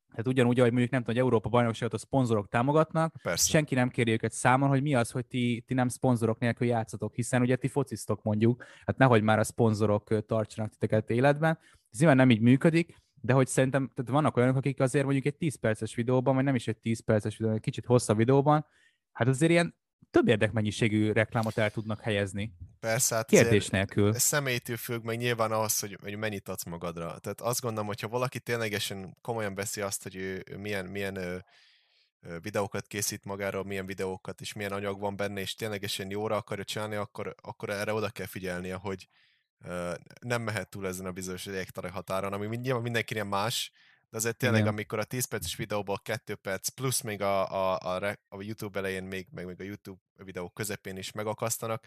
tehát 0.10 0.28
ugyanúgy, 0.28 0.60
ahogy 0.60 0.72
mondjuk 0.72 0.92
nem 0.92 1.02
tudom, 1.02 1.16
hogy 1.16 1.26
Európa 1.26 1.50
bajnokságot 1.50 1.94
a 1.94 1.98
szponzorok 1.98 2.48
támogatnak, 2.48 3.16
Persze. 3.24 3.50
senki 3.50 3.76
nem 3.76 3.90
kéri 3.90 4.12
őket 4.12 4.32
számon, 4.32 4.70
hogy 4.70 4.82
mi 4.82 4.96
az, 4.96 5.12
hogy 5.12 5.26
ti, 5.26 5.64
ti 5.68 5.74
nem 5.74 5.88
szponzorok 5.88 6.40
nélkül 6.40 6.68
játszatok, 6.68 7.14
hiszen 7.14 7.42
ugye 7.42 7.56
ti 7.56 7.68
focisztok 7.68 8.24
mondjuk, 8.24 8.64
hát 8.86 8.98
nehogy 8.98 9.22
már 9.22 9.40
a 9.40 9.44
szponzorok 9.44 10.26
tartsanak 10.26 10.72
titeket 10.72 11.10
életben. 11.10 11.60
Ez 11.92 12.00
nyilván 12.00 12.18
nem 12.18 12.30
így 12.30 12.42
működik, 12.42 12.96
de 13.22 13.34
hogy 13.34 13.48
szerintem 13.48 13.92
tehát 13.96 14.12
vannak 14.12 14.38
olyanok, 14.38 14.56
akik 14.56 14.80
azért 14.80 15.04
mondjuk 15.04 15.26
egy 15.26 15.36
10 15.36 15.56
perces 15.56 15.96
videóban, 15.96 16.36
vagy 16.36 16.44
nem 16.44 16.56
is 16.56 16.68
egy 16.68 16.78
10 16.78 17.00
perces 17.00 17.34
videóban, 17.34 17.58
egy 17.58 17.64
kicsit 17.64 17.86
hosszabb 17.86 18.18
videóban, 18.18 18.66
hát 19.12 19.28
azért 19.28 19.52
ilyen 19.52 19.76
több 20.12 20.28
érdekmennyiségű 20.28 21.12
reklámot 21.12 21.58
el 21.58 21.72
tudnak 21.72 22.02
helyezni. 22.02 22.54
Persze, 22.80 23.16
hát 23.16 23.30
Kérdés 23.30 23.68
nélkül. 23.68 24.14
Személytől 24.14 24.78
függ, 24.78 25.04
meg 25.04 25.18
nyilván 25.18 25.52
az, 25.52 25.80
hogy, 25.80 25.98
hogy 26.02 26.16
mennyit 26.16 26.50
adsz 26.50 26.64
magadra. 26.64 27.18
Tehát 27.20 27.42
azt 27.42 27.62
gondolom, 27.62 27.88
hogyha 27.88 28.08
valaki 28.08 28.40
ténylegesen 28.40 29.18
komolyan 29.22 29.56
veszi 29.56 29.82
azt, 29.82 30.04
hogy 30.04 30.16
ő, 30.16 30.44
ő 30.46 30.58
milyen, 30.58 30.86
milyen 30.86 31.16
ö, 31.16 31.38
videókat 32.42 32.88
készít 32.88 33.26
magáról, 33.26 33.64
milyen 33.64 33.86
videókat 33.86 34.42
és 34.42 34.54
milyen 34.54 34.72
anyag 34.72 35.00
van 35.00 35.16
benne, 35.16 35.40
és 35.40 35.56
ténylegesen 35.56 36.10
jóra 36.10 36.36
akarja 36.36 36.64
csinálni, 36.64 36.96
akkor, 36.96 37.36
akkor 37.42 37.70
erre 37.70 37.94
oda 37.94 38.10
kell 38.10 38.26
figyelnie, 38.26 38.76
hogy 38.76 39.08
ö, 39.66 39.94
nem 40.22 40.42
mehet 40.42 40.70
túl 40.70 40.88
ezen 40.88 41.06
a 41.06 41.12
bizonyos 41.12 41.46
légtari 41.46 41.90
határon, 41.90 42.34
ami 42.34 42.58
nyilván 42.58 42.82
mindenkinél 42.82 43.24
más, 43.24 43.72
de 44.10 44.18
azért 44.18 44.38
tényleg, 44.38 44.60
Igen. 44.60 44.72
amikor 44.72 45.00
a 45.00 45.04
10 45.04 45.26
perces 45.26 45.56
videóból 45.56 46.00
2 46.04 46.36
perc, 46.36 46.70
plusz 46.70 47.02
még 47.02 47.22
a, 47.22 47.52
a, 47.52 47.96
a, 47.98 48.18
a 48.30 48.42
YouTube 48.42 48.80
elején, 48.80 49.04
még, 49.04 49.28
meg 49.32 49.46
még 49.46 49.62
a 49.62 49.64
YouTube 49.64 50.00
videó 50.16 50.50
közepén 50.50 50.98
is 50.98 51.12
megakasztanak. 51.12 51.86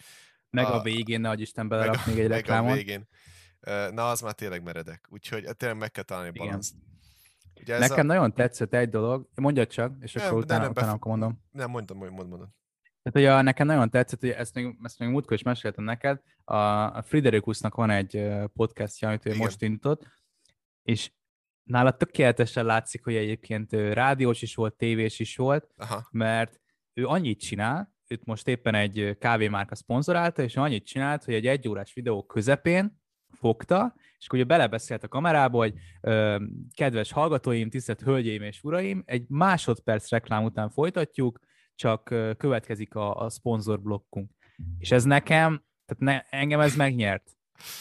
Meg 0.50 0.64
a, 0.64 0.74
a 0.74 0.82
végén, 0.82 1.20
ne 1.20 1.32
Isten 1.34 1.68
belerak 1.68 2.06
még 2.06 2.18
egy. 2.18 2.28
Meg 2.48 2.48
a 2.48 2.72
végén. 2.72 3.08
Na, 3.90 4.10
az 4.10 4.20
már 4.20 4.32
tényleg 4.32 4.62
meredek. 4.62 5.06
Úgyhogy 5.10 5.56
tényleg 5.56 5.78
meg 5.78 5.90
kell 5.90 6.04
találni 6.04 6.30
balanszt. 6.30 6.74
Ugye 7.60 7.78
Nekem 7.78 7.98
a... 7.98 8.02
nagyon 8.02 8.34
tetszett 8.34 8.74
egy 8.74 8.88
dolog, 8.88 9.28
mondjad 9.34 9.68
csak, 9.68 9.94
és 10.00 10.12
nem, 10.12 10.26
akkor 10.26 10.38
utána, 10.38 10.62
nem, 10.62 10.70
utána 10.70 10.92
akkor 10.92 11.10
mondom. 11.10 11.42
Nem, 11.50 11.70
mondom, 11.70 11.98
mondom, 11.98 12.28
mondom. 12.28 12.54
Tehát, 13.02 13.38
a, 13.38 13.42
nekem 13.42 13.66
nagyon 13.66 13.90
tetszett, 13.90 14.20
hogy 14.20 14.30
ezt 14.30 14.54
még, 14.54 14.76
ezt 14.82 14.98
még 14.98 15.08
múltkor 15.08 15.36
is 15.36 15.42
meséltem 15.42 15.84
neked, 15.84 16.20
a, 16.44 16.56
a 16.96 17.02
Friderikusnak 17.02 17.74
van 17.74 17.90
egy 17.90 18.28
podcastja, 18.54 19.08
amit 19.08 19.26
ő 19.26 19.30
Igen. 19.30 19.42
most 19.42 19.62
indított, 19.62 20.06
és 20.82 21.10
nála 21.62 21.96
tökéletesen 21.96 22.64
látszik, 22.64 23.04
hogy 23.04 23.14
egyébként 23.14 23.72
rádiós 23.72 24.42
is 24.42 24.54
volt, 24.54 24.74
tévés 24.74 25.18
is 25.18 25.36
volt, 25.36 25.68
Aha. 25.76 26.08
mert 26.10 26.60
ő 26.94 27.06
annyit 27.06 27.40
csinál, 27.40 27.94
őt 28.08 28.24
most 28.24 28.48
éppen 28.48 28.74
egy 28.74 29.16
kávémárka 29.18 29.74
szponzorálta, 29.74 30.42
és 30.42 30.56
annyit 30.56 30.86
csinált, 30.86 31.24
hogy 31.24 31.34
egy 31.34 31.46
egyórás 31.46 31.92
videó 31.94 32.26
közepén 32.26 33.00
fogta, 33.32 33.94
és 34.18 34.26
akkor 34.26 34.38
ugye 34.38 34.48
belebeszélt 34.48 35.04
a 35.04 35.08
kamerába, 35.08 35.58
hogy 35.58 35.74
ö, 36.00 36.44
kedves 36.74 37.12
hallgatóim, 37.12 37.70
tisztelt 37.70 38.00
hölgyeim 38.00 38.42
és 38.42 38.62
uraim, 38.62 39.02
egy 39.06 39.24
másodperc 39.28 40.10
reklám 40.10 40.44
után 40.44 40.70
folytatjuk, 40.70 41.38
csak 41.74 42.10
ö, 42.10 42.32
következik 42.36 42.94
a, 42.94 43.14
a 43.14 43.30
szponzorblokkunk. 43.30 44.30
És 44.78 44.90
ez 44.90 45.04
nekem, 45.04 45.64
tehát 45.84 46.24
ne, 46.30 46.38
engem 46.38 46.60
ez 46.60 46.76
megnyert. 46.76 47.30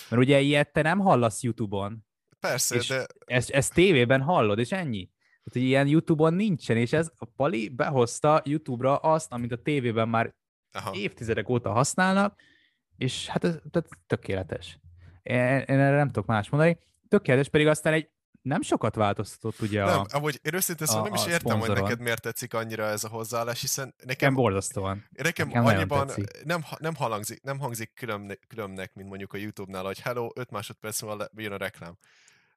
Mert 0.10 0.22
ugye 0.22 0.40
ilyet 0.40 0.74
te 0.74 0.82
nem 0.82 1.00
hallasz 1.00 1.44
YouTube-on, 1.44 2.06
Persze, 2.42 2.76
és 2.76 2.88
de... 2.88 3.06
Ezt, 3.26 3.50
ezt 3.50 3.74
tévében 3.74 4.22
hallod, 4.22 4.60
és 4.60 4.72
ennyi. 4.72 5.10
Tehát, 5.44 5.52
hogy 5.52 5.62
ilyen 5.62 5.88
YouTube-on 5.88 6.34
nincsen, 6.34 6.78
és 6.78 6.94
ez 6.94 7.12
a 7.16 7.26
Pali 7.26 7.70
behozta 7.70 8.42
YouTube-ra 8.46 8.96
azt, 8.96 9.32
amit 9.32 9.52
a 9.52 9.62
tévében 9.62 10.10
már 10.10 10.36
Aha. 10.72 10.92
évtizedek 10.94 11.50
óta 11.50 11.72
használnak, 11.72 12.40
és 12.98 13.28
hát 13.28 13.44
ez 13.44 13.56
tehát 13.72 13.90
tökéletes. 14.08 14.80
Én, 15.22 15.36
én 15.38 15.80
erre 15.80 15.96
nem 15.96 16.08
tudok 16.08 16.26
más 16.26 16.50
mondani. 16.50 16.78
Tökéletes, 17.08 17.50
pedig 17.50 17.68
aztán 17.68 17.94
egy 17.94 18.10
nem 18.42 18.62
sokat 18.62 18.96
változtatott 18.96 19.62
ugye 19.62 19.84
nem, 19.84 20.00
a 20.00 20.06
amúgy 20.10 20.40
én 20.42 20.54
őszintén 20.54 20.88
szóval 20.88 21.04
nem 21.04 21.14
is 21.14 21.26
értem, 21.26 21.40
szponzoron. 21.40 21.76
hogy 21.76 21.84
neked 21.84 22.00
miért 22.00 22.22
tetszik 22.22 22.54
annyira 22.54 22.84
ez 22.84 23.04
a 23.04 23.08
hozzáállás, 23.08 23.62
hiszen 23.62 23.86
nekem... 23.86 24.08
Nekem 24.08 24.34
borzasztóan. 24.34 25.06
Nekem, 25.10 25.48
nekem 25.48 25.66
annyiban 25.66 26.10
nem, 26.44 26.64
nem, 26.78 26.96
hangzik, 26.96 27.42
nem 27.42 27.60
hangzik 27.60 27.94
külön, 27.94 28.40
különnek, 28.48 28.94
mint 28.94 29.10
mondjuk 29.10 29.34
a 29.34 29.38
YouTube-nál, 29.38 29.84
hogy 29.84 30.00
hello, 30.00 30.30
5 30.36 30.52
másodperc 30.52 31.02
múlva 31.02 31.28
jön 31.36 31.52
a 31.52 31.58
reklám. 31.58 31.98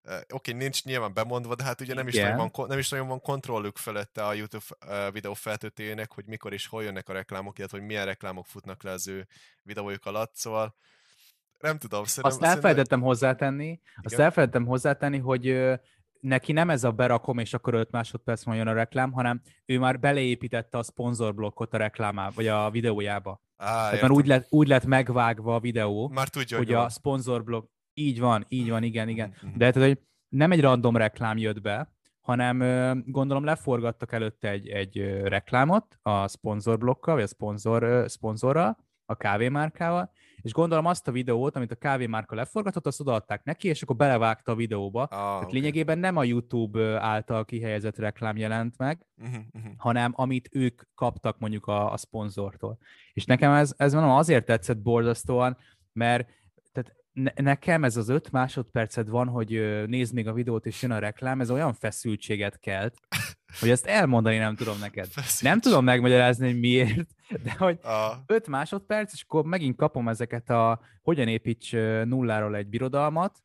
Oké, 0.04 0.24
okay, 0.28 0.54
nincs 0.54 0.84
nyilván 0.84 1.14
bemondva, 1.14 1.54
de 1.54 1.64
hát 1.64 1.80
ugye 1.80 1.94
nem 1.94 2.08
is, 2.08 2.14
nagyon 2.14 2.50
van, 2.54 2.66
nem 2.68 2.78
is 2.78 2.88
nagyon 2.88 3.08
van 3.08 3.20
kontrollük 3.20 3.76
felette 3.76 4.26
a 4.26 4.32
YouTube 4.32 4.64
videó 5.10 5.34
feltöltőjének, 5.34 6.12
hogy 6.12 6.24
mikor 6.26 6.52
és 6.52 6.66
hol 6.66 6.82
jönnek 6.82 7.08
a 7.08 7.12
reklámok, 7.12 7.58
illetve 7.58 7.78
hogy 7.78 7.86
milyen 7.86 8.04
reklámok 8.04 8.46
futnak 8.46 8.82
le 8.82 8.90
az 8.90 9.08
ő 9.08 9.26
videójuk 9.62 10.06
alatt, 10.06 10.34
szóval 10.34 10.74
nem 11.58 11.78
tudom. 11.78 12.04
Szerintem, 12.04 12.30
azt 12.30 12.54
elfelejtettem 12.54 12.74
szerintem... 12.74 13.00
hozzátenni, 13.00 13.64
Igen? 13.64 13.80
azt 14.02 14.18
elfelejtettem 14.18 14.66
hozzátenni, 14.66 15.18
hogy 15.18 15.74
neki 16.20 16.52
nem 16.52 16.70
ez 16.70 16.84
a 16.84 16.92
berakom, 16.92 17.38
és 17.38 17.54
akkor 17.54 17.74
5 17.74 17.90
másodperc 17.90 18.46
jön 18.46 18.66
a 18.66 18.72
reklám, 18.72 19.12
hanem 19.12 19.40
ő 19.64 19.78
már 19.78 20.00
beleépítette 20.00 20.78
a 20.78 20.82
szponzorblokkot 20.82 21.74
a 21.74 21.76
reklámába, 21.76 22.32
vagy 22.34 22.46
a 22.46 22.70
videójába. 22.70 23.42
Á, 23.56 23.66
Tehát 23.66 24.00
már 24.00 24.10
úgy 24.10 24.26
lett, 24.26 24.46
úgy 24.50 24.68
lett 24.68 24.84
megvágva 24.84 25.54
a 25.54 25.60
videó, 25.60 26.08
már 26.08 26.28
tudja, 26.28 26.56
hogy, 26.56 26.66
hogy 26.66 26.74
a 26.74 26.88
szponzorblokk 26.88 27.72
így 27.94 28.20
van, 28.20 28.44
így 28.48 28.70
van, 28.70 28.82
igen, 28.82 29.08
igen. 29.08 29.28
Mm-hmm. 29.28 29.56
De 29.56 29.70
tehát, 29.70 29.88
hogy 29.88 29.98
nem 30.28 30.52
egy 30.52 30.60
random 30.60 30.96
reklám 30.96 31.38
jött 31.38 31.60
be, 31.60 31.92
hanem 32.20 32.58
gondolom 33.06 33.44
leforgattak 33.44 34.12
előtte 34.12 34.48
egy, 34.48 34.68
egy 34.68 34.96
reklámot 35.22 35.98
a 36.02 36.28
szponzorblokkal, 36.28 37.14
vagy 37.14 37.22
a 37.22 37.26
szponzor, 37.26 38.04
szponzorral, 38.08 38.76
a 39.06 39.14
kávémárkával, 39.14 40.10
és 40.42 40.52
gondolom 40.52 40.86
azt 40.86 41.08
a 41.08 41.12
videót, 41.12 41.56
amit 41.56 41.70
a 41.70 41.74
kávémárka 41.74 42.34
leforgatott, 42.34 42.86
azt 42.86 43.00
odaadták 43.00 43.44
neki, 43.44 43.68
és 43.68 43.82
akkor 43.82 43.96
belevágta 43.96 44.52
a 44.52 44.54
videóba. 44.54 45.02
Ah, 45.02 45.08
Tehát 45.08 45.42
okay. 45.42 45.52
lényegében 45.52 45.98
nem 45.98 46.16
a 46.16 46.24
YouTube 46.24 47.00
által 47.00 47.44
kihelyezett 47.44 47.98
reklám 47.98 48.36
jelent 48.36 48.78
meg, 48.78 49.06
uh-huh, 49.16 49.42
uh-huh. 49.52 49.72
hanem 49.76 50.12
amit 50.16 50.48
ők 50.52 50.82
kaptak 50.94 51.38
mondjuk 51.38 51.66
a, 51.66 51.92
a 51.92 51.96
szponzortól. 51.96 52.78
És 53.12 53.24
nekem 53.24 53.52
ez, 53.52 53.74
ez 53.76 53.92
mondom, 53.92 54.10
azért 54.10 54.44
tetszett 54.44 54.78
borzasztóan, 54.78 55.56
mert 55.92 56.28
tehát 56.72 56.94
nekem 57.34 57.84
ez 57.84 57.96
az 57.96 58.08
öt 58.08 58.32
másodpercet 58.32 59.08
van, 59.08 59.28
hogy 59.28 59.84
nézd 59.86 60.14
még 60.14 60.28
a 60.28 60.32
videót, 60.32 60.66
és 60.66 60.82
jön 60.82 60.90
a 60.90 60.98
reklám, 60.98 61.40
ez 61.40 61.50
olyan 61.50 61.72
feszültséget 61.72 62.58
kelt, 62.58 62.94
hogy 63.60 63.70
ezt 63.70 63.86
elmondani 63.86 64.36
nem 64.36 64.56
tudom 64.56 64.78
neked. 64.80 65.06
Feszültség. 65.06 65.48
Nem 65.48 65.60
tudom 65.60 65.84
megmagyarázni, 65.84 66.46
hogy 66.50 66.60
miért, 66.60 67.08
de 67.44 67.54
hogy 67.58 67.78
a... 67.82 68.22
öt 68.26 68.46
másodperc, 68.46 69.12
és 69.12 69.22
akkor 69.22 69.44
megint 69.44 69.76
kapom 69.76 70.08
ezeket 70.08 70.50
a 70.50 70.80
hogyan 71.02 71.28
építs 71.28 71.72
nulláról 72.04 72.56
egy 72.56 72.68
birodalmat, 72.68 73.42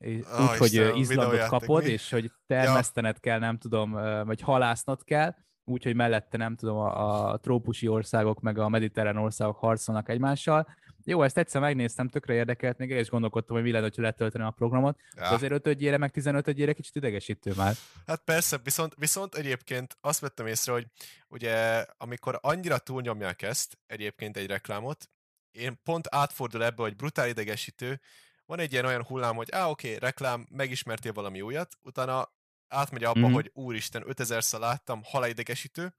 oh, 0.00 0.40
úgy, 0.40 0.56
hogy 0.58 0.92
Izlandot 0.94 1.46
kapod, 1.46 1.84
mi? 1.84 1.90
és 1.90 2.10
hogy 2.10 2.32
termesztened 2.46 3.14
ja. 3.14 3.20
kell, 3.20 3.38
nem 3.38 3.58
tudom, 3.58 3.92
vagy 4.24 4.40
halásznod 4.40 5.04
kell, 5.04 5.34
úgy, 5.64 5.84
hogy 5.84 5.94
mellette 5.94 6.36
nem 6.36 6.56
tudom, 6.56 6.76
a, 6.76 7.30
a 7.30 7.36
trópusi 7.36 7.88
országok 7.88 8.40
meg 8.40 8.58
a 8.58 8.68
mediterrán 8.68 9.16
országok 9.16 9.56
harcolnak 9.56 10.08
egymással, 10.08 10.66
jó, 11.04 11.22
ezt 11.22 11.38
egyszer 11.38 11.60
megnéztem, 11.60 12.08
tökre 12.08 12.34
érdekelt, 12.34 12.78
még 12.78 12.90
és 12.90 13.08
gondolkodtam, 13.08 13.56
hogy 13.56 13.64
mi 13.64 13.70
lenne, 13.70 13.90
ha 13.96 14.02
letölteném 14.02 14.46
a 14.46 14.50
programot, 14.50 14.98
ja. 15.16 15.22
de 15.22 15.28
azért 15.28 15.52
5 15.52 15.66
ödjére, 15.66 15.96
meg 15.96 16.10
15 16.10 16.48
ödjére 16.48 16.72
kicsit 16.72 16.96
idegesítő 16.96 17.52
már. 17.56 17.74
Hát 18.06 18.22
persze, 18.24 18.58
viszont, 18.62 18.94
viszont 18.98 19.34
egyébként 19.34 19.96
azt 20.00 20.20
vettem 20.20 20.46
észre, 20.46 20.72
hogy 20.72 20.86
ugye 21.28 21.86
amikor 21.96 22.38
annyira 22.42 22.78
túlnyomják 22.78 23.42
ezt, 23.42 23.78
egyébként 23.86 24.36
egy 24.36 24.46
reklámot, 24.46 25.10
én 25.50 25.80
pont 25.84 26.06
átfordul 26.10 26.64
ebbe, 26.64 26.82
hogy 26.82 26.96
brutál 26.96 27.28
idegesítő, 27.28 28.00
van 28.46 28.58
egy 28.58 28.72
ilyen 28.72 28.84
olyan 28.84 29.04
hullám, 29.04 29.36
hogy 29.36 29.50
á, 29.50 29.68
oké, 29.68 29.86
okay, 29.86 29.98
reklám, 29.98 30.46
megismertél 30.50 31.12
valami 31.12 31.40
újat, 31.40 31.76
utána 31.82 32.32
átmegy 32.68 33.04
abba, 33.04 33.20
mm-hmm. 33.20 33.32
hogy 33.32 33.50
úristen, 33.54 34.04
5000-szer 34.06 34.58
láttam, 34.58 35.00
halidegesítő, 35.04 35.94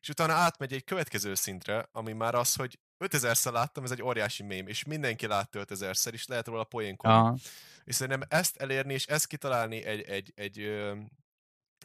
és 0.00 0.08
utána 0.08 0.32
átmegy 0.32 0.72
egy 0.72 0.84
következő 0.84 1.34
szintre, 1.34 1.88
ami 1.92 2.12
már 2.12 2.34
az, 2.34 2.54
hogy 2.54 2.78
5000-szer 3.00 3.52
láttam, 3.52 3.84
ez 3.84 3.90
egy 3.90 4.02
óriási 4.02 4.42
mém, 4.42 4.66
és 4.66 4.84
mindenki 4.84 5.26
látta 5.26 5.64
5000-szer, 5.64 6.12
és 6.12 6.26
lehet 6.26 6.46
róla 6.46 6.64
poénkodni. 6.64 7.40
És 7.84 7.94
szerintem 7.94 8.28
ezt 8.28 8.56
elérni, 8.56 8.92
és 8.92 9.06
ezt 9.06 9.26
kitalálni 9.26 9.84
egy, 9.84 10.00
egy, 10.00 10.32
egy, 10.34 10.58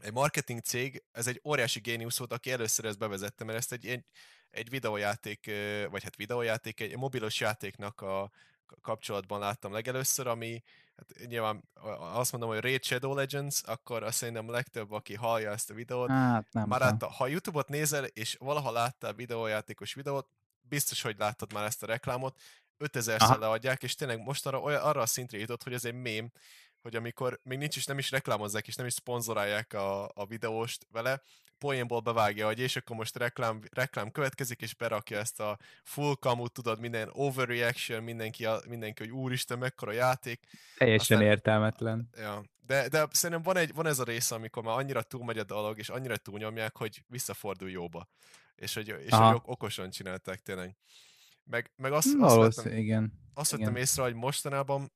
egy 0.01 0.13
marketing 0.13 0.59
cég, 0.59 1.03
ez 1.11 1.27
egy 1.27 1.41
óriási 1.43 1.79
géniusz 1.79 2.17
volt, 2.17 2.33
aki 2.33 2.51
először 2.51 2.85
ezt 2.85 2.97
bevezette, 2.97 3.43
mert 3.43 3.57
ezt 3.57 3.71
egy, 3.71 3.85
egy, 3.85 4.05
egy 4.49 4.69
videójáték, 4.69 5.51
vagy 5.89 6.03
hát 6.03 6.15
videójáték, 6.15 6.79
egy 6.79 6.97
mobilos 6.97 7.39
játéknak 7.39 8.01
a 8.01 8.31
kapcsolatban 8.81 9.39
láttam 9.39 9.71
legelőször, 9.71 10.27
ami 10.27 10.63
hát 10.95 11.27
nyilván 11.27 11.69
azt 11.99 12.31
mondom, 12.31 12.49
hogy 12.49 12.59
Raid 12.59 12.83
Shadow 12.83 13.13
Legends, 13.13 13.61
akkor 13.65 14.03
azt 14.03 14.17
szerintem 14.17 14.49
legtöbb, 14.49 14.91
aki 14.91 15.13
hallja 15.13 15.51
ezt 15.51 15.69
a 15.69 15.73
videót, 15.73 16.09
hát, 16.09 16.53
nem 16.53 16.67
már 16.67 16.79
látta, 16.79 17.09
ha 17.09 17.27
YouTube-ot 17.27 17.69
nézel, 17.69 18.03
és 18.03 18.35
valaha 18.39 18.71
láttál 18.71 19.13
videójátékos 19.13 19.93
videót, 19.93 20.27
biztos, 20.69 21.01
hogy 21.01 21.15
láttad 21.17 21.53
már 21.53 21.65
ezt 21.65 21.83
a 21.83 21.85
reklámot, 21.85 22.39
5000-szer 22.79 23.39
leadják, 23.39 23.83
és 23.83 23.95
tényleg 23.95 24.23
most 24.23 24.45
arra, 24.45 24.61
arra 24.61 25.01
a 25.01 25.05
szintre 25.05 25.37
jutott, 25.37 25.63
hogy 25.63 25.73
ez 25.73 25.85
egy 25.85 25.93
mém, 25.93 26.31
hogy 26.81 26.95
amikor 26.95 27.39
még 27.43 27.57
nincs 27.57 27.75
is, 27.75 27.85
nem 27.85 27.97
is 27.97 28.11
reklámozzák, 28.11 28.67
és 28.67 28.75
nem 28.75 28.85
is 28.85 28.93
szponzorálják 28.93 29.73
a, 29.73 30.03
a 30.13 30.25
videóst 30.25 30.87
vele, 30.91 31.21
poénból 31.57 31.99
bevágja, 31.99 32.45
hogy 32.45 32.59
és 32.59 32.75
akkor 32.75 32.95
most 32.95 33.17
reklám, 33.17 33.61
reklám 33.71 34.11
következik, 34.11 34.61
és 34.61 34.75
berakja 34.75 35.17
ezt 35.17 35.39
a 35.39 35.57
full 35.83 36.15
kamut, 36.19 36.53
tudod, 36.53 36.79
minden 36.79 37.09
overreaction, 37.11 38.03
mindenki, 38.03 38.47
mindenki 38.67 39.03
hogy 39.03 39.11
úristen, 39.11 39.57
mekkora 39.57 39.91
játék. 39.91 40.39
Teljesen 40.77 41.17
Aztán, 41.17 41.31
értelmetlen. 41.31 42.09
Ja, 42.17 42.43
de, 42.65 42.87
de 42.87 43.07
szerintem 43.11 43.43
van, 43.43 43.57
egy, 43.57 43.73
van 43.73 43.85
ez 43.85 43.99
a 43.99 44.03
része, 44.03 44.35
amikor 44.35 44.63
már 44.63 44.77
annyira 44.77 45.01
túlmegy 45.01 45.37
a 45.37 45.43
dolog, 45.43 45.77
és 45.77 45.89
annyira 45.89 46.17
túlnyomják, 46.17 46.77
hogy 46.77 47.03
visszafordul 47.07 47.69
jóba. 47.69 48.07
És 48.55 48.73
hogy, 48.73 48.87
és 48.87 49.11
hogy 49.11 49.41
okosan 49.43 49.89
csinálták 49.89 50.41
tényleg. 50.41 50.77
Meg, 51.43 51.71
meg 51.75 51.91
azt, 51.91 52.15
azt, 52.19 52.55
vettem, 52.55 52.77
igen. 52.77 53.13
azt 53.33 53.51
vettem 53.51 53.67
igen. 53.67 53.81
észre, 53.81 54.03
hogy 54.03 54.13
mostanában 54.13 54.91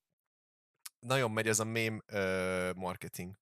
nagyon 1.00 1.32
megy 1.32 1.48
ez 1.48 1.60
a 1.60 1.64
meme 1.64 2.00
uh, 2.14 2.76
marketing, 2.76 3.36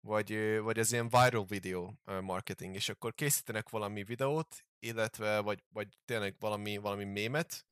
vagy, 0.00 0.58
vagy 0.58 0.78
ez 0.78 0.92
ilyen 0.92 1.08
viral 1.08 1.44
video 1.44 1.92
marketing, 2.20 2.74
és 2.74 2.88
akkor 2.88 3.14
készítenek 3.14 3.68
valami 3.68 4.04
videót, 4.04 4.64
illetve 4.78 5.40
vagy, 5.40 5.62
vagy 5.68 5.88
tényleg 6.04 6.36
valami, 6.38 6.76
valami 6.76 7.04
mémet, 7.04 7.66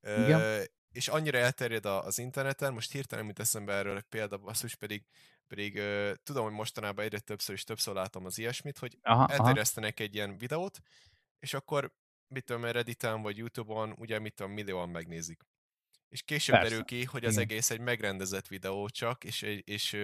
uh, 0.00 0.62
és 0.96 1.08
annyira 1.08 1.38
elterjed 1.38 1.84
az 1.84 2.18
interneten, 2.18 2.72
most 2.72 2.92
hirtelen 2.92 3.24
mit 3.24 3.38
eszembe 3.38 3.72
erről 3.72 4.00
példa, 4.00 4.38
basszus 4.38 4.74
pedig, 4.74 5.04
pedig 5.46 5.76
uh, 5.76 6.10
tudom, 6.22 6.44
hogy 6.44 6.52
mostanában 6.52 7.04
egyre 7.04 7.18
többször 7.18 7.54
és 7.54 7.64
többször 7.64 7.94
látom 7.94 8.24
az 8.24 8.38
ilyesmit, 8.38 8.78
hogy 8.78 8.98
aha, 9.02 9.26
elterjesztenek 9.28 9.94
aha. 9.96 10.04
egy 10.04 10.14
ilyen 10.14 10.38
videót, 10.38 10.80
és 11.38 11.54
akkor 11.54 11.94
mit 12.28 12.44
tudom, 12.44 12.64
Redditen 12.64 13.22
vagy 13.22 13.36
Youtube-on, 13.36 13.94
ugye 13.98 14.18
mit 14.18 14.34
tudom, 14.34 14.52
millióan 14.52 14.88
megnézik. 14.88 15.40
És 16.08 16.22
később 16.22 16.54
Persze. 16.54 16.70
derül 16.70 16.84
ki, 16.84 17.04
hogy 17.04 17.24
az 17.24 17.32
Igen. 17.32 17.44
egész 17.44 17.70
egy 17.70 17.80
megrendezett 17.80 18.46
videó 18.46 18.88
csak, 18.88 19.24
és, 19.24 19.42
és, 19.42 19.62
és 19.64 19.96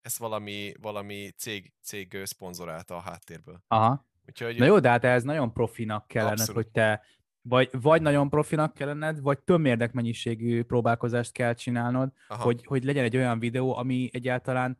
ezt 0.00 0.16
valami, 0.16 0.72
valami 0.80 1.30
cég, 1.36 1.72
cég 1.82 2.20
szponzorálta 2.24 2.96
a 2.96 3.00
háttérből. 3.00 3.62
Aha. 3.68 4.06
Úgyhogy, 4.26 4.58
Na 4.58 4.64
jó, 4.64 4.78
de 4.78 4.88
hát 4.88 5.04
ez 5.04 5.22
nagyon 5.22 5.52
profinak 5.52 6.06
kellene, 6.06 6.30
abszolút. 6.30 6.54
hogy 6.54 6.68
te 6.68 7.04
vagy, 7.48 7.68
vagy 7.72 8.02
nagyon 8.02 8.28
profinak 8.28 8.74
kellene, 8.74 9.12
vagy 9.20 9.38
tömérdek 9.38 9.92
mennyiségű 9.92 10.62
próbálkozást 10.62 11.32
kell 11.32 11.54
csinálnod, 11.54 12.12
hogy, 12.28 12.64
hogy 12.66 12.84
legyen 12.84 13.04
egy 13.04 13.16
olyan 13.16 13.38
videó, 13.38 13.76
ami 13.76 14.08
egyáltalán 14.12 14.78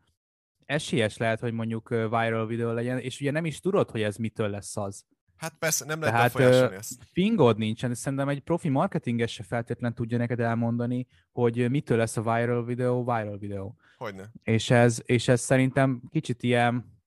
esélyes 0.64 1.16
lehet, 1.16 1.40
hogy 1.40 1.52
mondjuk 1.52 1.88
viral 1.88 2.46
videó 2.46 2.72
legyen, 2.72 2.98
és 2.98 3.20
ugye 3.20 3.30
nem 3.30 3.44
is 3.44 3.60
tudod, 3.60 3.90
hogy 3.90 4.02
ez 4.02 4.16
mitől 4.16 4.48
lesz 4.48 4.76
az. 4.76 5.04
Hát 5.36 5.54
persze, 5.58 5.84
nem 5.84 6.00
lehet 6.00 6.14
Tehát, 6.14 6.32
befolyásolni 6.32 6.76
ezt. 6.76 7.02
Fingod 7.12 7.58
nincsen, 7.58 7.94
szerintem 7.94 8.28
egy 8.28 8.40
profi 8.40 8.68
marketinges 8.68 9.32
se 9.32 9.42
feltétlen 9.42 9.94
tudja 9.94 10.18
neked 10.18 10.40
elmondani, 10.40 11.06
hogy 11.32 11.70
mitől 11.70 11.98
lesz 11.98 12.16
a 12.16 12.22
viral 12.22 12.64
videó 12.64 13.04
viral 13.04 13.38
videó. 13.38 13.76
Hogyne. 13.96 14.30
És 14.42 14.70
ez, 14.70 15.02
és 15.04 15.28
ez 15.28 15.40
szerintem 15.40 16.02
kicsit 16.10 16.42
ilyen, 16.42 17.00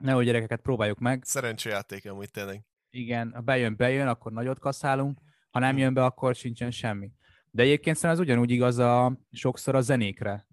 nehogy 0.00 0.24
gyerekeket 0.24 0.60
próbáljuk 0.60 0.98
meg. 0.98 1.22
Szerencséjáték 1.24 2.10
amúgy 2.10 2.30
tényleg. 2.30 2.64
Igen, 2.94 3.32
ha 3.34 3.40
bejön, 3.40 3.76
bejön, 3.76 4.08
akkor 4.08 4.32
nagyot 4.32 4.58
kaszálunk, 4.58 5.18
ha 5.50 5.58
nem 5.58 5.74
hm. 5.74 5.78
jön 5.78 5.94
be, 5.94 6.04
akkor 6.04 6.34
sincsen 6.34 6.70
semmi. 6.70 7.10
De 7.50 7.62
egyébként 7.62 7.96
szerintem 7.96 8.20
ez 8.20 8.28
ugyanúgy 8.28 8.50
igaz 8.50 8.78
a, 8.78 9.18
sokszor 9.30 9.74
a 9.74 9.80
zenékre. 9.80 10.46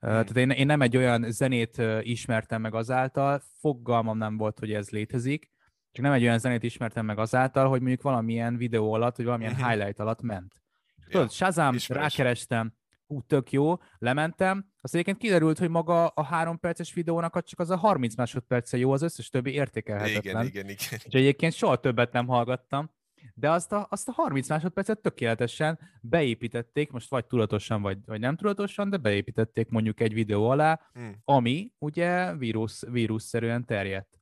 Hmm. 0.00 0.10
Tehát 0.10 0.36
én, 0.36 0.50
én 0.50 0.66
nem 0.66 0.82
egy 0.82 0.96
olyan 0.96 1.30
zenét 1.30 1.82
ismertem 2.00 2.60
meg 2.60 2.74
azáltal, 2.74 3.42
fogalmam 3.60 4.18
nem 4.18 4.36
volt, 4.36 4.58
hogy 4.58 4.72
ez 4.72 4.90
létezik, 4.90 5.50
csak 5.92 6.04
nem 6.04 6.12
egy 6.12 6.22
olyan 6.22 6.38
zenét 6.38 6.62
ismertem 6.62 7.06
meg 7.06 7.18
azáltal, 7.18 7.68
hogy 7.68 7.80
mondjuk 7.80 8.02
valamilyen 8.02 8.56
videó 8.56 8.92
alatt, 8.92 9.16
vagy 9.16 9.24
valamilyen 9.24 9.52
uh-huh. 9.52 9.68
highlight 9.68 9.98
alatt 9.98 10.20
ment. 10.20 10.52
Ja, 10.96 11.04
Tudod, 11.10 11.30
Shazam, 11.30 11.74
ismeres. 11.74 12.16
rákerestem, 12.16 12.74
hú, 13.06 13.22
tök 13.22 13.52
jó, 13.52 13.76
lementem, 13.98 14.72
azt 14.80 14.94
egyébként 14.94 15.18
kiderült, 15.18 15.58
hogy 15.58 15.68
maga 15.68 16.06
a 16.06 16.22
három 16.22 16.58
perces 16.58 16.94
videónak 16.94 17.42
csak 17.44 17.60
az 17.60 17.70
a 17.70 17.76
30 17.76 18.16
másodperce 18.16 18.76
jó, 18.76 18.92
az 18.92 19.02
összes 19.02 19.28
többi 19.28 19.52
értékelhetetlen. 19.52 20.22
Igen, 20.24 20.46
igen, 20.46 20.68
igen. 20.68 21.00
És 21.04 21.14
egyébként 21.14 21.52
soha 21.52 21.76
többet 21.76 22.12
nem 22.12 22.26
hallgattam, 22.26 22.90
de 23.34 23.50
azt 23.50 23.72
a, 23.72 23.86
azt 23.90 24.08
a 24.08 24.12
30 24.12 24.48
másodpercet 24.48 25.00
tökéletesen 25.00 25.78
beépítették, 26.00 26.90
most 26.90 27.10
vagy 27.10 27.26
tudatosan, 27.26 27.82
vagy, 27.82 27.98
vagy 28.04 28.20
nem 28.20 28.36
tudatosan, 28.36 28.90
de 28.90 28.96
beépítették 28.96 29.68
mondjuk 29.68 30.00
egy 30.00 30.14
videó 30.14 30.50
alá, 30.50 30.80
hmm. 30.92 31.20
ami 31.24 31.72
ugye 31.78 32.36
vírus, 32.36 32.82
vírusszerűen 32.90 33.64
terjedt. 33.64 34.20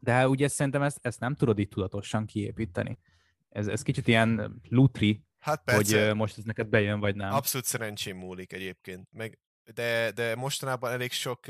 De 0.00 0.28
ugye 0.28 0.48
szerintem 0.48 0.82
ezt, 0.82 0.98
ezt 1.02 1.20
nem 1.20 1.34
tudod 1.34 1.58
így 1.58 1.68
tudatosan 1.68 2.26
kiépíteni. 2.26 2.98
Ez, 3.48 3.66
ez 3.66 3.82
kicsit 3.82 4.08
ilyen 4.08 4.60
lutri, 4.68 5.25
hát 5.46 5.62
persze. 5.64 6.06
hogy 6.06 6.16
most 6.16 6.38
ez 6.38 6.44
neked 6.44 6.68
bejön, 6.68 7.00
vagy 7.00 7.16
nem. 7.16 7.32
Abszolút 7.32 7.66
szerencsém 7.66 8.16
múlik 8.16 8.52
egyébként. 8.52 9.08
Meg, 9.12 9.38
de, 9.74 10.10
de 10.10 10.34
mostanában 10.34 10.92
elég 10.92 11.12
sok, 11.12 11.48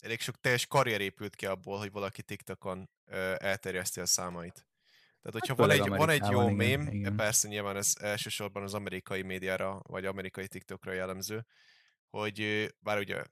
elég 0.00 0.20
sok 0.20 0.40
teljes 0.40 0.66
karrier 0.66 1.00
épült 1.00 1.36
ki 1.36 1.46
abból, 1.46 1.78
hogy 1.78 1.90
valaki 1.92 2.22
TikTokon 2.22 2.90
elterjeszti 3.36 4.00
a 4.00 4.06
számait. 4.06 4.66
Tehát, 5.22 5.46
hogyha 5.46 5.54
hát, 5.56 5.56
van, 5.56 5.70
egy, 5.70 5.98
van 5.98 6.10
egy 6.10 6.30
jó 6.30 6.48
mém, 6.48 6.88
igen. 6.90 7.16
persze 7.16 7.48
nyilván 7.48 7.76
ez 7.76 7.92
elsősorban 8.00 8.62
az 8.62 8.74
amerikai 8.74 9.22
médiára, 9.22 9.80
vagy 9.82 10.04
amerikai 10.04 10.48
TikTokra 10.48 10.92
jellemző, 10.92 11.46
hogy 12.10 12.68
bár 12.78 12.98
ugye 12.98 13.22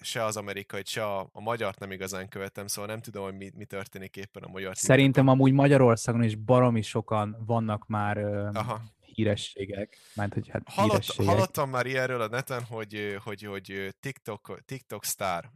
se 0.00 0.24
az 0.24 0.36
amerikai, 0.36 0.82
se 0.84 1.04
a, 1.04 1.28
a 1.32 1.40
magyart 1.40 1.78
nem 1.78 1.90
igazán 1.90 2.28
követem, 2.28 2.66
szóval 2.66 2.90
nem 2.90 3.00
tudom, 3.00 3.24
hogy 3.24 3.34
mi, 3.34 3.50
mi 3.54 3.64
történik 3.64 4.16
éppen 4.16 4.42
a 4.42 4.48
magyar 4.48 4.76
Szerintem 4.76 5.28
amúgy 5.28 5.52
Magyarországon 5.52 6.22
is 6.22 6.34
baromi 6.34 6.82
sokan 6.82 7.36
vannak 7.46 7.86
már 7.86 8.18
Aha. 8.52 8.82
Hírességek. 9.14 9.98
Mert, 10.14 10.32
hogy 10.34 10.48
hát 10.48 10.62
Hallott, 10.64 10.90
hírességek. 10.90 11.32
Hallottam 11.32 11.70
már 11.70 11.86
ilyenről 11.86 12.20
a 12.20 12.28
neten, 12.28 12.62
hogy, 12.62 13.16
hogy, 13.24 13.42
hogy 13.42 13.94
TikTok, 14.00 14.60
TikTok 14.64 15.04
sztár 15.04 15.50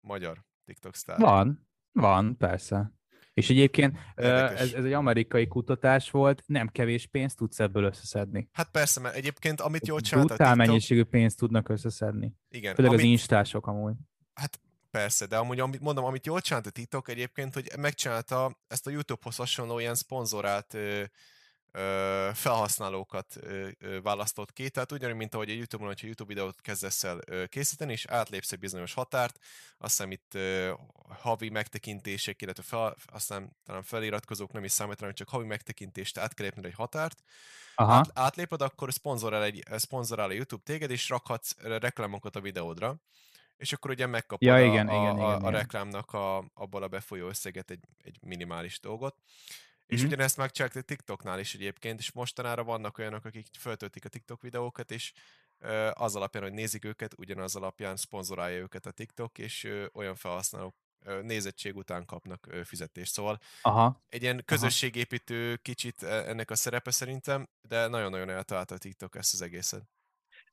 magyar. 0.00 0.44
TikTok 0.64 0.94
sztár. 0.94 1.18
Van, 1.18 1.68
van, 1.92 2.36
persze. 2.36 2.94
És 3.32 3.50
egyébként 3.50 3.98
ez, 4.14 4.72
ez 4.74 4.84
egy 4.84 4.92
amerikai 4.92 5.46
kutatás 5.46 6.10
volt, 6.10 6.42
nem 6.46 6.68
kevés 6.68 7.06
pénzt 7.06 7.36
tudsz 7.36 7.60
ebből 7.60 7.84
összeszedni. 7.84 8.48
Hát 8.52 8.70
persze, 8.70 9.00
mert 9.00 9.14
egyébként 9.14 9.60
amit 9.60 9.86
jól 9.86 10.00
csinált 10.00 10.30
a 10.30 10.36
TikTok... 10.36 10.54
mennyiségű 10.54 11.04
pénzt 11.04 11.38
tudnak 11.38 11.68
összeszedni. 11.68 12.34
Igen. 12.48 12.74
Főleg 12.74 12.90
amit... 12.90 13.02
az 13.02 13.10
instások 13.10 13.66
amúgy. 13.66 13.94
Hát 14.34 14.60
persze, 14.90 15.26
de 15.26 15.36
amúgy 15.36 15.60
amit 15.60 15.80
mondom, 15.80 16.04
amit 16.04 16.26
jól 16.26 16.40
csinált 16.40 16.66
a 16.66 16.70
TikTok 16.70 17.08
egyébként, 17.08 17.54
hogy 17.54 17.70
megcsinálta 17.78 18.58
ezt 18.66 18.86
a 18.86 18.90
YouTube-hoz 18.90 19.36
hasonló 19.36 19.78
ilyen 19.78 19.94
szponzorált 19.94 20.76
felhasználókat 22.34 23.38
választott 24.02 24.52
ki, 24.52 24.70
tehát 24.70 24.92
ugyanúgy, 24.92 25.16
mint 25.16 25.34
ahogy 25.34 25.50
a 25.50 25.54
YouTube-on, 25.54 25.88
hogyha 25.88 26.06
YouTube 26.06 26.34
videót 26.34 26.60
kezdesz 26.60 27.04
el 27.04 27.20
készíteni, 27.48 27.92
és 27.92 28.06
átlépsz 28.06 28.52
egy 28.52 28.58
bizonyos 28.58 28.94
határt, 28.94 29.38
azt 29.78 29.96
hiszem 29.96 30.10
itt 30.10 30.38
havi 31.08 31.48
megtekintések, 31.48 32.42
illetve 32.42 32.62
fel, 32.62 32.96
aztán 33.06 33.56
talán 33.64 33.82
feliratkozók 33.82 34.52
nem 34.52 34.64
is 34.64 34.72
számítanak, 34.72 35.14
csak 35.14 35.28
havi 35.28 35.46
megtekintést 35.46 36.18
át 36.18 36.34
kell 36.34 36.46
egy 36.46 36.74
határt, 36.74 37.22
Aha. 37.74 37.92
Át, 37.92 38.10
átléped, 38.14 38.62
akkor 38.62 38.92
szponzorál, 38.92 39.42
egy, 39.42 39.64
szponzorál 39.76 40.28
a 40.28 40.32
YouTube 40.32 40.62
téged, 40.64 40.90
és 40.90 41.08
rakhatsz 41.08 41.54
reklámokat 41.62 42.36
a 42.36 42.40
videódra 42.40 43.00
és 43.56 43.72
akkor 43.72 43.90
ugye 43.90 44.06
megkapod 44.06 44.48
ja, 44.48 44.64
igen, 44.64 44.88
a, 44.88 44.92
a, 44.92 45.02
igen, 45.02 45.18
a, 45.18 45.36
igen, 45.36 45.44
a 45.44 45.50
reklámnak 45.50 46.12
a, 46.12 46.44
abból 46.54 46.82
a 46.82 46.88
befolyó 46.88 47.28
összeget 47.28 47.70
egy, 47.70 47.84
egy 48.02 48.18
minimális 48.20 48.80
dolgot. 48.80 49.16
És 49.86 49.98
mm-hmm. 49.98 50.06
ugyanezt 50.06 50.36
megcsinálták 50.36 50.84
TikToknál 50.84 51.38
is 51.38 51.54
egyébként, 51.54 51.98
és 51.98 52.12
mostanára 52.12 52.64
vannak 52.64 52.98
olyanok, 52.98 53.24
akik 53.24 53.46
föltöltik 53.58 54.04
a 54.04 54.08
TikTok 54.08 54.42
videókat, 54.42 54.90
és 54.90 55.12
ö, 55.58 55.90
az 55.92 56.16
alapján, 56.16 56.42
hogy 56.42 56.52
nézik 56.52 56.84
őket, 56.84 57.14
ugyanaz 57.18 57.56
alapján 57.56 57.96
szponzorálja 57.96 58.58
őket 58.58 58.86
a 58.86 58.90
TikTok, 58.90 59.38
és 59.38 59.64
ö, 59.64 59.86
olyan 59.92 60.14
felhasználók 60.14 60.76
ö, 61.04 61.22
nézettség 61.22 61.76
után 61.76 62.04
kapnak 62.04 62.46
ö, 62.50 62.64
fizetést. 62.64 63.12
Szóval 63.12 63.38
Aha. 63.62 64.04
egy 64.08 64.22
ilyen 64.22 64.42
közösségépítő 64.44 65.46
Aha. 65.46 65.56
kicsit 65.62 66.02
e, 66.02 66.28
ennek 66.28 66.50
a 66.50 66.54
szerepe 66.56 66.90
szerintem, 66.90 67.48
de 67.60 67.86
nagyon-nagyon 67.86 68.30
eltalálta 68.30 68.74
a 68.74 68.78
TikTok 68.78 69.16
ezt 69.16 69.32
az 69.32 69.42
egészet. 69.42 69.95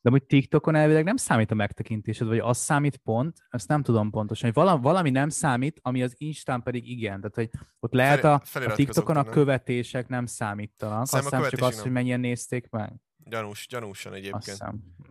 De 0.03 0.09
hogy 0.09 0.23
TikTokon 0.23 0.75
elvileg 0.75 1.03
nem 1.03 1.15
számít 1.15 1.51
a 1.51 1.55
megtekintésed, 1.55 2.27
vagy 2.27 2.39
az 2.39 2.57
számít 2.57 2.97
pont, 2.97 3.37
ezt 3.49 3.67
nem 3.67 3.83
tudom 3.83 4.09
pontosan, 4.09 4.51
hogy 4.53 4.63
valami, 4.63 4.81
valami 4.81 5.09
nem 5.09 5.29
számít, 5.29 5.79
ami 5.81 6.03
az 6.03 6.13
Instán 6.17 6.63
pedig 6.63 6.89
igen. 6.89 7.21
Tehát, 7.21 7.35
hogy 7.35 7.49
ott 7.79 7.93
lehet 7.93 8.23
a, 8.23 8.41
a 8.53 8.73
TikTokon 8.73 9.17
a 9.17 9.23
követések 9.23 10.07
nem 10.07 10.25
számítanak, 10.25 11.01
azt 11.01 11.15
hiszem 11.15 11.43
csak 11.49 11.61
az, 11.61 11.81
hogy 11.81 11.91
mennyien 11.91 12.19
nézték 12.19 12.69
meg. 12.69 12.93
Gyanús, 13.17 13.67
gyanúsan 13.67 14.13
egyébként. 14.13 14.57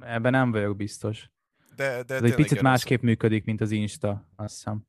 Ebben 0.01 0.32
nem 0.32 0.51
vagyok 0.51 0.76
biztos. 0.76 1.30
De, 1.76 2.03
de, 2.03 2.20
de 2.20 2.26
egy 2.26 2.34
picit 2.34 2.62
másképp 2.62 3.03
működik, 3.03 3.45
mint 3.45 3.61
az 3.61 3.70
Insta, 3.70 4.28
azt 4.36 4.55
hiszem. 4.55 4.86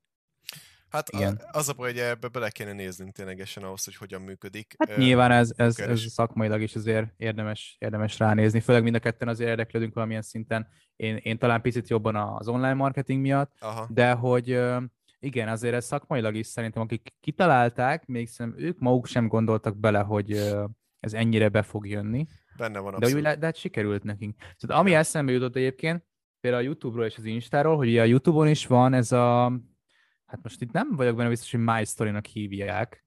Hát 0.94 1.10
Igen. 1.10 1.42
az 1.52 1.70
a 1.70 1.74
baj, 1.74 1.92
hogy 1.92 2.00
ebbe 2.00 2.28
bele 2.28 2.50
kéne 2.50 2.74
néznünk 2.74 3.12
ténylegesen 3.12 3.64
ahhoz, 3.64 3.84
hogy 3.86 3.96
hogyan 3.96 4.22
működik. 4.22 4.76
Hát 4.78 4.98
nyilván 4.98 5.32
ez, 5.32 5.54
ez, 5.56 5.80
ez 5.80 6.02
szakmailag 6.02 6.62
is 6.62 6.76
azért 6.76 7.14
érdemes, 7.18 7.76
érdemes 7.80 8.20
ránézni, 8.20 8.60
főleg 8.60 8.84
mind 8.84 8.96
a 8.96 9.00
ketten 9.00 9.28
azért 9.28 9.50
érdeklődünk 9.50 9.94
valamilyen 9.94 10.22
szinten. 10.22 10.68
Én, 10.96 11.16
én 11.16 11.38
talán 11.38 11.62
picit 11.62 11.90
jobban 11.90 12.16
az 12.16 12.48
online 12.48 12.74
marketing 12.74 13.22
miatt, 13.22 13.52
Aha. 13.60 13.88
de 13.90 14.12
hogy 14.12 14.62
igen, 15.20 15.48
azért 15.48 15.74
ez 15.74 15.86
szakmailag 15.86 16.36
is 16.36 16.48
szerintem, 16.48 16.82
akik 16.82 17.14
kitalálták, 17.20 18.06
még 18.06 18.28
szerintem 18.28 18.64
ők 18.64 18.80
maguk 18.80 19.08
sem 19.08 19.28
gondoltak 19.28 19.78
bele, 19.78 20.00
hogy 20.00 20.32
ez 21.00 21.14
ennyire 21.14 21.50
be 21.50 21.62
fog 21.62 21.88
jönni. 21.88 22.26
Benne 22.58 22.80
van 22.80 22.94
abszolút. 22.94 23.24
De 23.24 23.32
úgy, 23.32 23.38
de 23.38 23.46
hát 23.46 23.56
sikerült 23.56 24.04
nekünk. 24.04 24.36
Szóval 24.58 24.78
ami 24.78 24.92
ja. 24.92 24.98
eszembe 24.98 25.32
jutott 25.32 25.56
egyébként, 25.56 26.06
például 26.40 26.64
a 26.64 26.66
YouTube-ról 26.66 27.06
és 27.06 27.18
az 27.18 27.26
Instáról, 27.26 27.78
hogy 27.78 27.88
ugye 27.88 28.02
a 28.02 28.06
YouTube-on 28.06 28.48
is 28.48 28.68
van 28.68 28.94
ez 28.94 29.12
a 29.12 29.54
hát 30.34 30.44
most 30.44 30.62
itt 30.62 30.72
nem 30.72 30.96
vagyok 30.96 31.16
benne 31.16 31.30
biztos, 31.30 31.52
hogy 31.52 31.60
My 31.60 31.86
Story-nak 31.86 32.26
hívják, 32.26 33.06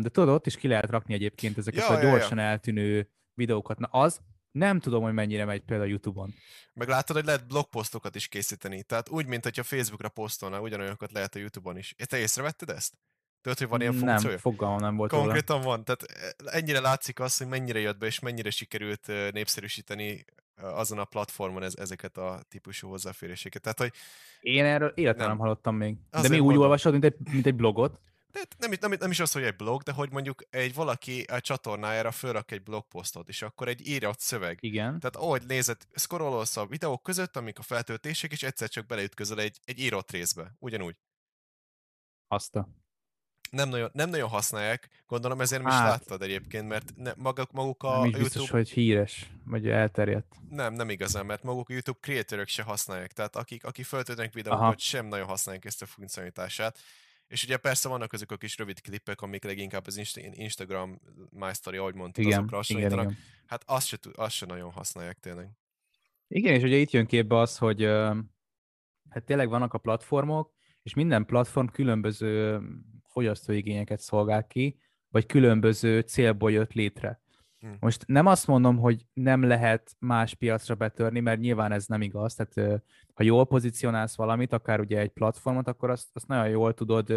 de 0.00 0.08
tudod, 0.08 0.28
ott 0.28 0.46
is 0.46 0.56
ki 0.56 0.68
lehet 0.68 0.90
rakni 0.90 1.14
egyébként 1.14 1.58
ezeket 1.58 1.80
ja, 1.80 1.96
a 1.96 2.00
gyorsan 2.00 2.38
ja, 2.38 2.44
ja. 2.44 2.50
eltűnő 2.50 3.10
videókat. 3.34 3.78
Na 3.78 3.86
az, 3.86 4.20
nem 4.50 4.80
tudom, 4.80 5.02
hogy 5.02 5.12
mennyire 5.12 5.44
megy 5.44 5.60
például 5.60 5.88
YouTube-on. 5.88 6.34
Meg 6.72 6.88
látod, 6.88 7.16
hogy 7.16 7.24
lehet 7.24 7.46
blogposztokat 7.46 8.14
is 8.14 8.28
készíteni. 8.28 8.82
Tehát 8.82 9.08
úgy, 9.08 9.26
mint 9.26 9.42
hogyha 9.42 9.62
Facebookra 9.62 10.08
posztolna, 10.08 10.60
ugyanolyanokat 10.60 11.12
lehet 11.12 11.34
a 11.34 11.38
YouTube-on 11.38 11.76
is. 11.76 11.94
Te 12.08 12.18
észrevetted 12.18 12.68
ezt? 12.70 12.94
Tudod, 13.40 13.58
hogy 13.58 13.68
van 13.68 13.80
ilyen 13.80 13.92
funkciója? 13.92 14.28
Nem, 14.28 14.38
fogalmam 14.38 14.80
nem 14.80 14.96
volt 14.96 15.10
Konkrétan 15.10 15.56
róla. 15.56 15.68
van. 15.68 15.84
Tehát 15.84 16.02
ennyire 16.36 16.80
látszik 16.80 17.20
az, 17.20 17.36
hogy 17.36 17.46
mennyire 17.46 17.78
jött 17.78 17.98
be, 17.98 18.06
és 18.06 18.18
mennyire 18.18 18.50
sikerült 18.50 19.06
népszerűsíteni 19.32 20.24
azon 20.62 20.98
a 20.98 21.04
platformon 21.04 21.62
ez, 21.62 21.74
ezeket 21.76 22.16
a 22.16 22.40
típusú 22.48 22.88
hozzáféréseket. 22.88 23.62
Tehát, 23.62 23.78
hogy 23.78 23.92
Én 24.40 24.64
erről 24.64 24.92
életben 24.94 25.26
nem, 25.26 25.28
nem 25.28 25.38
hallottam 25.38 25.76
még. 25.76 25.96
De 26.10 26.20
mi 26.20 26.28
úgy 26.28 26.40
mondom. 26.40 26.62
olvasod, 26.62 26.92
mint 26.92 27.04
egy, 27.04 27.16
mint 27.30 27.46
egy 27.46 27.54
blogot? 27.54 28.00
De 28.32 28.40
nem, 28.58 28.70
nem, 28.80 28.92
nem, 28.98 29.10
is 29.10 29.20
az, 29.20 29.32
hogy 29.32 29.42
egy 29.42 29.56
blog, 29.56 29.82
de 29.82 29.92
hogy 29.92 30.10
mondjuk 30.10 30.42
egy 30.50 30.74
valaki 30.74 31.22
a 31.22 31.40
csatornájára 31.40 32.10
fölrak 32.10 32.50
egy 32.50 32.62
blogposztot, 32.62 33.28
és 33.28 33.42
akkor 33.42 33.68
egy 33.68 33.88
írott 33.88 34.20
szöveg. 34.20 34.58
Igen. 34.60 35.00
Tehát 35.00 35.16
ahogy 35.16 35.42
nézed, 35.46 35.76
scrollolsz 35.94 36.56
a 36.56 36.66
videók 36.66 37.02
között, 37.02 37.36
amik 37.36 37.58
a 37.58 37.62
feltöltések, 37.62 38.32
és 38.32 38.42
egyszer 38.42 38.68
csak 38.68 38.86
beleütközöl 38.86 39.40
egy, 39.40 39.60
egy 39.64 39.78
írott 39.78 40.10
részbe. 40.10 40.56
Ugyanúgy. 40.58 40.96
Azt 42.28 42.56
a 42.56 42.68
nem 43.50 43.68
nagyon, 43.68 43.90
nem 43.92 44.10
nagyon 44.10 44.28
használják, 44.28 44.88
gondolom 45.06 45.40
ezért 45.40 45.62
hát, 45.62 45.72
is 45.72 45.90
láttad 45.90 46.22
egyébként, 46.22 46.68
mert 46.68 46.92
ne, 46.96 47.12
maguk, 47.16 47.52
maguk 47.52 47.82
a 47.82 47.90
nem 47.90 47.98
YouTube... 48.00 48.22
biztos, 48.22 48.50
hogy 48.50 48.70
híres, 48.70 49.30
vagy 49.44 49.68
elterjedt. 49.68 50.36
Nem, 50.50 50.74
nem 50.74 50.90
igazán, 50.90 51.26
mert 51.26 51.42
maguk 51.42 51.68
a 51.68 51.72
YouTube 51.72 51.98
creatorok 52.00 52.46
se 52.46 52.62
használják, 52.62 53.12
tehát 53.12 53.36
akik, 53.36 53.64
akik 53.64 53.84
föltöltenek 53.84 54.32
videókat, 54.32 54.60
Aha. 54.60 54.74
sem 54.76 55.06
nagyon 55.06 55.26
használják 55.26 55.64
ezt 55.64 55.82
a 55.82 55.86
funkcionalitását. 55.86 56.78
És 57.26 57.44
ugye 57.44 57.56
persze 57.56 57.88
vannak 57.88 58.12
azok 58.12 58.30
a 58.30 58.36
kis 58.36 58.58
rövid 58.58 58.80
klippek, 58.80 59.20
amik 59.20 59.44
leginkább 59.44 59.86
az 59.86 60.16
Instagram 60.32 61.00
My 61.30 61.52
Story, 61.52 61.76
ahogy 61.76 61.94
mondtad, 61.94 62.24
igen, 62.24 62.38
azokra 62.38 62.56
hasonlítanak. 62.56 63.04
Igen, 63.04 63.10
igen. 63.10 63.24
Hát 63.46 63.62
azt 63.66 63.86
se, 63.86 63.98
azt 64.14 64.34
se 64.34 64.46
nagyon 64.46 64.70
használják 64.70 65.18
tényleg. 65.18 65.50
Igen, 66.28 66.54
és 66.54 66.62
ugye 66.62 66.76
itt 66.76 66.90
jön 66.90 67.06
képbe 67.06 67.38
az, 67.38 67.58
hogy 67.58 67.82
hát 69.10 69.24
tényleg 69.24 69.48
vannak 69.48 69.74
a 69.74 69.78
platformok, 69.78 70.52
és 70.82 70.94
minden 70.94 71.26
platform 71.26 71.66
különböző 71.66 72.60
fogyasztóigényeket 73.10 74.00
szolgál 74.00 74.46
ki, 74.46 74.78
vagy 75.08 75.26
különböző 75.26 76.00
célból 76.00 76.52
jött 76.52 76.72
létre. 76.72 77.20
Hmm. 77.58 77.76
Most 77.80 78.06
nem 78.06 78.26
azt 78.26 78.46
mondom, 78.46 78.78
hogy 78.78 79.06
nem 79.12 79.42
lehet 79.42 79.96
más 79.98 80.34
piacra 80.34 80.74
betörni, 80.74 81.20
mert 81.20 81.40
nyilván 81.40 81.72
ez 81.72 81.86
nem 81.86 82.02
igaz. 82.02 82.34
Tehát 82.34 82.82
ha 83.14 83.22
jól 83.22 83.46
pozícionálsz 83.46 84.16
valamit, 84.16 84.52
akár 84.52 84.80
ugye 84.80 84.98
egy 84.98 85.10
platformot, 85.10 85.68
akkor 85.68 85.90
azt, 85.90 86.08
azt 86.12 86.26
nagyon 86.26 86.48
jól 86.48 86.74
tudod 86.74 87.12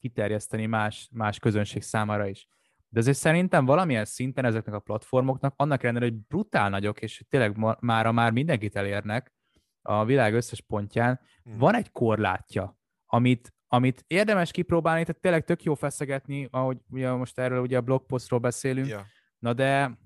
kiterjeszteni 0.00 0.66
más, 0.66 1.08
más 1.12 1.38
közönség 1.38 1.82
számára 1.82 2.26
is. 2.26 2.48
De 2.88 2.98
azért 2.98 3.16
szerintem 3.16 3.64
valamilyen 3.64 4.04
szinten 4.04 4.44
ezeknek 4.44 4.74
a 4.74 4.78
platformoknak, 4.78 5.54
annak 5.56 5.82
ellenére, 5.82 6.04
hogy 6.04 6.20
brutál 6.20 6.70
nagyok, 6.70 7.00
és 7.00 7.24
tényleg 7.28 7.56
mára 7.80 8.12
már 8.12 8.32
mindenkit 8.32 8.76
elérnek 8.76 9.34
a 9.82 10.04
világ 10.04 10.34
összes 10.34 10.60
pontján, 10.60 11.20
hmm. 11.42 11.58
van 11.58 11.74
egy 11.74 11.92
korlátja, 11.92 12.78
amit, 13.06 13.54
amit 13.68 14.04
érdemes 14.06 14.50
kipróbálni, 14.50 15.04
tehát 15.04 15.20
tényleg 15.20 15.44
tök 15.44 15.62
jó 15.62 15.74
feszegetni, 15.74 16.48
ahogy 16.50 16.78
ugye 16.90 17.12
most 17.12 17.38
erről 17.38 17.60
ugye 17.60 17.76
a 17.76 17.80
blogpostról 17.80 18.40
beszélünk, 18.40 18.88
ja. 18.88 19.06
na 19.38 19.52
de 19.52 19.98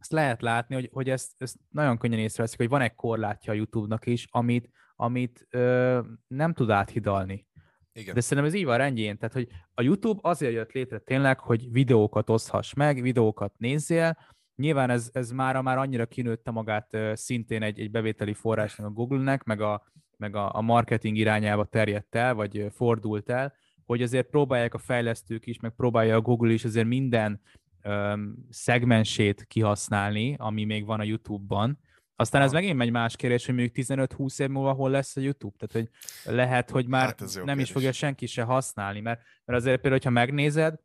ezt 0.00 0.12
lehet 0.12 0.42
látni, 0.42 0.74
hogy, 0.74 0.88
hogy 0.92 1.10
ezt, 1.10 1.32
ezt 1.42 1.56
nagyon 1.70 1.98
könnyen 1.98 2.18
észreveszik, 2.18 2.58
hogy 2.58 2.68
van 2.68 2.80
egy 2.80 2.94
korlátja 2.94 3.52
a 3.52 3.56
YouTube-nak 3.56 4.06
is, 4.06 4.26
amit, 4.30 4.70
amit 4.96 5.46
ö, 5.50 6.00
nem 6.26 6.52
tud 6.52 6.70
áthidalni. 6.70 7.46
Igen. 7.92 8.14
De 8.14 8.20
szerintem 8.20 8.52
ez 8.52 8.58
így 8.58 8.64
van 8.64 8.76
rendjén, 8.76 9.18
tehát 9.18 9.34
hogy 9.34 9.48
a 9.74 9.82
YouTube 9.82 10.20
azért 10.22 10.52
jött 10.52 10.72
létre 10.72 10.98
tényleg, 10.98 11.40
hogy 11.40 11.70
videókat 11.70 12.30
oszthass 12.30 12.72
meg, 12.72 13.02
videókat 13.02 13.58
nézzél, 13.58 14.16
Nyilván 14.56 14.90
ez, 14.90 15.10
ez 15.12 15.30
mára 15.30 15.62
már 15.62 15.78
annyira 15.78 16.06
kinőtte 16.06 16.50
magát 16.50 16.96
szintén 17.12 17.62
egy, 17.62 17.80
egy 17.80 17.90
bevételi 17.90 18.34
forrásnak 18.34 18.86
a 18.86 18.90
Google-nek, 18.90 19.44
meg 19.44 19.60
a 19.60 19.82
meg 20.16 20.36
a, 20.36 20.54
a 20.54 20.60
marketing 20.60 21.16
irányába 21.16 21.64
terjedt 21.64 22.14
el, 22.14 22.34
vagy 22.34 22.66
fordult 22.70 23.30
el, 23.30 23.54
hogy 23.84 24.02
azért 24.02 24.26
próbálják 24.26 24.74
a 24.74 24.78
fejlesztők 24.78 25.46
is, 25.46 25.60
meg 25.60 25.70
próbálja 25.70 26.16
a 26.16 26.20
Google 26.20 26.52
is 26.52 26.64
azért 26.64 26.86
minden 26.86 27.40
um, 27.84 28.46
szegmensét 28.50 29.44
kihasználni, 29.44 30.34
ami 30.38 30.64
még 30.64 30.86
van 30.86 31.00
a 31.00 31.04
YouTube-ban. 31.04 31.78
Aztán 32.16 32.42
ez 32.42 32.52
megint 32.52 32.80
egy 32.80 32.90
más 32.90 33.16
kérdés, 33.16 33.46
hogy 33.46 33.54
mondjuk 33.54 33.86
15-20 33.86 34.40
év 34.40 34.48
múlva 34.48 34.72
hol 34.72 34.90
lesz 34.90 35.16
a 35.16 35.20
YouTube. 35.20 35.56
Tehát, 35.58 35.88
hogy 36.24 36.34
lehet, 36.34 36.70
hogy 36.70 36.86
már 36.86 37.06
hát 37.06 37.20
nem 37.20 37.44
kérdés. 37.44 37.62
is 37.62 37.70
fogja 37.70 37.92
senki 37.92 38.26
se 38.26 38.42
használni, 38.42 39.00
mert, 39.00 39.20
mert 39.44 39.58
azért 39.58 39.80
például, 39.80 40.02
hogyha 40.02 40.20
megnézed, 40.20 40.78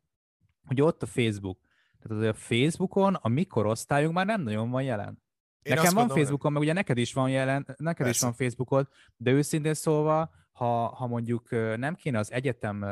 hogy 0.64 0.82
ott 0.82 1.02
a 1.02 1.06
Facebook, 1.06 1.58
tehát 2.02 2.18
azért 2.18 2.34
a 2.34 2.38
Facebookon 2.38 3.14
a 3.14 3.28
mi 3.28 3.44
korosztályunk 3.44 4.14
már 4.14 4.26
nem 4.26 4.42
nagyon 4.42 4.70
van 4.70 4.82
jelen. 4.82 5.21
Én 5.62 5.74
Nekem 5.74 5.84
van 5.84 5.94
gondolom, 5.94 6.22
Facebookon, 6.22 6.52
meg 6.52 6.62
ugye 6.62 6.72
neked 6.72 6.98
is 6.98 7.12
van 7.12 7.30
jelen, 7.30 7.64
neked 7.76 8.06
Persze. 8.06 8.10
is 8.10 8.20
van 8.20 8.32
Facebookod, 8.32 8.88
de 9.16 9.30
őszintén 9.30 9.74
szólva, 9.74 10.30
ha, 10.52 10.86
ha 10.86 11.06
mondjuk 11.06 11.50
nem 11.76 11.94
kéne 11.94 12.18
az 12.18 12.32
egyetem 12.32 12.86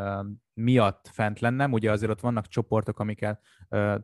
miatt 0.55 1.09
fent 1.13 1.41
lennem, 1.41 1.73
ugye 1.73 1.91
azért 1.91 2.11
ott 2.11 2.21
vannak 2.21 2.47
csoportok, 2.47 2.99
amiket 2.99 3.41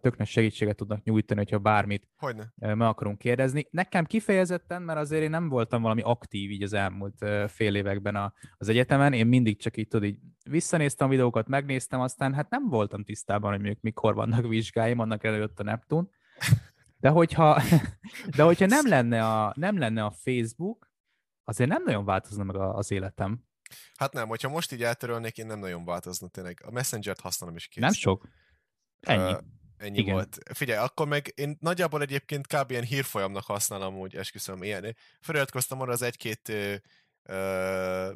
tök 0.01 0.17
nagy 0.17 0.27
segítséget 0.27 0.77
tudnak 0.77 1.03
nyújtani, 1.03 1.41
hogyha 1.41 1.59
bármit 1.59 2.09
Hogyne. 2.17 2.53
meg 2.57 2.81
akarunk 2.81 3.19
kérdezni. 3.19 3.69
Nekem 3.71 4.05
kifejezetten, 4.05 4.83
mert 4.83 4.99
azért 4.99 5.23
én 5.23 5.31
nem 5.31 5.49
voltam 5.49 5.83
valami 5.83 6.03
aktív 6.03 6.51
így 6.51 6.63
az 6.63 6.73
elmúlt 6.73 7.25
fél 7.47 7.75
években 7.75 8.17
a, 8.17 8.33
az 8.57 8.69
egyetemen, 8.69 9.13
én 9.13 9.27
mindig 9.27 9.61
csak 9.61 9.77
így, 9.77 9.89
tudod, 9.89 10.09
így 10.09 10.19
visszanéztem 10.51 11.09
videókat, 11.09 11.49
megnéztem, 11.49 12.01
aztán 12.01 12.35
hát 12.35 12.51
nem 12.51 12.69
voltam 12.69 13.05
tisztában, 13.05 13.61
hogy 13.61 13.77
mikor 13.81 14.15
vannak 14.15 14.47
vizsgáim, 14.47 14.99
annak 14.99 15.25
előtt 15.25 15.61
a 15.61 15.63
Neptun. 15.63 16.11
De 16.99 17.09
hogyha, 17.09 17.63
de 18.37 18.43
hogyha 18.43 18.67
nem, 18.67 18.89
lenne 18.89 19.27
a, 19.27 19.53
nem 19.57 19.79
lenne 19.79 20.05
a 20.05 20.11
Facebook, 20.11 20.91
azért 21.45 21.71
nem 21.71 21.83
nagyon 21.83 22.05
változna 22.05 22.45
meg 22.45 22.57
az 22.57 22.91
életem. 22.91 23.45
Hát 23.95 24.13
nem, 24.13 24.29
hogyha 24.29 24.49
most 24.49 24.73
így 24.73 24.83
eltörölnék, 24.83 25.39
én 25.39 25.47
nem 25.47 25.59
nagyon 25.59 25.85
változna 25.85 26.29
tényleg. 26.29 26.63
A 26.65 26.71
Messenger-t 26.71 27.21
használom 27.21 27.57
is 27.57 27.67
kész. 27.67 27.83
Nem 27.83 27.93
sok. 27.93 28.29
Ennyi. 29.01 29.33
Uh, 29.33 29.39
ennyi 29.77 29.99
Igen. 29.99 30.15
volt. 30.15 30.39
Figyelj, 30.53 30.79
akkor 30.79 31.07
meg 31.07 31.33
én 31.35 31.57
nagyjából 31.61 32.03
egyébként 32.03 32.47
kb. 32.47 32.71
ilyen 32.71 32.85
hírfolyamnak 32.85 33.45
használom, 33.45 33.97
úgy 33.99 34.17
esküszöm, 34.17 34.63
ilyen. 34.63 34.97
Feliratkoztam 35.21 35.81
arra 35.81 35.93
az 35.93 36.03
egy-két 36.03 36.53
uh, 37.29 38.11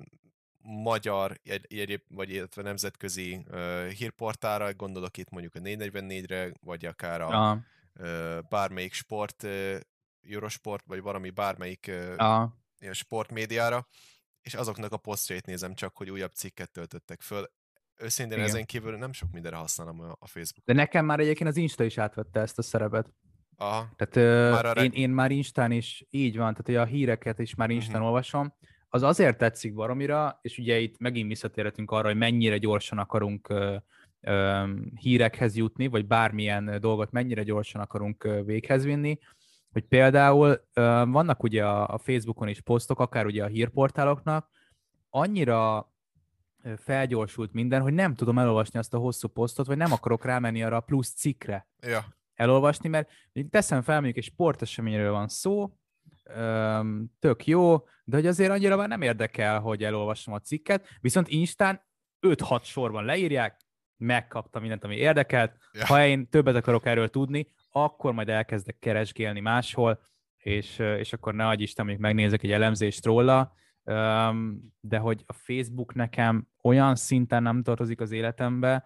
magyar, 0.63 1.41
egyéb, 1.69 2.03
vagy 2.09 2.31
illetve 2.31 2.63
nemzetközi 2.63 3.45
uh, 3.51 3.87
hírportára, 3.87 4.75
gondolok 4.75 5.17
itt 5.17 5.31
mondjuk 5.31 5.55
a 5.55 5.59
444-re, 5.59 6.53
vagy 6.61 6.85
akár 6.85 7.21
a 7.21 7.53
uh, 7.53 7.59
bármelyik 8.49 8.93
sport, 8.93 9.47
Eurosport, 10.29 10.85
vagy 10.87 11.03
valami 11.03 11.31
bármelyik 11.31 11.87
uh, 11.89 12.43
ilyen 12.79 12.93
sportmédiára, 12.93 13.89
és 14.41 14.55
azoknak 14.55 14.93
a 14.93 14.97
posztjait 14.97 15.47
nézem 15.47 15.75
csak, 15.75 15.97
hogy 15.97 16.11
újabb 16.11 16.33
cikket 16.33 16.71
töltöttek 16.71 17.21
föl. 17.21 17.51
Őszintén 17.97 18.39
Igen. 18.39 18.49
ezen 18.49 18.65
kívül 18.65 18.97
nem 18.97 19.13
sok 19.13 19.31
mindenre 19.33 19.57
használom 19.57 20.01
a 20.19 20.27
Facebook. 20.27 20.65
De 20.65 20.73
nekem 20.73 21.05
már 21.05 21.21
egyébként 21.21 21.49
az 21.49 21.57
Insta 21.57 21.85
is 21.85 21.99
átvette 21.99 22.41
ezt 22.41 22.59
a 22.59 22.63
szerepet. 22.63 23.13
Aha. 23.57 23.95
Tehát 23.97 24.53
már 24.53 24.77
uh, 24.77 24.85
én, 24.85 24.91
én 24.93 25.11
már 25.11 25.31
Instán 25.31 25.73
is 25.73 26.07
így 26.11 26.37
van, 26.37 26.51
tehát 26.51 26.67
hogy 26.67 26.77
a 26.77 26.85
híreket 26.85 27.39
is 27.39 27.55
már 27.55 27.71
Instán 27.71 27.95
uh-huh. 27.95 28.09
olvasom. 28.09 28.55
Az 28.89 29.03
azért 29.03 29.39
tetszik 29.39 29.75
baromira, 29.75 30.39
és 30.43 30.59
ugye 30.59 30.79
itt 30.79 30.99
megint 30.99 31.29
visszatérhetünk 31.29 31.91
arra, 31.91 32.09
hogy 32.09 32.17
mennyire 32.17 32.59
gyorsan 32.59 32.99
akarunk 32.99 33.49
uh, 33.49 33.77
hírekhez 34.95 35.57
jutni, 35.57 35.87
vagy 35.87 36.07
bármilyen 36.07 36.81
dolgot 36.81 37.11
mennyire 37.11 37.43
gyorsan 37.43 37.81
akarunk 37.81 38.29
véghez 38.45 38.85
vinni, 38.85 39.19
hogy 39.73 39.85
például 39.85 40.65
vannak 41.05 41.43
ugye 41.43 41.67
a, 41.67 41.99
Facebookon 41.99 42.49
is 42.49 42.61
posztok, 42.61 42.99
akár 42.99 43.27
ugye 43.27 43.45
a 43.45 43.47
hírportáloknak, 43.47 44.51
annyira 45.09 45.93
felgyorsult 46.77 47.53
minden, 47.53 47.83
hogy 47.83 47.93
nem 47.93 48.15
tudom 48.15 48.39
elolvasni 48.39 48.79
azt 48.79 48.95
a 48.95 48.99
hosszú 48.99 49.29
posztot, 49.29 49.67
vagy 49.67 49.77
nem 49.77 49.93
akarok 49.93 50.25
rámenni 50.25 50.63
arra 50.63 50.77
a 50.77 50.81
plusz 50.81 51.13
cikkre 51.15 51.69
ja. 51.81 52.05
elolvasni, 52.35 52.89
mert 52.89 53.11
teszem 53.51 53.83
fel, 53.83 53.95
mondjuk 53.95 54.17
egy 54.17 54.33
sporteseményről 54.33 55.13
van 55.13 55.29
szó, 55.29 55.73
tök 57.19 57.47
jó, 57.47 57.77
de 58.05 58.17
hogy 58.17 58.27
azért 58.27 58.51
annyira 58.51 58.77
már 58.77 58.89
nem 58.89 59.03
érdekel, 59.03 59.61
hogy 59.61 59.85
elolvassam 59.85 60.35
a 60.35 60.41
cikket, 60.41 60.87
viszont 61.01 61.29
Instán 61.29 61.83
5-6 62.27 62.63
sorban 62.63 63.05
leírják, 63.05 63.61
megkaptam 64.01 64.61
mindent, 64.61 64.85
ami 64.85 64.97
érdekelt, 64.97 65.57
ja. 65.73 65.87
ha 65.87 66.07
én 66.07 66.29
többet 66.29 66.57
akarok 66.57 66.87
erről 66.87 67.09
tudni, 67.09 67.47
akkor 67.71 68.13
majd 68.13 68.29
elkezdek 68.29 68.79
keresgélni 68.79 69.41
máshol, 69.41 70.01
és, 70.37 70.79
és 70.79 71.13
akkor 71.13 71.35
ne 71.35 71.47
adj 71.47 71.63
Isten, 71.63 71.85
mondjuk 71.85 72.07
megnézek 72.07 72.43
egy 72.43 72.53
elemzést 72.53 73.05
róla, 73.05 73.55
de 74.81 74.99
hogy 74.99 75.25
a 75.27 75.33
Facebook 75.33 75.95
nekem 75.95 76.49
olyan 76.63 76.95
szinten 76.95 77.43
nem 77.43 77.63
tartozik 77.63 78.01
az 78.01 78.11
életembe, 78.11 78.85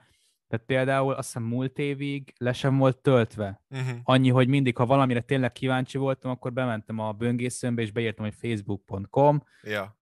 tehát 0.49 0.67
például 0.67 1.13
azt 1.13 1.27
hiszem 1.27 1.43
múlt 1.43 1.79
évig 1.79 2.35
le 2.39 2.53
sem 2.53 2.77
volt 2.77 2.99
töltve. 2.99 3.61
Uh-huh. 3.71 3.99
Annyi, 4.03 4.29
hogy 4.29 4.49
mindig, 4.49 4.77
ha 4.77 4.87
valamire 4.87 5.21
tényleg 5.21 5.53
kíváncsi 5.53 5.99
voltam, 5.99 6.31
akkor 6.31 6.53
bementem 6.53 6.99
a 6.99 7.13
böngészőmbe, 7.13 7.83
és 7.83 7.91
beírtam, 7.91 8.25
hogy 8.25 8.35
facebook.com, 8.35 9.43
ja. 9.63 9.99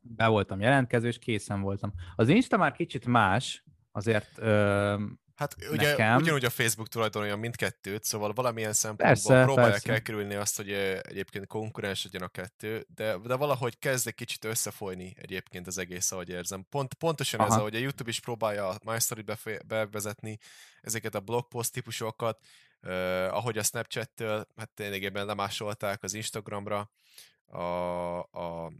be 0.00 0.26
voltam 0.26 0.60
jelentkező, 0.60 1.08
és 1.08 1.18
készen 1.18 1.60
voltam. 1.60 1.92
Az 2.16 2.28
Insta 2.28 2.56
már 2.56 2.72
kicsit 2.72 3.06
más, 3.06 3.64
azért 3.92 4.40
Hát 5.40 5.56
ugye 5.70 5.90
nekem. 5.90 6.16
ugyanúgy 6.16 6.44
a 6.44 6.50
Facebook 6.50 6.88
tulajdonolja 6.88 7.36
mindkettőt, 7.36 8.04
szóval 8.04 8.32
valamilyen 8.32 8.72
szempontból 8.72 9.06
persze, 9.06 9.42
próbálják 9.44 9.72
persze. 9.72 9.92
elkerülni 9.92 10.34
azt, 10.34 10.56
hogy 10.56 10.72
egyébként 11.02 11.46
konkurens 11.46 12.04
legyen 12.04 12.22
a 12.22 12.28
kettő, 12.28 12.86
de, 12.94 13.16
de 13.18 13.34
valahogy 13.34 13.78
kezd 13.78 14.06
egy 14.06 14.14
kicsit 14.14 14.44
összefolyni 14.44 15.16
egyébként 15.18 15.66
az 15.66 15.78
egész, 15.78 16.12
ahogy 16.12 16.28
érzem. 16.28 16.66
Pont, 16.68 16.94
pontosan 16.94 17.40
Aha. 17.40 17.48
ez, 17.48 17.58
ahogy 17.58 17.74
a 17.74 17.78
YouTube 17.78 18.10
is 18.10 18.20
próbálja 18.20 18.68
a 18.68 18.78
MyStory-t 18.84 19.66
bevezetni, 19.66 20.38
ezeket 20.80 21.14
a 21.14 21.20
blogpost 21.20 21.72
típusokat, 21.72 22.38
uh, 22.82 22.92
ahogy 23.30 23.58
a 23.58 23.62
Snapchat-től, 23.62 24.46
hát 24.56 24.70
ténylegében 24.70 25.26
lemásolták 25.26 26.02
az 26.02 26.14
Instagramra, 26.14 26.90
a, 27.46 28.18
a, 28.18 28.72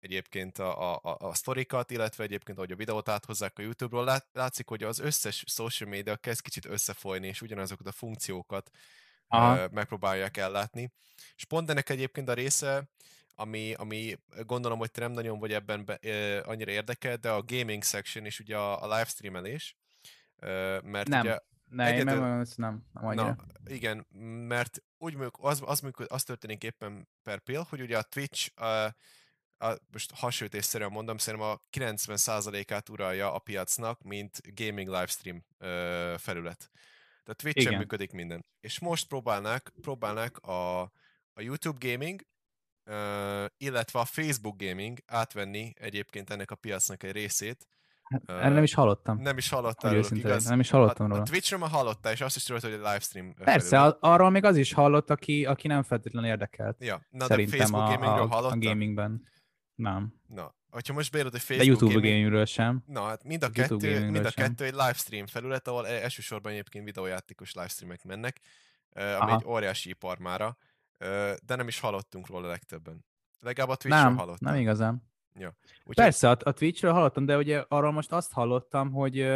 egyébként 0.00 0.58
a, 0.58 0.94
a, 1.02 1.16
a 1.18 1.34
sztorikat, 1.34 1.90
illetve 1.90 2.24
egyébként, 2.24 2.58
ahogy 2.58 2.72
a 2.72 2.76
videót 2.76 3.08
áthozzák 3.08 3.58
a 3.58 3.62
YouTube-ról, 3.62 4.04
lát, 4.04 4.26
látszik, 4.32 4.68
hogy 4.68 4.82
az 4.82 4.98
összes 4.98 5.44
social 5.46 5.90
media 5.90 6.16
kezd 6.16 6.40
kicsit 6.40 6.64
összefolyni, 6.64 7.26
és 7.26 7.42
ugyanazokat 7.42 7.86
a 7.86 7.92
funkciókat 7.92 8.70
Aha. 9.28 9.68
Megpróbálják 9.72 10.36
ellátni. 10.36 10.92
És 11.36 11.44
pont 11.44 11.70
ennek 11.70 11.88
egyébként 11.88 12.28
a 12.28 12.32
része, 12.32 12.88
ami, 13.34 13.74
ami 13.74 14.18
gondolom, 14.46 14.78
hogy 14.78 14.90
te 14.90 15.00
nem 15.00 15.12
nagyon 15.12 15.38
vagy 15.38 15.52
ebben 15.52 15.84
be, 15.84 15.98
uh, 16.02 16.48
annyira 16.48 16.70
érdekel, 16.70 17.16
de 17.16 17.30
a 17.30 17.42
gaming 17.42 17.82
section 17.82 18.24
és 18.24 18.40
ugye 18.40 18.56
a, 18.56 18.82
a 18.82 18.88
livestreamelés, 18.96 19.76
uh, 20.36 20.82
mert 20.82 21.08
nem. 21.08 21.20
ugye 21.20 21.38
ne, 21.68 21.84
egyedül... 21.84 22.12
én 22.12 22.18
nem, 22.20 22.44
nem, 22.56 22.86
nem 22.92 23.06
annyira. 23.06 23.24
Na, 23.24 23.36
igen, 23.74 24.06
mert 24.46 24.82
úgy 24.98 25.16
az, 25.32 25.62
az, 25.64 25.82
az, 25.84 25.92
az 26.06 26.22
történik 26.22 26.62
éppen 26.62 27.08
per 27.22 27.38
pill, 27.38 27.64
hogy 27.68 27.80
ugye 27.80 27.98
a 27.98 28.02
Twitch 28.02 28.50
uh, 28.60 28.92
a, 29.58 29.76
most 29.92 30.12
hasonlítésszerűen 30.14 30.90
mondom, 30.90 31.18
szerintem 31.18 31.50
a 31.50 31.60
90%-át 31.76 32.88
uralja 32.88 33.34
a 33.34 33.38
piacnak, 33.38 34.02
mint 34.02 34.40
gaming 34.54 34.88
livestream 34.88 35.44
ö, 35.58 36.14
felület. 36.18 36.70
Tehát 37.24 37.42
Twitch-en 37.42 37.78
működik 37.78 38.12
minden. 38.12 38.44
És 38.60 38.78
most 38.78 39.08
próbálnak, 39.08 39.72
próbálnak 39.80 40.38
a, 40.38 40.80
a 41.32 41.40
YouTube 41.40 41.88
gaming, 41.90 42.20
ö, 42.84 43.44
illetve 43.56 43.98
a 43.98 44.04
Facebook 44.04 44.62
gaming 44.62 44.98
átvenni 45.06 45.72
egyébként 45.76 46.30
ennek 46.30 46.50
a 46.50 46.54
piacnak 46.54 47.02
egy 47.02 47.12
részét, 47.12 47.66
Hát, 48.26 48.52
nem 48.52 48.62
is 48.62 48.74
hallottam. 48.74 49.18
Nem 49.18 49.36
is 49.36 49.48
hallottál 49.48 49.92
róla, 49.92 50.06
igaz? 50.10 50.44
Nem 50.44 50.60
is 50.60 50.70
hallottam 50.70 51.06
a, 51.06 51.08
róla. 51.08 51.20
A 51.20 51.24
Twitchről 51.24 51.58
már 51.58 51.70
hallottál, 51.70 52.12
és 52.12 52.20
azt 52.20 52.36
is 52.36 52.42
tudod, 52.42 52.62
hogy 52.62 52.72
egy 52.72 52.78
livestream 52.78 53.34
Persze, 53.34 53.76
felül. 53.76 53.96
arról 54.00 54.30
még 54.30 54.44
az 54.44 54.56
is 54.56 54.72
hallott, 54.72 55.10
aki, 55.10 55.44
aki 55.44 55.66
nem 55.66 55.82
feltétlenül 55.82 56.30
érdekelt. 56.30 56.76
Ja, 56.80 57.06
na 57.10 57.24
Szerintem 57.24 57.58
de 57.58 57.64
Facebook 57.64 57.88
a, 57.88 57.96
gamingről 57.96 58.28
a, 58.30 58.50
a 58.50 58.58
gamingben. 58.58 59.22
Nem. 59.78 60.14
Na, 60.26 60.54
hogyha 60.70 60.92
most 60.92 61.12
beírod 61.12 61.34
egy 61.34 61.40
Facebook 61.40 61.64
De 61.64 61.64
YouTube 61.64 61.92
gaming, 61.92 62.12
gamingről 62.12 62.44
sem. 62.44 62.82
Na, 62.86 63.02
hát 63.02 63.24
mind 63.24 63.42
a, 63.42 63.50
kettő, 63.50 64.10
mind 64.10 64.24
a 64.24 64.30
kettő 64.30 64.64
egy 64.64 64.72
livestream 64.72 65.26
felület, 65.26 65.68
ahol 65.68 65.86
e- 65.86 66.02
elsősorban 66.02 66.52
egyébként 66.52 66.84
videójátékos 66.84 67.52
livestreamek 67.54 68.04
mennek, 68.04 68.40
ami 68.92 69.04
Aha. 69.04 69.36
egy 69.36 69.46
óriási 69.46 69.88
ipar 69.88 70.18
mára, 70.18 70.56
de 71.42 71.54
nem 71.56 71.68
is 71.68 71.80
hallottunk 71.80 72.26
róla 72.26 72.48
legtöbben. 72.48 73.04
Legalább 73.40 73.70
a 73.70 73.76
Twitch-ről 73.76 74.04
nem, 74.04 74.16
hallottam. 74.16 74.52
Nem 74.52 74.60
igazán. 74.60 75.02
Ja. 75.34 75.56
Úgy 75.84 75.94
Persze, 75.94 76.30
a, 76.30 76.36
a 76.42 76.52
Twitch-ről 76.52 76.92
hallottam, 76.92 77.24
de 77.24 77.36
ugye 77.36 77.64
arról 77.68 77.92
most 77.92 78.12
azt 78.12 78.32
hallottam, 78.32 78.92
hogy 78.92 79.28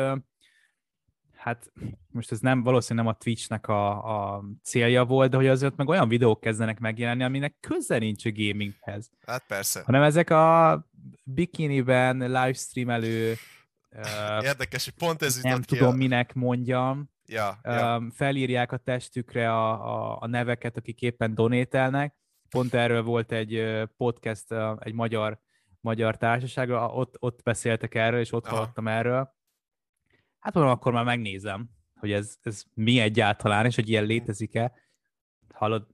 hát 1.43 1.73
most 2.09 2.33
ez 2.33 2.41
nem, 2.41 2.63
valószínűleg 2.63 3.07
nem 3.07 3.15
a 3.15 3.23
Twitchnek 3.23 3.69
a, 3.69 4.35
a 4.35 4.45
célja 4.63 5.05
volt, 5.05 5.31
de 5.31 5.37
hogy 5.37 5.47
azért 5.47 5.77
meg 5.77 5.89
olyan 5.89 6.09
videók 6.09 6.41
kezdenek 6.41 6.79
megjelenni, 6.79 7.23
aminek 7.23 7.57
köze 7.61 7.99
nincs 7.99 8.25
a 8.25 8.31
gaminghez. 8.33 9.11
Hát 9.27 9.45
persze. 9.47 9.83
Hanem 9.85 10.03
ezek 10.03 10.31
a 10.31 10.87
bikiniben 11.25 12.17
livestreamelő 12.17 13.35
Érdekes, 14.43 14.85
hogy 14.85 14.95
pont 14.95 15.23
ez 15.23 15.43
Nem 15.43 15.63
tudom, 15.63 15.89
a... 15.89 15.97
minek 15.97 16.35
mondjam. 16.35 17.11
Ja, 17.27 17.59
ja. 17.63 18.03
Felírják 18.15 18.73
a 18.73 18.77
testükre 18.77 19.53
a, 19.53 19.71
a, 19.71 20.19
a 20.21 20.27
neveket, 20.27 20.77
akik 20.77 21.03
éppen 21.03 21.35
donételnek. 21.35 22.15
Pont 22.51 22.75
erről 22.75 23.03
volt 23.03 23.33
egy 23.33 23.83
podcast, 23.97 24.55
egy 24.79 24.93
magyar, 24.93 25.39
magyar 25.81 26.17
társaságra, 26.17 26.89
ott, 26.89 27.17
ott 27.19 27.43
beszéltek 27.43 27.95
erről, 27.95 28.21
és 28.21 28.33
ott 28.33 28.47
Aha. 28.47 28.57
hallottam 28.57 28.89
erről 28.89 29.41
hát 30.43 30.55
mondom, 30.55 30.73
akkor 30.73 30.93
már 30.93 31.05
megnézem, 31.05 31.71
hogy 31.99 32.13
ez, 32.13 32.37
ez 32.43 32.63
mi 32.75 32.99
egyáltalán, 32.99 33.67
és 33.67 33.75
hogy 33.75 33.89
ilyen 33.89 34.05
létezik-e. 34.05 34.73
Hallod? 35.55 35.87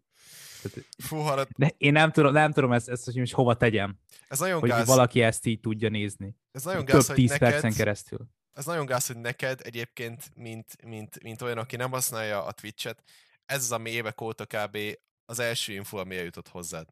Fú, 0.98 1.16
hallod. 1.16 1.48
De 1.56 1.74
én 1.76 1.92
nem 1.92 2.10
tudom, 2.12 2.32
nem 2.32 2.52
tudom 2.52 2.72
ezt, 2.72 2.88
ezt 2.88 3.04
hogy 3.04 3.16
most 3.16 3.32
hova 3.32 3.56
tegyem. 3.56 3.98
Ez 4.28 4.38
nagyon 4.38 4.60
hogy 4.60 4.68
gáz. 4.68 4.86
valaki 4.86 5.22
ezt 5.22 5.46
így 5.46 5.60
tudja 5.60 5.88
nézni. 5.88 6.36
Ez 6.52 6.64
nagyon 6.64 6.84
gáz, 6.84 7.06
Több 7.06 7.16
tíz 7.16 7.30
neked, 7.30 7.50
percen 7.50 7.72
keresztül. 7.72 8.28
Ez 8.52 8.66
nagyon 8.66 8.86
gáz, 8.86 9.06
hogy 9.06 9.16
neked 9.16 9.60
egyébként, 9.64 10.30
mint, 10.34 10.84
mint, 10.84 11.22
mint 11.22 11.42
olyan, 11.42 11.58
aki 11.58 11.76
nem 11.76 11.90
használja 11.90 12.44
a 12.44 12.52
Twitch-et, 12.52 13.02
ez 13.46 13.62
az, 13.62 13.72
ami 13.72 13.90
évek 13.90 14.20
óta 14.20 14.46
kb. 14.46 14.78
az 15.24 15.38
első 15.38 15.72
info, 15.72 15.96
ami 15.98 16.16
eljutott 16.16 16.48
hozzád? 16.48 16.88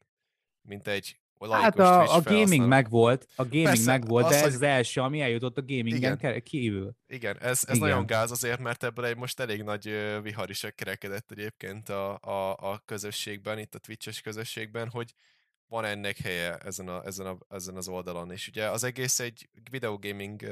Mint 0.62 0.86
egy 0.86 1.20
Hát 1.38 1.78
a, 1.78 2.14
a 2.14 2.20
gaming 2.22 2.66
megvolt, 2.66 3.26
a 3.36 3.44
gaming 3.44 3.64
Persze, 3.64 3.90
megvolt, 3.90 4.24
az, 4.24 4.30
de 4.30 4.36
ez 4.36 4.42
hogy... 4.42 4.52
az 4.52 4.62
első, 4.62 5.00
ami 5.00 5.20
eljutott 5.20 5.58
a 5.58 5.62
gamingen 5.62 6.16
igen. 6.16 6.42
kívül. 6.42 6.96
Igen, 7.06 7.36
ez, 7.40 7.62
ez 7.66 7.76
igen. 7.76 7.88
nagyon 7.88 8.06
gáz 8.06 8.30
azért, 8.30 8.58
mert 8.58 8.84
ebből 8.84 9.04
egy 9.04 9.16
most 9.16 9.40
elég 9.40 9.62
nagy 9.62 9.90
vihar 10.22 10.50
is 10.50 10.66
kerekedett 10.74 11.30
egyébként 11.30 11.88
a, 11.88 12.18
a, 12.20 12.56
a 12.72 12.82
közösségben, 12.84 13.58
itt 13.58 13.74
a 13.74 13.78
Twitch-es 13.78 14.20
közösségben, 14.20 14.88
hogy 14.90 15.14
van 15.68 15.84
ennek 15.84 16.16
helye 16.16 16.56
ezen, 16.56 16.88
a, 16.88 17.04
ezen, 17.04 17.26
a, 17.26 17.38
ezen 17.48 17.76
az 17.76 17.88
oldalon. 17.88 18.30
És 18.32 18.48
ugye 18.48 18.70
az 18.70 18.84
egész 18.84 19.18
egy 19.18 19.48
videogaming 19.70 20.42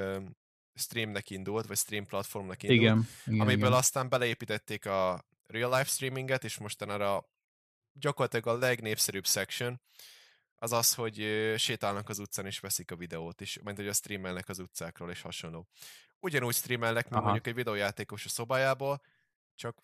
streamnek 0.74 1.30
indult, 1.30 1.66
vagy 1.66 1.76
stream 1.76 2.06
platformnak 2.06 2.62
indult, 2.62 2.80
igen, 2.80 3.08
igen, 3.26 3.40
amiből 3.40 3.66
igen. 3.66 3.78
aztán 3.78 4.08
beleépítették 4.08 4.86
a 4.86 5.26
real 5.46 5.70
life 5.70 5.90
streaminget, 5.90 6.44
és 6.44 6.58
mostanra 6.58 7.28
gyakorlatilag 7.92 8.46
a 8.46 8.58
legnépszerűbb 8.58 9.26
section 9.26 9.80
az 10.64 10.72
az, 10.72 10.94
hogy 10.94 11.16
sétálnak 11.56 12.08
az 12.08 12.18
utcán 12.18 12.46
és 12.46 12.60
veszik 12.60 12.90
a 12.90 12.96
videót, 12.96 13.40
és 13.40 13.60
mert 13.62 13.76
hogy 13.76 13.88
a 13.88 13.92
streamelnek 13.92 14.48
az 14.48 14.58
utcákról 14.58 15.10
és 15.10 15.20
hasonló. 15.20 15.68
Ugyanúgy 16.20 16.54
streamelnek, 16.54 17.02
mint 17.02 17.14
Aha. 17.14 17.24
mondjuk 17.24 17.46
egy 17.46 17.54
videójátékos 17.54 18.24
a 18.24 18.28
szobájából, 18.28 19.02
csak 19.54 19.82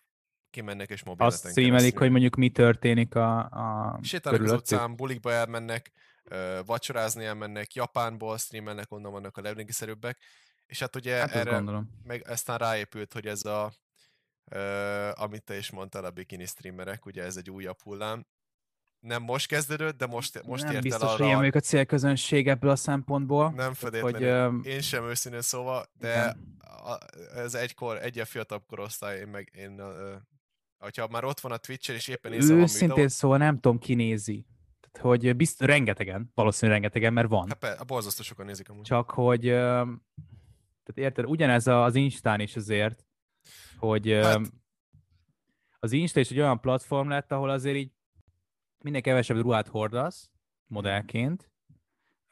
kimennek 0.49 0.89
és 0.89 1.03
mobileten 1.03 1.39
Azt 1.39 1.49
streamelik, 1.49 1.97
hogy 1.97 2.09
mondjuk 2.09 2.35
mi 2.35 2.49
történik 2.49 3.15
a, 3.15 3.39
a 3.39 3.99
Sétálnak 4.01 4.41
az 4.41 4.51
utcán, 4.51 4.95
bulikba 4.95 5.31
elmennek, 5.31 5.91
vacsorázni 6.65 7.25
elmennek, 7.25 7.73
Japánból 7.73 8.37
streamelnek, 8.37 8.91
onnan 8.91 9.11
vannak 9.11 9.37
a 9.37 9.41
legnégszerűbbek, 9.41 10.17
és 10.65 10.79
hát 10.79 10.95
ugye 10.95 11.15
hát 11.15 11.31
erre 11.31 11.51
gondolom. 11.51 11.99
meg 12.03 12.27
aztán 12.27 12.57
ráépült, 12.57 13.13
hogy 13.13 13.27
ez 13.27 13.45
a 13.45 13.71
Uh, 14.55 15.21
amit 15.21 15.43
te 15.43 15.57
is 15.57 15.71
mondtál, 15.71 16.05
a 16.05 16.11
bikini 16.11 16.45
streamerek, 16.45 17.05
ugye 17.05 17.23
ez 17.23 17.37
egy 17.37 17.49
újabb 17.49 17.81
hullám. 17.81 18.25
Nem 19.01 19.23
most 19.23 19.47
kezdődött, 19.47 19.97
de 19.97 20.05
most, 20.05 20.43
most 20.45 20.63
nem 20.63 20.73
ért 20.73 20.83
biztos, 20.83 21.01
el 21.01 21.07
arra... 21.07 21.17
Nem 21.17 21.27
biztos, 21.27 21.51
hogy 21.51 21.61
a 21.61 21.65
célközönség 21.65 22.47
ebből 22.47 22.69
a 22.69 22.75
szempontból. 22.75 23.51
Nem 23.51 23.73
feltétlenül. 23.73 24.51
Hogy. 24.51 24.65
Én 24.65 24.81
sem 24.81 25.03
őszintén 25.03 25.41
szóval, 25.41 25.85
de 25.99 26.37
a, 26.59 26.97
ez 27.35 27.53
egykor, 27.53 27.97
egy 27.97 28.21
fiatalabb 28.25 28.63
korosztály, 28.67 29.19
én 29.19 29.27
meg 29.27 29.51
én, 29.55 29.81
hogyha 30.77 31.07
már 31.07 31.23
ott 31.23 31.39
van 31.39 31.51
a 31.51 31.57
Twitch-en, 31.57 31.95
és 31.95 32.07
éppen 32.07 32.31
nézem 32.31 32.59
Őszintén 32.59 32.89
a 32.89 32.93
videót... 32.93 33.11
szóval 33.11 33.37
nem 33.37 33.59
tudom, 33.59 33.79
ki 33.79 33.93
nézi. 33.93 34.45
Tehát, 34.79 35.07
hogy 35.07 35.35
bizt, 35.35 35.61
rengetegen, 35.61 36.31
valószínűleg 36.33 36.81
rengetegen, 36.81 37.13
mert 37.13 37.27
van. 37.29 37.47
Hát, 37.47 37.79
a 37.79 37.83
borzasztó 37.83 38.23
sokan 38.23 38.45
nézik 38.45 38.69
amúgy. 38.69 38.83
Csak, 38.83 39.11
hogy 39.11 39.41
tehát 40.83 40.95
érted, 40.95 41.25
ugyanez 41.25 41.67
az 41.67 41.95
Instán 41.95 42.39
is 42.39 42.55
azért, 42.55 43.05
hogy 43.77 44.11
hát... 44.11 44.41
az 45.79 45.91
Insta 45.91 46.19
is 46.19 46.31
egy 46.31 46.39
olyan 46.39 46.59
platform 46.59 47.09
lett, 47.09 47.31
ahol 47.31 47.49
azért 47.49 47.75
így 47.75 47.91
minél 48.83 49.01
kevesebb 49.01 49.37
ruhát 49.37 49.67
hordasz 49.67 50.29
modellként, 50.67 51.51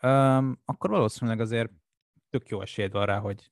um, 0.02 0.62
akkor 0.66 0.90
valószínűleg 0.90 1.40
azért 1.40 1.72
tök 2.30 2.50
jó 2.50 2.62
esélyed 2.62 2.92
van 2.92 3.06
rá, 3.06 3.18
hogy, 3.20 3.52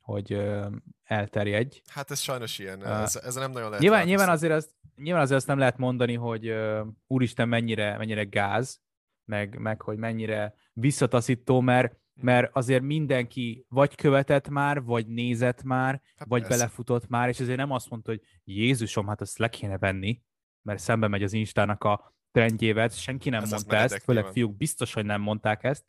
hogy 0.00 0.34
um, 0.34 0.82
elterjedj. 1.02 1.80
Hát 1.90 2.10
ez 2.10 2.18
sajnos 2.20 2.58
ilyen, 2.58 2.80
uh, 2.80 3.02
ez, 3.02 3.16
ez 3.16 3.34
nem 3.34 3.50
nagyon 3.50 3.68
lehet 3.68 3.82
nyilván, 3.82 4.06
nyilván, 4.06 4.28
azért 4.28 4.52
azt, 4.52 4.70
nyilván 4.96 5.22
azért 5.22 5.38
azt 5.38 5.46
nem 5.46 5.58
lehet 5.58 5.78
mondani, 5.78 6.14
hogy 6.14 6.50
uh, 6.50 6.86
úristen 7.06 7.48
mennyire, 7.48 7.96
mennyire 7.96 8.24
gáz, 8.24 8.80
meg, 9.24 9.58
meg 9.58 9.82
hogy 9.82 9.96
mennyire 9.96 10.54
visszataszító, 10.72 11.60
mert 11.60 12.02
mert 12.16 12.56
azért 12.56 12.82
mindenki 12.82 13.66
vagy 13.68 13.94
követett 13.94 14.48
már, 14.48 14.82
vagy 14.82 15.06
nézett 15.06 15.62
már, 15.62 16.02
hát 16.16 16.28
vagy 16.28 16.42
persze. 16.42 16.56
belefutott 16.56 17.08
már, 17.08 17.28
és 17.28 17.40
ezért 17.40 17.58
nem 17.58 17.70
azt 17.70 17.90
mondta, 17.90 18.10
hogy 18.10 18.20
Jézusom, 18.44 19.06
hát 19.06 19.20
azt 19.20 19.38
le 19.38 19.48
kéne 19.48 19.78
venni, 19.78 20.22
mert 20.62 20.78
szembe 20.78 21.08
megy 21.08 21.22
az 21.22 21.32
Instának 21.32 21.84
a 21.84 22.13
trendjével, 22.34 22.88
senki 22.88 23.30
nem 23.30 23.42
Ez 23.42 23.50
mondta 23.50 23.76
ezt, 23.76 24.02
főleg 24.02 24.26
fiúk 24.26 24.56
biztos, 24.56 24.92
hogy 24.92 25.04
nem 25.04 25.20
mondták 25.20 25.64
ezt. 25.64 25.84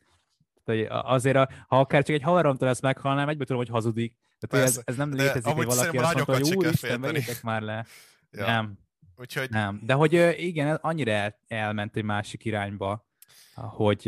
Tehát 0.64 0.90
azért, 0.90 1.36
a, 1.36 1.48
ha 1.66 1.78
akár 1.78 2.02
csak 2.02 2.14
egy 2.14 2.22
haveromtól 2.22 2.68
ezt 2.68 2.82
meghalnám, 2.82 3.28
egyből 3.28 3.46
tudom, 3.46 3.62
hogy 3.62 3.70
hazudik. 3.70 4.16
Tehát 4.38 4.66
ez, 4.66 4.80
ez 4.84 4.96
nem 4.96 5.12
létezik, 5.12 5.52
hogy 5.52 5.64
valaki 5.64 5.96
azt 5.98 6.14
mondta, 6.14 6.32
hogy 6.32 6.54
úristen, 6.54 7.00
vegyétek 7.00 7.42
már 7.42 7.62
le. 7.62 7.86
Ja. 8.30 8.46
Nem. 8.46 8.78
Úgyhogy... 9.16 9.50
Nem. 9.50 9.80
De 9.82 9.92
hogy 9.92 10.34
igen, 10.38 10.74
annyira 10.74 11.10
el, 11.10 11.38
elment 11.48 11.96
egy 11.96 12.04
másik 12.04 12.44
irányba, 12.44 13.05
hogy 13.60 14.04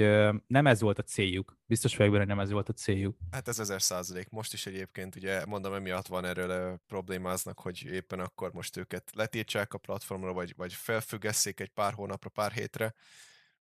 nem 0.46 0.66
ez 0.66 0.80
volt 0.80 0.98
a 0.98 1.02
céljuk. 1.02 1.58
Biztos 1.66 1.96
vagyok 1.96 2.12
benne, 2.12 2.24
hogy 2.24 2.34
nem 2.34 2.44
ez 2.44 2.50
volt 2.50 2.68
a 2.68 2.72
céljuk. 2.72 3.16
Hát 3.30 3.48
ez 3.48 3.58
ezer 3.58 3.82
százalék. 3.82 4.28
Most 4.30 4.52
is 4.52 4.66
egyébként, 4.66 5.16
ugye 5.16 5.46
mondom, 5.46 5.74
emiatt 5.74 6.06
van 6.06 6.24
erről 6.24 6.78
problémáznak, 6.86 7.60
hogy 7.60 7.84
éppen 7.84 8.20
akkor 8.20 8.52
most 8.52 8.76
őket 8.76 9.10
letiltsák 9.14 9.74
a 9.74 9.78
platformra, 9.78 10.32
vagy, 10.32 10.54
vagy 10.56 10.72
felfüggesszék 10.72 11.60
egy 11.60 11.70
pár 11.70 11.92
hónapra, 11.92 12.28
pár 12.28 12.52
hétre. 12.52 12.94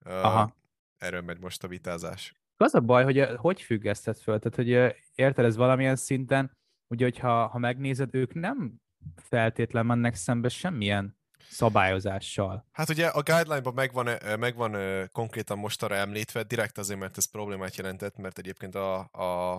Aha. 0.05 0.57
Erről 0.97 1.21
megy 1.21 1.39
most 1.39 1.65
a 1.65 1.69
vitázás. 1.69 2.35
Az 2.57 2.75
a 2.75 2.81
baj, 2.81 3.05
hogy 3.05 3.29
hogy 3.37 3.63
függesztett 3.63 4.19
föl? 4.19 4.39
Tehát, 4.39 4.57
hogy 4.57 4.97
érted 5.15 5.45
ez 5.45 5.57
valamilyen 5.57 5.97
szinten, 5.97 6.57
ugye, 6.89 7.05
hogyha 7.05 7.47
ha 7.47 7.59
megnézed, 7.59 8.15
ők 8.15 8.35
nem 8.35 8.75
feltétlen 9.17 9.87
mennek 9.87 10.15
szembe 10.15 10.49
semmilyen 10.49 11.17
szabályozással. 11.51 12.67
Hát 12.73 12.89
ugye 12.89 13.07
a 13.07 13.23
guideline-ban 13.23 13.75
megvan, 13.75 14.19
megvan 14.39 14.77
konkrétan 15.13 15.59
most 15.59 15.83
arra 15.83 15.95
említve, 15.95 16.43
direkt 16.43 16.79
azért, 16.79 16.99
mert 16.99 17.17
ez 17.17 17.25
problémát 17.25 17.77
jelentett, 17.77 18.17
mert 18.17 18.39
egyébként 18.39 18.75
a, 18.75 19.09
a, 19.13 19.53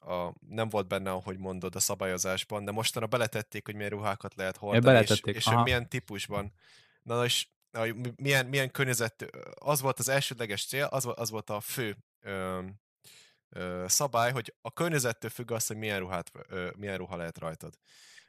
a, 0.00 0.34
nem 0.48 0.68
volt 0.68 0.88
benne, 0.88 1.10
ahogy 1.10 1.38
mondod, 1.38 1.74
a 1.74 1.80
szabályozásban, 1.80 2.64
de 2.64 2.70
mostanra 2.70 3.08
beletették, 3.08 3.64
hogy 3.64 3.74
milyen 3.74 3.90
ruhákat 3.90 4.34
lehet 4.34 4.56
hordani, 4.56 4.98
és, 4.98 5.20
és 5.24 5.44
hogy 5.44 5.62
milyen 5.62 5.88
típusban. 5.88 6.52
Na, 7.02 7.24
és 7.24 7.46
milyen, 8.16 8.46
milyen 8.46 8.70
környezet, 8.70 9.26
az 9.54 9.80
volt 9.80 9.98
az 9.98 10.08
elsődleges 10.08 10.66
cél, 10.66 10.84
az, 10.84 11.08
az 11.14 11.30
volt 11.30 11.50
a 11.50 11.60
fő 11.60 11.96
ö, 12.20 12.60
ö, 13.48 13.84
szabály, 13.88 14.32
hogy 14.32 14.54
a 14.60 14.72
környezettől 14.72 15.30
függ 15.30 15.50
az, 15.50 15.66
hogy 15.66 15.76
milyen, 15.76 15.98
ruhát, 15.98 16.32
ö, 16.48 16.70
milyen 16.76 16.96
ruha 16.96 17.16
lehet 17.16 17.38
rajtad. 17.38 17.74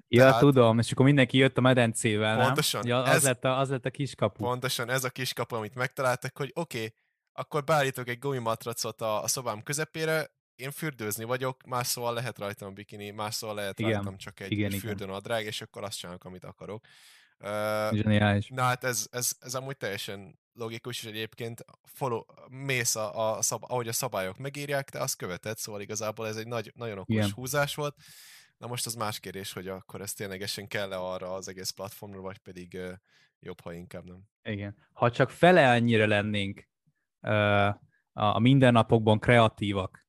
Ja, 0.07 0.23
Tehát, 0.23 0.39
tudom, 0.39 0.79
és 0.79 0.91
akkor 0.91 1.05
mindenki 1.05 1.37
jött 1.37 1.57
a 1.57 1.61
medencével, 1.61 2.45
pontosan, 2.45 2.81
nem? 2.81 2.89
Ja, 2.89 3.03
az, 3.03 3.15
ez, 3.15 3.23
lett 3.23 3.43
a, 3.43 3.59
az 3.59 3.69
lett 3.69 3.85
a 3.85 3.89
kiskapu. 3.89 4.43
Pontosan, 4.43 4.89
ez 4.89 5.03
a 5.03 5.09
kiskapu, 5.09 5.55
amit 5.55 5.75
megtaláltak, 5.75 6.37
hogy 6.37 6.51
oké, 6.53 6.77
okay, 6.77 6.93
akkor 7.33 7.63
beállítok 7.63 8.07
egy 8.07 8.19
gumimatracot 8.19 9.01
a, 9.01 9.23
a 9.23 9.27
szobám 9.27 9.63
közepére, 9.63 10.33
én 10.55 10.71
fürdőzni 10.71 11.23
vagyok, 11.23 11.63
más 11.63 11.87
szóval 11.87 12.13
lehet 12.13 12.37
rajtam 12.37 12.73
bikini, 12.73 13.09
más 13.09 13.35
szóval 13.35 13.55
lehet 13.55 13.79
igen, 13.79 13.91
rajtam 13.91 14.17
csak 14.17 14.39
egy 14.39 14.51
igen, 14.51 14.71
fürdőnadrág, 14.71 15.45
és 15.45 15.61
akkor 15.61 15.83
azt 15.83 15.97
csinálok, 15.97 16.23
amit 16.23 16.43
akarok. 16.43 16.85
Uh, 17.39 18.39
Na 18.49 18.61
hát 18.61 18.83
ez, 18.83 19.07
ez, 19.11 19.31
ez 19.39 19.55
amúgy 19.55 19.77
teljesen 19.77 20.39
logikus, 20.53 21.03
és 21.03 21.09
egyébként 21.09 21.65
follow, 21.83 22.21
mész, 22.49 22.95
a, 22.95 23.37
a 23.37 23.41
szab, 23.41 23.63
ahogy 23.67 23.87
a 23.87 23.93
szabályok 23.93 24.37
megírják, 24.37 24.89
te 24.89 24.99
azt 24.99 25.15
követed, 25.15 25.57
szóval 25.57 25.81
igazából 25.81 26.27
ez 26.27 26.35
egy 26.35 26.47
nagy, 26.47 26.71
nagyon 26.75 26.97
okos 26.97 27.15
igen. 27.15 27.31
húzás 27.31 27.75
volt. 27.75 27.95
Na 28.57 28.67
most 28.67 28.85
az 28.85 28.95
más 28.95 29.19
kérdés, 29.19 29.53
hogy 29.53 29.67
akkor 29.67 30.01
ez 30.01 30.13
ténylegesen 30.13 30.67
kell-e 30.67 30.97
arra 30.97 31.33
az 31.33 31.47
egész 31.47 31.69
platformra, 31.69 32.21
vagy 32.21 32.37
pedig 32.37 32.77
jobb, 33.39 33.61
ha 33.61 33.73
inkább 33.73 34.05
nem. 34.05 34.21
Igen. 34.43 34.75
Ha 34.93 35.11
csak 35.11 35.29
fele 35.29 35.69
annyira 35.69 36.07
lennénk 36.07 36.69
a 38.13 38.39
mindennapokban 38.39 39.19
kreatívak, 39.19 40.07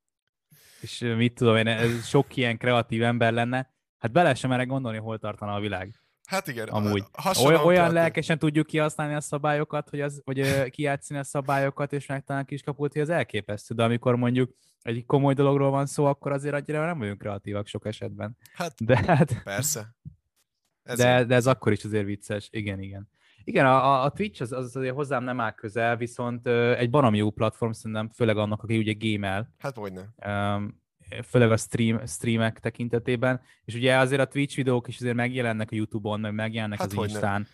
és 0.80 0.98
mit 0.98 1.34
tudom 1.34 1.56
én, 1.56 1.66
ez 1.66 2.06
sok 2.06 2.36
ilyen 2.36 2.58
kreatív 2.58 3.02
ember 3.02 3.32
lenne, 3.32 3.74
hát 3.98 4.12
bele 4.12 4.34
sem 4.34 4.50
merek 4.50 4.66
gondolni, 4.66 4.98
hol 4.98 5.18
tartana 5.18 5.54
a 5.54 5.60
világ. 5.60 6.00
Hát 6.24 6.46
igen. 6.46 6.68
Amúgy. 6.68 7.04
Olyan, 7.44 7.64
olyan 7.64 7.92
lelkesen 7.92 8.38
tudjuk 8.38 8.66
kihasználni 8.66 9.14
a 9.14 9.20
szabályokat, 9.20 9.90
hogy 9.90 10.00
az, 10.00 10.22
vagy 10.24 10.70
kijátszani 10.70 11.20
a 11.20 11.24
szabályokat, 11.24 11.92
és 11.92 12.06
megtalálni 12.06 12.46
kiskaput, 12.46 12.92
hogy 12.92 13.02
az 13.02 13.10
elképesztő. 13.10 13.74
De 13.74 13.84
amikor 13.84 14.16
mondjuk 14.16 14.54
egy 14.86 15.06
komoly 15.06 15.34
dologról 15.34 15.70
van 15.70 15.86
szó, 15.86 16.04
akkor 16.04 16.32
azért 16.32 16.54
annyira 16.54 16.86
nem 16.86 16.98
vagyunk 16.98 17.18
kreatívak 17.18 17.66
sok 17.66 17.86
esetben. 17.86 18.36
Hát, 18.52 18.84
de, 18.84 19.02
hát 19.06 19.42
persze. 19.42 19.94
Ez 20.82 20.98
de, 20.98 21.24
de 21.24 21.34
ez 21.34 21.46
akkor 21.46 21.72
is 21.72 21.84
azért 21.84 22.04
vicces. 22.04 22.48
Igen, 22.50 22.80
igen. 22.80 23.08
Igen, 23.44 23.66
a, 23.66 24.04
a 24.04 24.10
Twitch 24.10 24.42
az, 24.42 24.52
az 24.52 24.76
azért 24.76 24.94
hozzám 24.94 25.24
nem 25.24 25.40
áll 25.40 25.52
közel, 25.52 25.96
viszont 25.96 26.46
egy 26.46 26.90
barom 26.90 27.14
jó 27.14 27.30
platform 27.30 27.70
szerintem, 27.70 28.08
főleg 28.08 28.36
annak, 28.36 28.62
aki 28.62 28.78
ugye 28.78 28.92
gémel. 28.92 29.54
Hát 29.58 29.76
hogyne. 29.76 30.14
Um, 30.26 30.82
főleg 31.24 31.50
a 31.50 31.56
stream, 31.56 32.06
streamek 32.06 32.58
tekintetében, 32.58 33.40
és 33.64 33.74
ugye 33.74 33.96
azért 33.96 34.20
a 34.20 34.26
Twitch 34.26 34.56
videók 34.56 34.88
is 34.88 34.96
azért 34.96 35.14
megjelennek 35.14 35.70
a 35.70 35.74
Youtube-on, 35.74 36.20
meg 36.20 36.34
megjelennek 36.34 36.78
hát 36.78 36.92
az 36.92 37.08
Instán, 37.08 37.46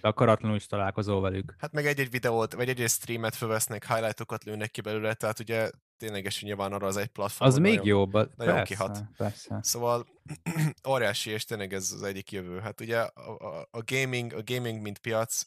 de 0.00 0.08
akaratlanul 0.08 0.56
is 0.56 0.66
találkozol 0.66 1.20
velük. 1.20 1.54
Hát 1.58 1.72
meg 1.72 1.86
egy-egy 1.86 2.10
videót, 2.10 2.52
vagy 2.52 2.68
egy-egy 2.68 2.90
streamet 2.90 3.34
fölvesznek, 3.34 3.86
highlightokat 3.86 4.44
lőnek 4.44 4.70
ki 4.70 4.80
belőle, 4.80 5.14
tehát 5.14 5.38
ugye 5.38 5.70
ténylegesen 5.98 6.48
nyilván 6.48 6.72
arra 6.72 6.86
az 6.86 6.96
egy 6.96 7.08
platform. 7.08 7.50
Az 7.50 7.58
még 7.58 7.80
jobb, 7.84 8.12
nagyon 8.12 8.34
persze, 8.36 8.62
kihat. 8.62 9.04
Persze. 9.16 9.58
Szóval 9.62 10.06
óriási, 10.88 11.30
és 11.30 11.44
tényleg 11.44 11.72
ez 11.72 11.92
az 11.92 12.02
egyik 12.02 12.32
jövő. 12.32 12.58
Hát 12.58 12.80
ugye 12.80 12.98
a, 12.98 13.36
a, 13.38 13.68
a 13.70 13.82
gaming, 13.84 14.32
a 14.32 14.42
gaming 14.44 14.80
mint 14.80 14.98
piac 14.98 15.42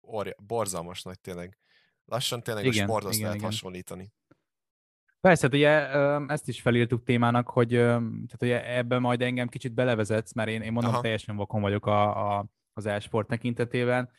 orja, 0.00 0.34
borzalmas 0.46 1.02
nagy 1.02 1.20
tényleg. 1.20 1.58
Lassan 2.04 2.42
tényleg 2.42 2.64
igen, 2.64 2.84
a 2.84 2.86
sporthoz 2.86 3.14
igen, 3.14 3.22
lehet 3.22 3.36
igen. 3.40 3.50
hasonlítani. 3.50 4.12
Persze, 5.20 5.42
hát 5.42 5.54
ugye 5.54 5.70
ezt 6.32 6.48
is 6.48 6.60
felírtuk 6.60 7.04
témának, 7.04 7.48
hogy, 7.48 7.68
tehát 7.68 8.42
ugye 8.42 8.76
ebben 8.76 9.00
majd 9.00 9.22
engem 9.22 9.48
kicsit 9.48 9.74
belevezetsz, 9.74 10.32
mert 10.32 10.48
én, 10.48 10.62
én 10.62 10.72
mondom, 10.72 10.92
Aha. 10.92 11.00
teljesen 11.00 11.36
vakon 11.36 11.60
vagyok 11.60 11.86
a, 11.86 12.36
a, 12.36 12.46
az 12.72 12.86
e-sport 12.86 13.28
tekintetében. 13.28 14.10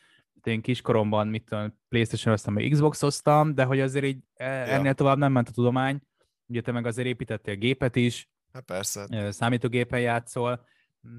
Én 0.46 0.60
kiskoromban, 0.60 1.28
mit 1.28 1.44
tudom, 1.44 1.78
Playstation-oztam, 1.88 2.54
vagy 2.54 2.70
Xbox-oztam, 2.70 3.54
de 3.54 3.64
hogy 3.64 3.80
azért 3.80 4.04
így 4.04 4.18
e, 4.34 4.44
ennél 4.44 4.84
ja. 4.84 4.92
tovább 4.92 5.18
nem 5.18 5.32
ment 5.32 5.48
a 5.48 5.52
tudomány. 5.52 6.00
Ugye 6.46 6.60
te 6.60 6.72
meg 6.72 6.86
azért 6.86 7.08
építettél 7.08 7.54
gépet 7.54 7.96
is. 7.96 8.30
Hát 8.52 8.64
persze. 8.64 9.32
Számítógépen 9.32 10.00
játszol. 10.00 10.64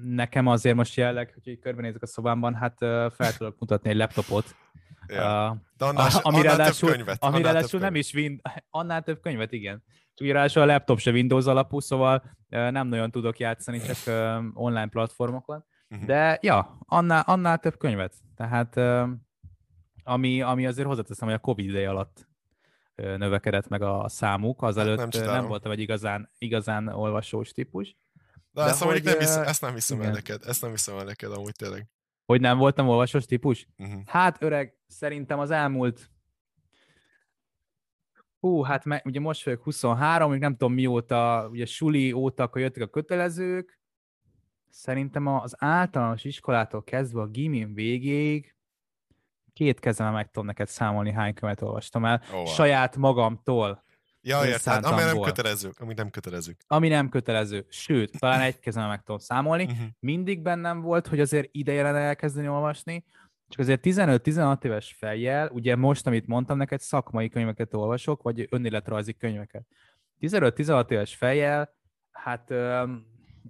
Nekem 0.02 0.46
azért 0.46 0.76
most 0.76 0.96
jelleg, 0.96 1.34
hogy 1.44 1.58
körbenézek 1.58 2.02
a 2.02 2.06
szobámban, 2.06 2.54
hát 2.54 2.78
fel 3.14 3.32
tudok 3.36 3.58
mutatni 3.58 3.90
egy 3.90 3.96
laptopot. 3.96 4.56
Ja. 5.06 5.50
Uh, 5.50 5.56
de 5.76 5.84
annál, 5.84 6.08
ami 6.22 6.36
annál 6.36 6.56
ráadásul, 6.56 6.88
több 6.88 6.96
könyvet. 6.96 7.22
Ami 7.24 7.42
ráadásul 7.42 7.70
több 7.70 7.80
nem 7.80 7.94
is 7.94 8.12
Win... 8.14 8.40
Annál 8.70 9.02
több 9.02 9.20
könyvet, 9.20 9.52
igen. 9.52 9.82
Ugye 10.20 10.32
ráadásul 10.32 10.62
a 10.62 10.66
laptop 10.66 10.98
se 10.98 11.10
Windows 11.10 11.46
alapú, 11.46 11.80
szóval 11.80 12.22
nem 12.48 12.86
nagyon 12.86 13.10
tudok 13.10 13.38
játszani, 13.38 13.80
csak 13.80 13.96
online 14.54 14.88
platformokon. 14.88 15.64
Uh-huh. 15.90 16.06
De 16.06 16.38
ja, 16.42 16.78
annál, 16.86 17.22
annál 17.26 17.58
több 17.58 17.76
könyvet. 17.76 18.14
Tehát 18.36 18.76
ami, 20.02 20.42
ami 20.42 20.66
azért 20.66 20.86
hozzáteszem, 20.86 21.28
hogy 21.28 21.36
a 21.36 21.40
Covid 21.40 21.68
ideje 21.68 21.88
alatt 21.88 22.28
növekedett 22.94 23.68
meg 23.68 23.82
a 23.82 24.08
számuk, 24.08 24.62
azelőtt 24.62 24.98
hát 24.98 25.12
nem, 25.12 25.24
nem 25.24 25.46
voltam 25.46 25.70
egy 25.70 25.80
igazán, 25.80 26.30
igazán 26.38 26.88
olvasós 26.88 27.52
típus. 27.52 27.96
De, 28.52 28.62
De 28.62 28.68
ezt, 28.68 28.82
hogy, 28.82 29.04
nem 29.04 29.18
hisz, 29.18 29.36
ezt 29.36 29.60
nem 29.60 29.74
hiszem 29.74 30.00
el 30.00 30.12
neked, 30.12 30.42
ezt 30.46 30.62
nem 30.62 30.70
hiszem 30.70 30.98
el 30.98 31.04
neked 31.04 31.32
amúgy 31.32 31.54
tényleg. 31.56 31.88
Hogy 32.26 32.40
nem 32.40 32.58
voltam 32.58 32.88
olvasós 32.88 33.24
típus? 33.24 33.68
Uh-huh. 33.78 34.02
Hát 34.06 34.42
öreg, 34.42 34.74
szerintem 34.86 35.38
az 35.38 35.50
elmúlt 35.50 36.10
Hú, 38.40 38.62
hát 38.62 38.84
me, 38.84 39.02
ugye 39.04 39.20
most 39.20 39.44
vagyok 39.44 39.62
23, 39.62 40.30
még 40.30 40.40
nem 40.40 40.52
tudom 40.52 40.72
mióta, 40.72 41.48
ugye 41.50 41.66
suli 41.66 42.12
óta, 42.12 42.42
akkor 42.42 42.60
jöttek 42.60 42.82
a 42.82 42.86
kötelezők. 42.86 43.79
Szerintem 44.70 45.26
az 45.26 45.54
általános 45.58 46.24
iskolától 46.24 46.84
kezdve 46.84 47.20
a 47.20 47.26
gimin 47.26 47.74
végéig 47.74 48.54
két 49.52 49.80
kezemel 49.80 50.12
meg 50.12 50.26
tudom 50.26 50.46
neked 50.46 50.68
számolni, 50.68 51.12
hány 51.12 51.34
könyvet 51.34 51.62
olvastam 51.62 52.04
el. 52.04 52.22
Oh, 52.28 52.34
wow. 52.34 52.46
Saját 52.46 52.96
magamtól. 52.96 53.84
Ja, 54.22 54.46
érted, 54.46 54.84
ami 54.84 55.02
nem 55.02 55.20
kötelező, 55.20 55.70
ami 55.78 55.94
nem 55.94 56.10
kötelező. 56.10 56.56
Ami 56.66 56.88
nem 56.88 57.08
kötelező, 57.08 57.66
sőt, 57.68 58.18
talán 58.18 58.40
egy 58.40 58.58
kezemel 58.58 58.88
meg 58.88 59.02
tudom 59.02 59.18
számolni. 59.18 59.64
Uh-huh. 59.64 59.86
Mindig 59.98 60.42
bennem 60.42 60.80
volt, 60.80 61.06
hogy 61.06 61.20
azért 61.20 61.48
ideje 61.52 61.82
lenne 61.82 61.98
elkezdeni 61.98 62.48
olvasni, 62.48 63.04
csak 63.48 63.60
azért 63.60 63.80
15-16 63.84 64.64
éves 64.64 64.94
fejjel, 64.98 65.48
ugye 65.48 65.76
most, 65.76 66.06
amit 66.06 66.26
mondtam 66.26 66.56
neked, 66.56 66.80
szakmai 66.80 67.28
könyveket 67.28 67.74
olvasok, 67.74 68.22
vagy 68.22 68.46
önéletrajzi 68.50 69.14
könyveket. 69.14 69.66
15-16 70.20 70.90
éves 70.90 71.14
fejjel, 71.14 71.74
hát 72.10 72.54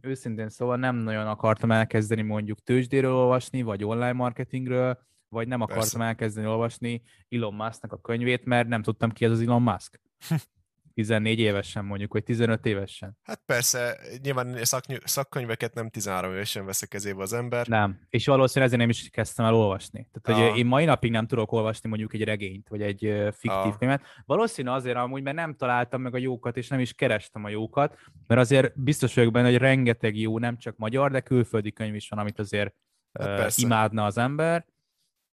őszintén 0.00 0.48
szóval 0.48 0.76
nem 0.76 0.96
nagyon 0.96 1.26
akartam 1.26 1.70
elkezdeni 1.70 2.22
mondjuk 2.22 2.60
tőzsdéről 2.60 3.14
olvasni, 3.14 3.62
vagy 3.62 3.84
online 3.84 4.12
marketingről, 4.12 4.98
vagy 5.28 5.48
nem 5.48 5.60
akartam 5.60 5.84
Persze. 5.84 6.04
elkezdeni 6.04 6.46
olvasni 6.46 7.02
Elon 7.28 7.54
Musknak 7.54 7.92
a 7.92 8.00
könyvét, 8.00 8.44
mert 8.44 8.68
nem 8.68 8.82
tudtam 8.82 9.10
ki 9.10 9.24
ez 9.24 9.30
az 9.30 9.40
Elon 9.40 9.62
Musk. 9.62 10.00
14 11.00 11.38
évesen 11.38 11.84
mondjuk, 11.84 12.12
vagy 12.12 12.22
15 12.22 12.66
évesen. 12.66 13.18
Hát 13.22 13.42
persze, 13.46 13.98
nyilván 14.22 14.64
szak, 14.64 14.84
szakkönyveket 15.04 15.74
nem 15.74 15.88
13 15.88 16.32
évesen 16.32 16.64
vesz 16.64 16.82
a 16.82 16.86
kezébe 16.86 17.22
az 17.22 17.32
ember. 17.32 17.66
Nem, 17.66 18.00
és 18.08 18.26
valószínűleg 18.26 18.72
ezért 18.72 18.80
nem 18.80 18.90
is 18.90 19.10
kezdtem 19.10 19.46
el 19.46 19.54
olvasni. 19.54 20.08
Tehát, 20.12 20.42
hogy 20.42 20.58
én 20.58 20.66
mai 20.66 20.84
napig 20.84 21.10
nem 21.10 21.26
tudok 21.26 21.52
olvasni 21.52 21.88
mondjuk 21.88 22.14
egy 22.14 22.24
regényt, 22.24 22.68
vagy 22.68 22.82
egy 22.82 23.00
fiktív 23.32 23.76
könyvet. 23.78 24.02
Valószínű 24.24 24.68
azért 24.68 24.96
amúgy, 24.96 25.22
mert 25.22 25.36
nem 25.36 25.54
találtam 25.54 26.02
meg 26.02 26.14
a 26.14 26.18
jókat, 26.18 26.56
és 26.56 26.68
nem 26.68 26.80
is 26.80 26.92
kerestem 26.92 27.44
a 27.44 27.48
jókat, 27.48 27.98
mert 28.26 28.40
azért 28.40 28.80
biztos 28.80 29.14
vagyok 29.14 29.32
benne, 29.32 29.48
hogy 29.48 29.58
rengeteg 29.58 30.16
jó, 30.16 30.38
nem 30.38 30.58
csak 30.58 30.76
magyar, 30.76 31.10
de 31.10 31.20
külföldi 31.20 31.72
könyv 31.72 31.94
is 31.94 32.08
van, 32.08 32.18
amit 32.18 32.38
azért 32.38 32.74
hát 33.20 33.56
imádna 33.56 34.04
az 34.04 34.18
ember 34.18 34.66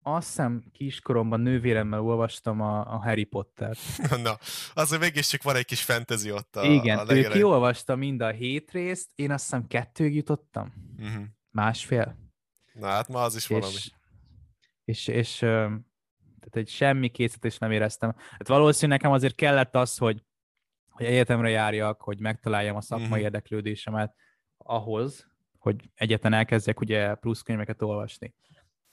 azt 0.04 0.28
hiszem 0.28 0.64
kiskoromban 0.72 1.39
nővéremmel 1.39 2.01
olvastam 2.01 2.62
a, 2.62 2.93
a 2.93 2.97
Harry 2.97 3.24
Potter. 3.24 3.78
Na, 4.24 4.38
azért 4.74 5.01
mégiscsak 5.01 5.43
van 5.43 5.56
egy 5.56 5.66
kis 5.66 5.84
fantasy 5.84 6.32
ott 6.32 6.56
a 6.56 6.64
Igen, 6.64 6.97
a 6.97 7.14
ő 7.14 7.28
kiolvasta 7.28 7.95
mind 7.95 8.22
a 8.22 8.30
hét 8.30 8.72
részt, 8.72 9.12
én 9.16 9.32
azt 9.32 9.43
hiszem 9.43 9.68
kettőig 9.68 10.16
jutottam. 10.16 10.74
Uh-huh. 10.99 11.24
Másfél. 11.49 12.18
Na 12.74 12.88
hát 12.88 13.08
ma 13.08 13.22
az 13.22 13.36
is 13.36 13.49
és, 13.49 13.60
valami. 13.60 13.76
És, 14.84 15.08
és 15.08 15.38
tehát 15.38 16.68
egy 16.68 16.70
semmi 16.70 17.10
készítést 17.10 17.60
nem 17.60 17.72
éreztem. 17.72 18.16
Hát 18.18 18.47
valószínűleg 18.47 19.01
nekem 19.01 19.16
azért 19.16 19.36
kellett 19.36 19.76
az, 19.76 19.97
hogy, 19.97 20.24
hogy 20.89 21.06
egyetemre 21.06 21.49
járjak, 21.49 22.01
hogy 22.01 22.20
megtaláljam 22.20 22.76
a 22.76 22.82
szakmai 22.82 23.08
uh-huh. 23.08 23.24
érdeklődésemet 23.24 24.16
ahhoz, 24.58 25.28
hogy 25.58 25.89
egyetlen 25.95 26.34
elkezdjek 26.34 26.80
ugye 26.80 27.16
plusz 27.16 27.41
könyveket 27.41 27.82
olvasni. 27.82 28.34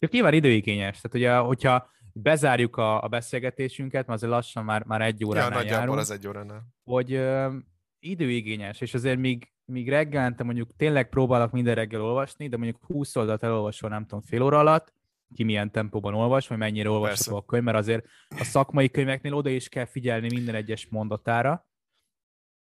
Csak 0.01 0.11
nyilván 0.11 0.33
időigényes. 0.33 1.01
Tehát 1.01 1.15
ugye, 1.15 1.37
hogyha 1.37 1.91
bezárjuk 2.13 2.77
a, 2.77 3.03
a 3.03 3.09
beszélgetésünket, 3.09 4.07
mert 4.07 4.19
azért 4.19 4.33
lassan 4.33 4.65
már, 4.65 4.85
már 4.85 5.03
egy 5.03 5.25
óránál 5.25 5.65
ja, 5.65 5.71
járunk. 5.71 5.99
az 5.99 6.11
egy 6.11 6.27
óránál. 6.27 6.67
Hogy 6.85 7.13
ö, 7.13 7.57
időigényes, 7.99 8.81
és 8.81 8.95
azért 8.95 9.19
még, 9.19 9.53
még 9.65 9.89
reggelente 9.89 10.45
mondjuk 10.45 10.77
tényleg 10.77 11.09
próbálok 11.09 11.53
minden 11.53 11.75
reggel 11.75 12.03
olvasni, 12.03 12.49
de 12.49 12.57
mondjuk 12.57 12.85
20 12.87 13.17
oldalt 13.17 13.43
elolvasol, 13.43 13.91
nem 13.91 14.03
tudom, 14.03 14.21
fél 14.21 14.43
óra 14.43 14.59
alatt, 14.59 14.93
ki 15.35 15.43
milyen 15.43 15.71
tempóban 15.71 16.15
olvas, 16.15 16.49
vagy 16.49 16.59
mennyire 16.59 16.91
olvasható 16.91 17.37
a 17.37 17.45
könyv, 17.45 17.65
mert 17.65 17.77
azért 17.77 18.05
a 18.29 18.45
szakmai 18.45 18.91
könyveknél 18.91 19.35
oda 19.35 19.51
is 19.51 19.69
kell 19.69 19.85
figyelni 19.85 20.29
minden 20.35 20.55
egyes 20.55 20.87
mondatára. 20.91 21.69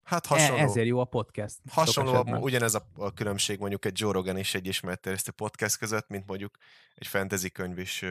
Hát 0.03 0.25
hasonló. 0.25 0.57
E- 0.57 0.61
ezért 0.61 0.87
jó 0.87 0.99
a 0.99 1.05
podcast. 1.05 1.55
Hasonló, 1.69 2.13
a, 2.13 2.37
ugyanez 2.39 2.75
a, 2.75 2.87
a 2.95 3.13
különbség 3.13 3.59
mondjuk 3.59 3.85
egy 3.85 3.99
Joe 3.99 4.11
Rogan 4.11 4.37
és 4.37 4.53
egy 4.53 4.67
ismerterjesztő 4.67 5.31
podcast 5.31 5.77
között, 5.77 6.07
mint 6.07 6.27
mondjuk 6.27 6.57
egy 6.95 7.07
fantasy 7.07 7.49
könyv 7.49 7.77
is, 7.77 8.05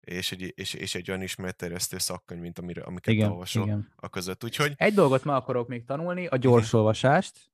és 0.00 0.32
egy, 0.32 0.52
és, 0.56 0.74
és 0.74 0.94
egy 0.94 1.10
olyan 1.10 1.22
ismerterjesztő 1.22 1.98
szakkönyv, 1.98 2.40
mint 2.40 2.58
amire, 2.58 2.82
amiket 2.82 3.14
igen, 3.14 3.30
olvasol 3.30 3.64
igen. 3.64 3.92
a 3.96 4.08
között. 4.08 4.44
Úgyhogy... 4.44 4.72
Egy 4.76 4.94
dolgot 4.94 5.24
meg 5.24 5.34
akarok 5.34 5.68
még 5.68 5.84
tanulni, 5.84 6.26
a 6.26 6.36
gyorsolvasást. 6.36 7.50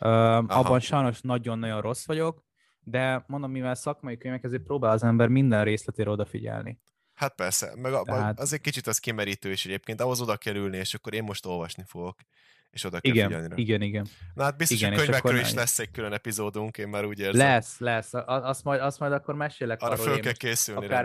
Uh, 0.00 0.08
abban 0.36 0.80
sajnos 0.80 1.20
nagyon-nagyon 1.20 1.80
rossz 1.80 2.06
vagyok, 2.06 2.44
de 2.80 3.24
mondom, 3.26 3.50
mivel 3.50 3.74
szakmai 3.74 4.16
könyvek, 4.16 4.44
ezért 4.44 4.62
próbál 4.62 4.90
az 4.90 5.02
ember 5.02 5.28
minden 5.28 5.64
részletére 5.64 6.10
odafigyelni. 6.10 6.80
Hát 7.14 7.34
persze, 7.34 7.72
meg 7.76 7.92
Tehát... 8.04 8.40
az 8.40 8.52
egy 8.52 8.60
kicsit 8.60 8.86
az 8.86 8.98
kimerítő 8.98 9.50
is 9.50 9.66
egyébként, 9.66 10.00
ahhoz 10.00 10.20
oda 10.20 10.36
kell 10.36 10.54
ülni, 10.54 10.76
és 10.76 10.94
akkor 10.94 11.14
én 11.14 11.22
most 11.22 11.46
olvasni 11.46 11.82
fogok 11.86 12.16
és 12.72 12.84
oda 12.84 13.00
kell 13.00 13.12
igen, 13.12 13.26
figyelni 13.26 13.48
rá. 13.48 13.54
Igen, 13.56 13.82
igen. 13.82 14.06
Na 14.34 14.42
hát 14.42 14.56
biztos, 14.56 14.78
igen, 14.78 14.90
hogy 14.90 15.00
könyvekről 15.00 15.38
is 15.38 15.52
lesz 15.52 15.78
egy 15.78 15.90
külön 15.90 16.12
epizódunk, 16.12 16.78
én 16.78 16.88
már 16.88 17.04
úgy 17.04 17.18
érzem. 17.18 17.46
Lesz, 17.46 17.78
lesz. 17.78 18.10
Azt 18.14 18.64
majd, 18.64 18.80
azt 18.80 18.98
majd 18.98 19.12
akkor 19.12 19.34
mesélek 19.34 19.82
Arra 19.82 19.92
arról. 19.92 20.04
föl 20.06 20.20
kell 20.20 20.32
készülni 20.32 20.86
rá 20.86 21.04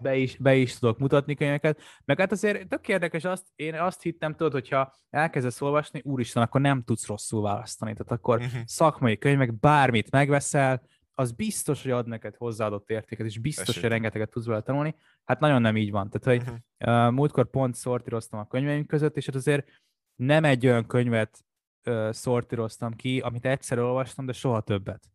be 0.00 0.16
is, 0.16 0.36
be 0.36 0.54
is 0.54 0.78
tudok 0.78 0.98
mutatni 0.98 1.34
könyveket. 1.34 1.80
Meg 2.04 2.18
hát 2.18 2.32
azért 2.32 2.68
tök 2.68 2.88
érdekes, 2.88 3.24
azt, 3.24 3.46
én 3.54 3.74
azt 3.74 4.02
hittem, 4.02 4.34
tudod, 4.34 4.52
hogyha 4.52 4.94
elkezdesz 5.10 5.60
olvasni, 5.60 6.00
úristen, 6.04 6.42
akkor 6.42 6.60
nem 6.60 6.82
tudsz 6.82 7.06
rosszul 7.06 7.42
választani. 7.42 7.92
Tehát 7.92 8.12
akkor 8.12 8.38
uh-huh. 8.38 8.60
szakmai 8.64 9.18
könyvek, 9.18 9.58
bármit 9.58 10.10
megveszel, 10.10 10.82
az 11.18 11.32
biztos, 11.32 11.82
hogy 11.82 11.90
ad 11.90 12.06
neked 12.06 12.34
hozzáadott 12.36 12.90
értéket, 12.90 13.26
és 13.26 13.38
biztos, 13.38 13.68
Esély. 13.68 13.82
hogy 13.82 13.90
rengeteget 13.90 14.30
tudsz 14.30 14.46
vele 14.46 14.60
tanulni. 14.60 14.94
Hát 15.24 15.40
nagyon 15.40 15.60
nem 15.60 15.76
így 15.76 15.90
van. 15.90 16.10
Tehát, 16.10 16.40
hogy 16.40 16.48
uh-huh. 16.48 17.06
uh, 17.06 17.12
múltkor 17.12 17.50
pont 17.50 17.74
szortíroztam 17.74 18.40
a 18.40 18.46
könyveim 18.46 18.86
között, 18.86 19.16
és 19.16 19.26
hát 19.26 19.34
azért 19.34 19.68
nem 20.16 20.44
egy 20.44 20.66
olyan 20.66 20.86
könyvet 20.86 21.44
uh, 21.84 22.12
szortíroztam 22.12 22.94
ki, 22.94 23.20
amit 23.20 23.46
egyszer 23.46 23.78
olvastam, 23.78 24.26
de 24.26 24.32
soha 24.32 24.60
többet. 24.60 25.10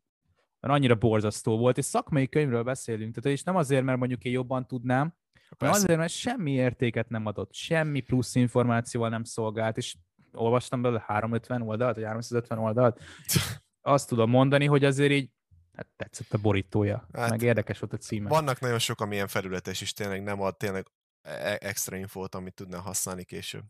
Mert 0.60 0.74
annyira 0.74 0.95
borzasztó 0.95 1.58
volt, 1.58 1.78
és 1.78 1.86
szakmai 1.86 2.30
könyvről 2.30 2.64
beszélünk, 2.64 3.16
tehát 3.16 3.38
és 3.38 3.43
nem 3.43 3.56
azért, 3.56 3.84
mert 3.84 3.97
mondjuk 3.97 4.24
én 4.24 4.32
jobban 4.32 4.68
tudnám, 4.68 5.14
hanem 5.58 5.74
azért, 5.74 5.99
mert 5.99 6.12
semmi 6.12 6.52
értéket 6.52 7.10
nem 7.10 7.26
adott, 7.26 7.54
semmi 7.54 7.99
plusz 7.99 8.36
információval 8.36 9.10
nem 9.10 9.24
szolgált, 9.24 9.78
és 9.78 9.95
olvastam 10.34 10.82
belőle 10.82 11.04
350 11.08 11.62
oldalt, 11.62 11.95
vagy 11.95 12.04
350 12.04 12.58
oldalt. 12.58 13.02
Azt 13.82 14.08
tudom 14.08 14.30
mondani, 14.30 14.66
hogy 14.66 14.84
azért 14.84 15.12
így 15.12 15.30
hát 15.74 15.88
tetszett 15.95 16.34
a 16.34 16.38
borítója, 16.38 17.08
hát, 17.14 17.30
meg 17.30 17.41
érdekes 17.41 17.80
volt 17.80 17.93
a 17.93 17.97
címe. 17.97 18.30
Vannak 18.30 18.60
nagyon 18.60 18.80
sok, 18.80 19.02
amilyen 19.02 19.28
felületes 19.28 19.82
is 19.82 19.93
tényleg 19.93 20.24
nem 20.24 20.41
ad 20.41 20.58
tényleg 20.58 20.88
e-, 21.22 21.58
extra 21.62 21.97
infót, 21.97 22.36
amit 22.36 22.54
tudna 22.54 22.80
használni 22.80 23.24
később. 23.24 23.64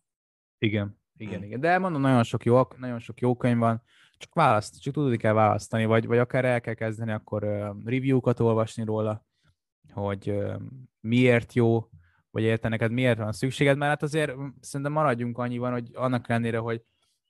Igen. 0.57 0.99
Igen, 1.18 1.36
hmm. 1.36 1.43
igen. 1.43 1.59
De 1.59 1.78
mondom, 1.78 2.01
nagyon 2.01 2.24
sok 2.24 2.45
jó, 2.45 2.62
nagyon 2.78 2.99
sok 2.99 3.20
jó 3.20 3.36
könyv 3.36 3.57
van, 3.57 3.82
csak 4.18 4.34
választ, 4.34 4.82
csak 4.82 4.93
tudni 4.93 5.18
kell 5.18 5.34
választani, 5.34 5.86
vagy, 5.86 6.07
vagy 6.07 6.18
akár 6.18 6.45
el 6.45 6.62
kell 6.62 6.74
kezdeni 6.74 7.12
akkor 7.12 7.43
uh, 7.43 7.84
review-kat 7.86 8.39
olvasni 8.39 8.84
róla, 8.84 9.26
hogy 9.93 10.30
uh, 10.30 10.62
miért 10.99 11.53
jó, 11.53 11.89
vagy 12.32 12.43
érte 12.43 12.70
neked 12.70 12.91
miért 12.91 13.18
van 13.18 13.32
szükséged, 13.32 13.78
mert 13.78 13.91
hát 13.91 14.03
azért 14.03 14.34
szerintem 14.59 14.95
maradjunk 14.95 15.38
annyiban, 15.38 15.72
hogy 15.72 15.89
annak 15.93 16.30
ellenére, 16.30 16.57
hogy 16.57 16.82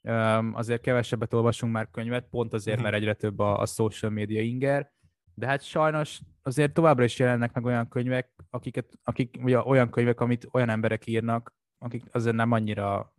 um, 0.01 0.55
azért 0.55 0.81
kevesebbet 0.81 1.33
olvasunk 1.33 1.73
már 1.73 1.89
könyvet, 1.91 2.27
pont 2.29 2.53
azért, 2.53 2.75
hmm. 2.75 2.85
mert 2.85 2.95
egyre 2.95 3.13
több 3.13 3.39
a, 3.39 3.59
a 3.59 3.65
social 3.65 4.11
media 4.11 4.41
inger, 4.41 4.91
de 5.33 5.47
hát 5.47 5.63
sajnos 5.63 6.21
azért 6.41 6.73
továbbra 6.73 7.03
is 7.03 7.19
jelennek 7.19 7.53
meg 7.53 7.65
olyan 7.65 7.87
könyvek, 7.87 8.31
akiket, 8.49 8.99
akik, 9.03 9.41
vagy 9.41 9.53
olyan 9.53 9.89
könyvek, 9.89 10.19
amit 10.19 10.47
olyan 10.51 10.69
emberek 10.69 11.07
írnak, 11.07 11.53
akik 11.77 12.03
azért 12.11 12.35
nem 12.35 12.51
annyira 12.51 13.13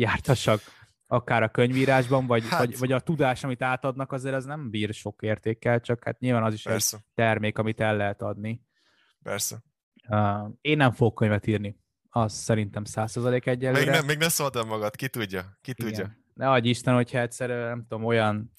jártassak 0.00 0.60
akár 1.06 1.42
a 1.42 1.48
könyvírásban, 1.48 2.26
vagy, 2.26 2.48
hát. 2.48 2.58
vagy, 2.58 2.78
vagy 2.78 2.92
a 2.92 3.00
tudás, 3.00 3.44
amit 3.44 3.62
átadnak, 3.62 4.12
azért 4.12 4.34
az 4.34 4.44
nem 4.44 4.70
bír 4.70 4.94
sok 4.94 5.22
értékkel, 5.22 5.80
csak 5.80 6.04
hát 6.04 6.18
nyilván 6.18 6.42
az 6.42 6.54
is 6.54 6.62
Persze. 6.62 6.96
egy 6.96 7.02
termék, 7.14 7.58
amit 7.58 7.80
el 7.80 7.96
lehet 7.96 8.22
adni. 8.22 8.62
Persze. 9.22 9.62
Uh, 10.08 10.48
én 10.60 10.76
nem 10.76 10.92
fogok 10.92 11.14
könyvet 11.14 11.46
írni. 11.46 11.78
Az 12.08 12.32
szerintem 12.32 12.84
százszerzalék 12.84 13.46
egyelőre. 13.46 13.90
Még, 13.90 13.90
ne, 13.90 14.00
még 14.00 14.18
ne 14.18 14.28
szóld 14.28 14.66
magad, 14.66 14.96
ki 14.96 15.08
tudja, 15.08 15.58
ki 15.60 15.70
Igen. 15.70 15.86
tudja. 15.86 16.16
Ne 16.34 16.50
adj 16.50 16.68
Isten, 16.68 16.94
hogyha 16.94 17.18
egyszer, 17.18 17.48
nem 17.48 17.86
tudom, 17.88 18.04
olyan 18.04 18.52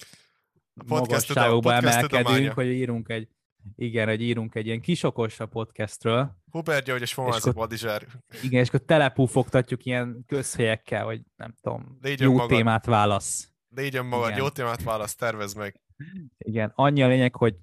magasságokba 0.85 1.73
emelkedünk, 1.73 2.53
hogy 2.53 2.65
írunk 2.65 3.09
egy, 3.09 3.27
igen, 3.75 4.07
hogy 4.07 4.21
írunk 4.21 4.55
egy 4.55 4.65
ilyen 4.65 4.81
kisokosabb 4.81 5.49
podcastről. 5.49 6.35
Hubert 6.51 6.85
György 6.85 7.01
és 7.01 7.13
Fomázik 7.13 7.53
Badizsár. 7.53 8.07
Igen, 8.43 8.61
és 8.61 8.67
akkor 8.67 8.79
telepúfogtatjuk 8.79 9.85
ilyen 9.85 10.23
közhelyekkel, 10.27 11.05
hogy 11.05 11.21
nem 11.35 11.55
tudom, 11.61 11.97
Légy 12.01 12.19
jó 12.19 12.31
magad. 12.31 12.47
témát 12.47 12.85
válasz. 12.85 13.51
Légy 13.75 14.03
magad, 14.03 14.27
igen. 14.27 14.39
jó 14.39 14.49
témát 14.49 14.83
válasz, 14.83 15.15
tervez 15.15 15.53
meg. 15.53 15.81
Igen, 16.37 16.71
annyi 16.75 17.03
a 17.03 17.07
lényeg, 17.07 17.35
hogy 17.35 17.55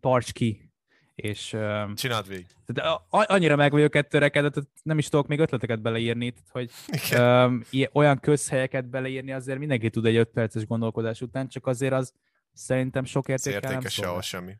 tarts 0.00 0.32
ki, 0.32 0.70
és... 1.14 1.56
Csináld 1.94 2.28
végig. 2.28 2.46
De 2.66 2.82
annyira 3.08 3.56
meg 3.56 3.70
vagyok 3.70 3.94
ettől 3.94 4.20
rekedett, 4.20 4.68
nem 4.82 4.98
is 4.98 5.08
tudok 5.08 5.26
még 5.26 5.38
ötleteket 5.38 5.82
beleírni, 5.82 6.34
hogy 6.50 6.70
um, 7.18 7.62
olyan 7.92 8.20
közhelyeket 8.20 8.88
beleírni 8.88 9.32
azért 9.32 9.58
mindenki 9.58 9.90
tud 9.90 10.06
egy 10.06 10.16
5 10.16 10.28
perces 10.28 10.66
gondolkodás 10.66 11.20
után, 11.20 11.48
csak 11.48 11.66
azért 11.66 11.92
az 11.92 12.12
szerintem 12.52 13.04
sok 13.04 13.28
értéke 13.28 13.68
nem 13.68 13.80
sehol 13.80 14.22
semmi. 14.22 14.56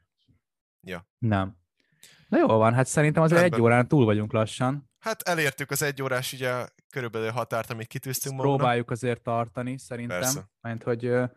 Ja. 0.87 1.09
Nem. 1.19 1.57
Na 2.29 2.39
jó 2.39 2.47
van, 2.47 2.75
hát 2.75 2.87
szerintem 2.87 3.23
azért 3.23 3.41
Rendben. 3.41 3.61
egy 3.61 3.65
órán 3.67 3.89
túl 3.89 4.05
vagyunk 4.05 4.33
lassan. 4.33 4.91
Hát 4.99 5.23
elértük 5.23 5.71
az 5.71 5.83
egy 5.83 6.03
órás 6.03 6.33
ugye 6.33 6.67
körülbelül 6.91 7.31
határt, 7.31 7.71
amit 7.71 7.87
kitűztünk 7.87 8.35
magunknak. 8.35 8.59
Próbáljuk 8.61 8.91
azért 8.91 9.23
tartani, 9.23 9.79
szerintem. 9.79 10.21
Persze. 10.21 10.49
Mert 10.61 10.83
hogy 10.83 11.07
uh, 11.07 11.29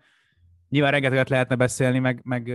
nyilván 0.70 0.92
rengeteget 0.92 1.30
lehetne 1.30 1.56
beszélni, 1.56 2.00
meg, 2.00 2.22
meg 2.24 2.48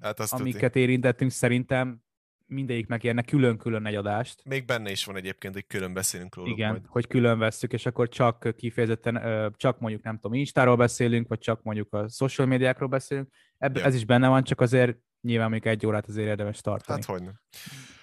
hát 0.00 0.20
amiket 0.20 0.72
tuti. 0.72 0.80
érintettünk, 0.80 1.30
szerintem 1.30 2.02
mindegyik 2.46 2.86
megérne 2.86 3.22
külön-külön 3.22 3.86
egy 3.86 3.94
adást. 3.94 4.44
Még 4.44 4.64
benne 4.64 4.90
is 4.90 5.04
van 5.04 5.16
egyébként, 5.16 5.54
hogy 5.54 5.66
külön 5.66 5.92
beszélünk 5.92 6.34
róla. 6.34 6.50
Igen, 6.50 6.70
majd. 6.70 6.82
hogy 6.86 7.06
külön 7.06 7.38
vesszük, 7.38 7.72
és 7.72 7.86
akkor 7.86 8.08
csak 8.08 8.54
kifejezetten, 8.56 9.52
csak 9.56 9.78
mondjuk 9.78 10.02
nem 10.02 10.14
tudom, 10.14 10.38
Instáról 10.38 10.76
beszélünk, 10.76 11.28
vagy 11.28 11.38
csak 11.38 11.62
mondjuk 11.62 11.92
a 11.92 12.08
social 12.08 12.46
médiákról 12.46 12.88
beszélünk. 12.88 13.28
Ebb, 13.58 13.76
ja. 13.76 13.84
Ez 13.84 13.94
is 13.94 14.04
benne 14.04 14.28
van, 14.28 14.44
csak 14.44 14.60
azért 14.60 14.98
nyilván 15.24 15.50
még 15.50 15.66
egy 15.66 15.86
órát 15.86 16.08
azért 16.08 16.28
érdemes 16.28 16.60
tartani. 16.60 17.00
Hát 17.00 17.10
hogy 17.10 17.22
nem. 17.22 17.40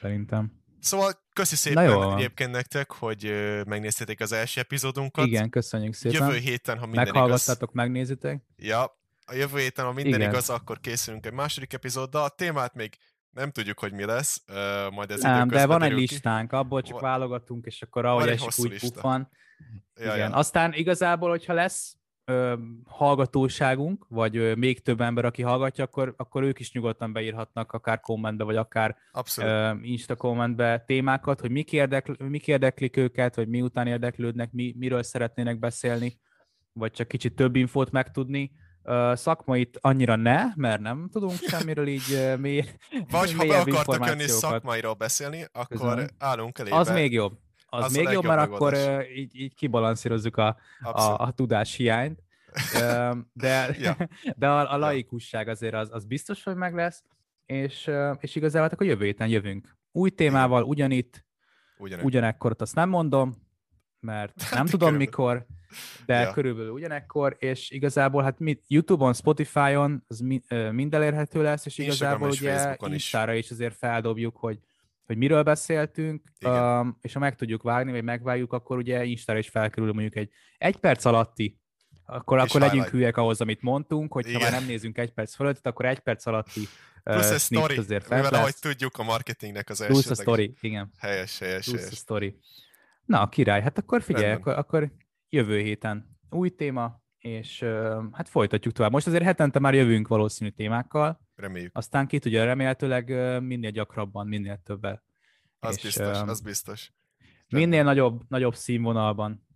Szerintem. 0.02 0.60
Szóval 0.80 1.12
köszi 1.34 1.56
szépen 1.56 1.84
jó, 1.84 2.16
egyébként 2.16 2.52
nektek, 2.52 2.92
hogy 2.92 3.34
megnéztétek 3.68 4.20
az 4.20 4.32
első 4.32 4.62
epizódunkat. 4.62 5.26
Igen, 5.26 5.50
köszönjük 5.50 5.94
szépen. 5.94 6.28
Jövő 6.28 6.38
héten, 6.38 6.78
ha 6.78 6.86
minden 6.86 7.04
Meghallgattátok, 7.04 7.70
igaz... 7.72 7.74
megnézitek. 7.74 8.44
Ja, 8.56 9.00
a 9.26 9.34
jövő 9.34 9.60
héten, 9.60 9.86
ha 9.86 9.92
minden 9.92 10.20
Igen. 10.20 10.32
igaz, 10.32 10.50
akkor 10.50 10.80
készülünk 10.80 11.26
egy 11.26 11.34
második 11.34 11.74
epizóddal. 11.74 12.24
A 12.24 12.30
témát 12.30 12.74
még 12.74 12.98
nem 13.30 13.52
tudjuk, 13.52 13.80
hogy 13.80 13.94
mi 13.94 14.06
lesz, 14.06 14.44
uh, 14.48 14.92
majd 14.92 15.12
ez 15.12 15.22
Nem, 15.22 15.48
de 15.48 15.66
van 15.66 15.84
egy 15.84 15.92
listánk, 15.92 16.50
ki. 16.50 16.56
abból 16.56 16.82
csak 16.82 17.00
válogatunk, 17.00 17.66
és 17.66 17.82
akkor 17.82 18.06
ahogy 18.06 18.28
esik, 18.28 18.52
úgy 18.58 18.80
puffan. 18.80 19.30
Ja, 19.96 20.16
Igen. 20.16 20.30
Ja. 20.30 20.36
Aztán 20.36 20.74
igazából, 20.74 21.30
hogyha 21.30 21.54
lesz 21.54 21.96
ö, 22.32 22.54
hallgatóságunk, 22.86 24.06
vagy 24.10 24.38
ö, 24.38 24.56
még 24.56 24.82
több 24.82 25.02
ember, 25.02 25.26
aki 25.26 25.42
hallgatja, 25.42 25.84
akkor, 25.84 26.14
akkor 26.18 26.44
ők 26.44 26.60
is 26.60 26.72
nyugodtan 26.72 27.14
beírhatnak 27.14 27.72
akár 27.72 28.00
kommentbe, 28.00 28.44
vagy 28.44 28.56
akár 28.56 28.96
ö, 29.38 29.72
Insta 29.82 30.16
kommentbe 30.16 30.84
témákat, 30.88 31.40
hogy 31.40 31.52
mik, 31.52 31.74
érdekl, 31.74 32.12
mik 32.24 32.48
érdeklik 32.48 32.98
őket, 32.98 33.36
vagy 33.36 33.48
miután 33.48 33.88
érdeklődnek, 33.88 34.52
mi, 34.52 34.76
miről 34.78 35.04
szeretnének 35.04 35.60
beszélni, 35.60 36.20
vagy 36.74 36.92
csak 36.92 37.08
kicsit 37.08 37.36
több 37.36 37.56
infót 37.56 37.92
megtudni 37.92 38.52
Uh, 38.84 39.16
szakmait 39.16 39.78
annyira 39.82 40.16
ne, 40.16 40.44
mert 40.56 40.82
nem 40.82 41.10
tudunk 41.12 41.34
semmiről 41.52 41.88
így 41.88 42.12
uh, 42.12 42.38
mély, 42.38 42.64
Vagy 43.10 43.34
ha 43.34 43.46
be 43.46 43.58
akartok 43.58 44.06
jönni 44.08 44.28
szakmairól 44.28 44.94
beszélni, 44.94 45.46
akkor 45.52 45.68
Közben. 45.68 46.10
állunk 46.18 46.60
elébe. 46.60 46.76
Az 46.76 46.90
még 46.90 47.14
jobb. 47.14 47.38
Az, 47.74 47.84
az 47.84 47.96
még 47.96 48.10
jobb, 48.10 48.26
mert 48.26 48.42
akkor 48.42 48.74
uh, 48.74 49.18
így, 49.18 49.36
így 49.36 49.56
kibalanszírozzuk 49.56 50.38
a, 50.38 50.58
a, 50.82 51.02
a 51.02 51.32
tudás 51.32 51.76
hiányt. 51.76 52.24
De 53.34 53.70
ja. 53.80 53.98
de 54.36 54.48
a, 54.48 54.74
a 54.74 54.78
laikusság 54.78 55.48
azért 55.48 55.74
az, 55.74 55.90
az 55.92 56.06
biztos, 56.06 56.44
hogy 56.44 56.56
meg 56.56 56.74
lesz, 56.74 57.04
és, 57.46 57.92
és 58.20 58.36
igazából 58.36 58.62
hát 58.62 58.74
akkor 58.74 58.88
jövő 58.88 59.06
héten 59.06 59.28
jövünk. 59.28 59.78
Új 59.92 60.10
témával, 60.10 60.64
ugyanitt, 60.64 61.26
Ugyanek. 61.78 62.06
ugyanekkor, 62.06 62.56
azt 62.58 62.76
nem 62.76 62.90
mondom, 62.90 63.36
mert 64.00 64.34
nem 64.56 64.66
tudom 64.66 64.96
mikor, 64.96 65.46
de 66.06 66.20
ja. 66.20 66.32
körülbelül 66.32 66.72
ugyanekkor, 66.72 67.36
és 67.40 67.70
igazából 67.70 68.24
hát 68.24 68.40
mit, 68.40 68.64
YouTube-on, 68.68 69.14
Spotify-on 69.14 70.04
az 70.08 70.20
mi, 70.20 70.42
mind 70.72 70.94
elérhető 70.94 71.42
lesz, 71.42 71.66
és 71.66 71.78
igazából 71.78 72.30
és 72.30 72.42
ugye 72.42 72.78
Instára 72.88 73.34
is. 73.34 73.46
is 73.46 73.52
azért 73.52 73.76
feldobjuk, 73.76 74.38
hogy, 74.38 74.60
hogy 75.12 75.20
miről 75.20 75.44
beszéltünk, 75.44 76.24
um, 76.46 76.98
és 77.02 77.14
ha 77.14 77.20
meg 77.20 77.36
tudjuk 77.36 77.64
vágni, 77.64 77.92
vagy 77.92 78.04
megvágjuk, 78.04 78.54
akkor 78.54 78.78
ugye 78.78 79.04
Instára 79.04 79.40
is 79.40 79.50
felkerül 79.50 79.94
mondjuk 79.94 80.16
egy 80.16 80.30
egy 80.58 80.78
perc 80.78 81.06
alatti 81.06 81.60
akkor, 82.06 82.38
akkor 82.38 82.62
legyünk 82.62 82.88
hülyek 82.88 83.18
ahhoz, 83.18 83.42
amit 83.42 83.62
mondtunk, 83.62 84.14
hogy 84.14 84.34
ha 84.34 84.40
már 84.40 84.52
nem 84.52 84.66
nézünk 84.66 84.98
egy 84.98 85.12
perc 85.12 85.36
fölött, 85.36 85.68
akkor 85.68 85.86
egy 85.86 86.00
perc 86.00 86.26
alatti 86.26 86.68
Plusz 87.04 87.32
a 87.32 87.38
story, 87.38 87.78
azért 87.78 88.10
mivel 88.10 88.34
ahogy 88.34 88.56
tudjuk 88.60 88.98
a 88.98 89.04
marketingnek 89.04 89.70
az 89.70 89.82
első. 89.82 89.94
Plusz 89.94 90.10
a 90.10 90.22
story, 90.22 90.54
igen. 90.60 90.92
Helyes, 90.98 91.40
helyes, 91.40 91.66
Plusz 91.66 91.78
helyes. 91.78 91.92
a 91.92 91.96
story. 91.96 92.40
Na, 93.06 93.30
király, 93.30 93.62
hát 93.62 93.78
akkor 93.78 94.02
figyelj, 94.02 94.32
akkor, 94.32 94.54
akkor 94.54 94.92
jövő 95.30 95.60
héten 95.60 96.18
új 96.30 96.50
téma, 96.50 97.02
és 97.18 97.60
hát 98.12 98.30
folytatjuk 98.30 98.74
tovább. 98.74 98.92
Most 98.92 99.08
azért 99.08 99.24
hetente 99.24 99.60
már 99.60 99.74
jövünk 99.74 100.08
valószínű 100.08 100.50
témákkal. 100.50 101.22
Reméljük. 101.42 101.78
Aztán 101.78 102.08
ki 102.08 102.20
tudja, 102.20 102.46
remélhetőleg 102.46 103.10
minél 103.44 103.72
gyakrabban, 103.72 104.28
minél 104.28 104.62
többel. 104.64 105.04
Az 105.60 105.76
és, 105.76 105.84
biztos, 105.84 106.18
az 106.20 106.42
biztos. 106.42 106.92
Minél 107.50 107.84
nagyobb, 107.84 108.22
nagyobb 108.28 108.56
színvonalban 108.56 109.48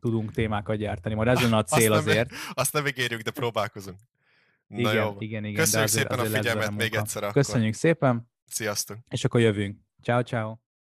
tudunk 0.00 0.32
témákat 0.32 0.76
gyártani. 0.76 1.14
Majd 1.14 1.28
ez 1.28 1.52
a 1.52 1.62
cél 1.62 1.92
azt 1.92 2.06
azért. 2.06 2.30
Nem, 2.30 2.38
azt 2.52 2.72
nem 2.72 2.86
ígérjük, 2.86 3.20
de 3.20 3.30
próbálkozunk. 3.30 3.98
Na 4.66 4.78
igen, 4.78 4.94
jó. 4.94 5.16
igen, 5.18 5.44
igen. 5.44 5.60
Köszönjük 5.60 5.88
azért, 5.88 6.08
szépen 6.08 6.24
azért 6.24 6.34
a 6.34 6.48
figyelmet 6.48 6.76
még 6.76 6.94
egyszer 6.94 7.22
akkor. 7.22 7.34
Köszönjük 7.34 7.74
szépen. 7.74 8.30
Sziasztok. 8.46 8.98
És 9.08 9.24
akkor 9.24 9.40
jövünk. 9.40 9.78
Ciao, 10.02 10.22
ciao. 10.22 10.61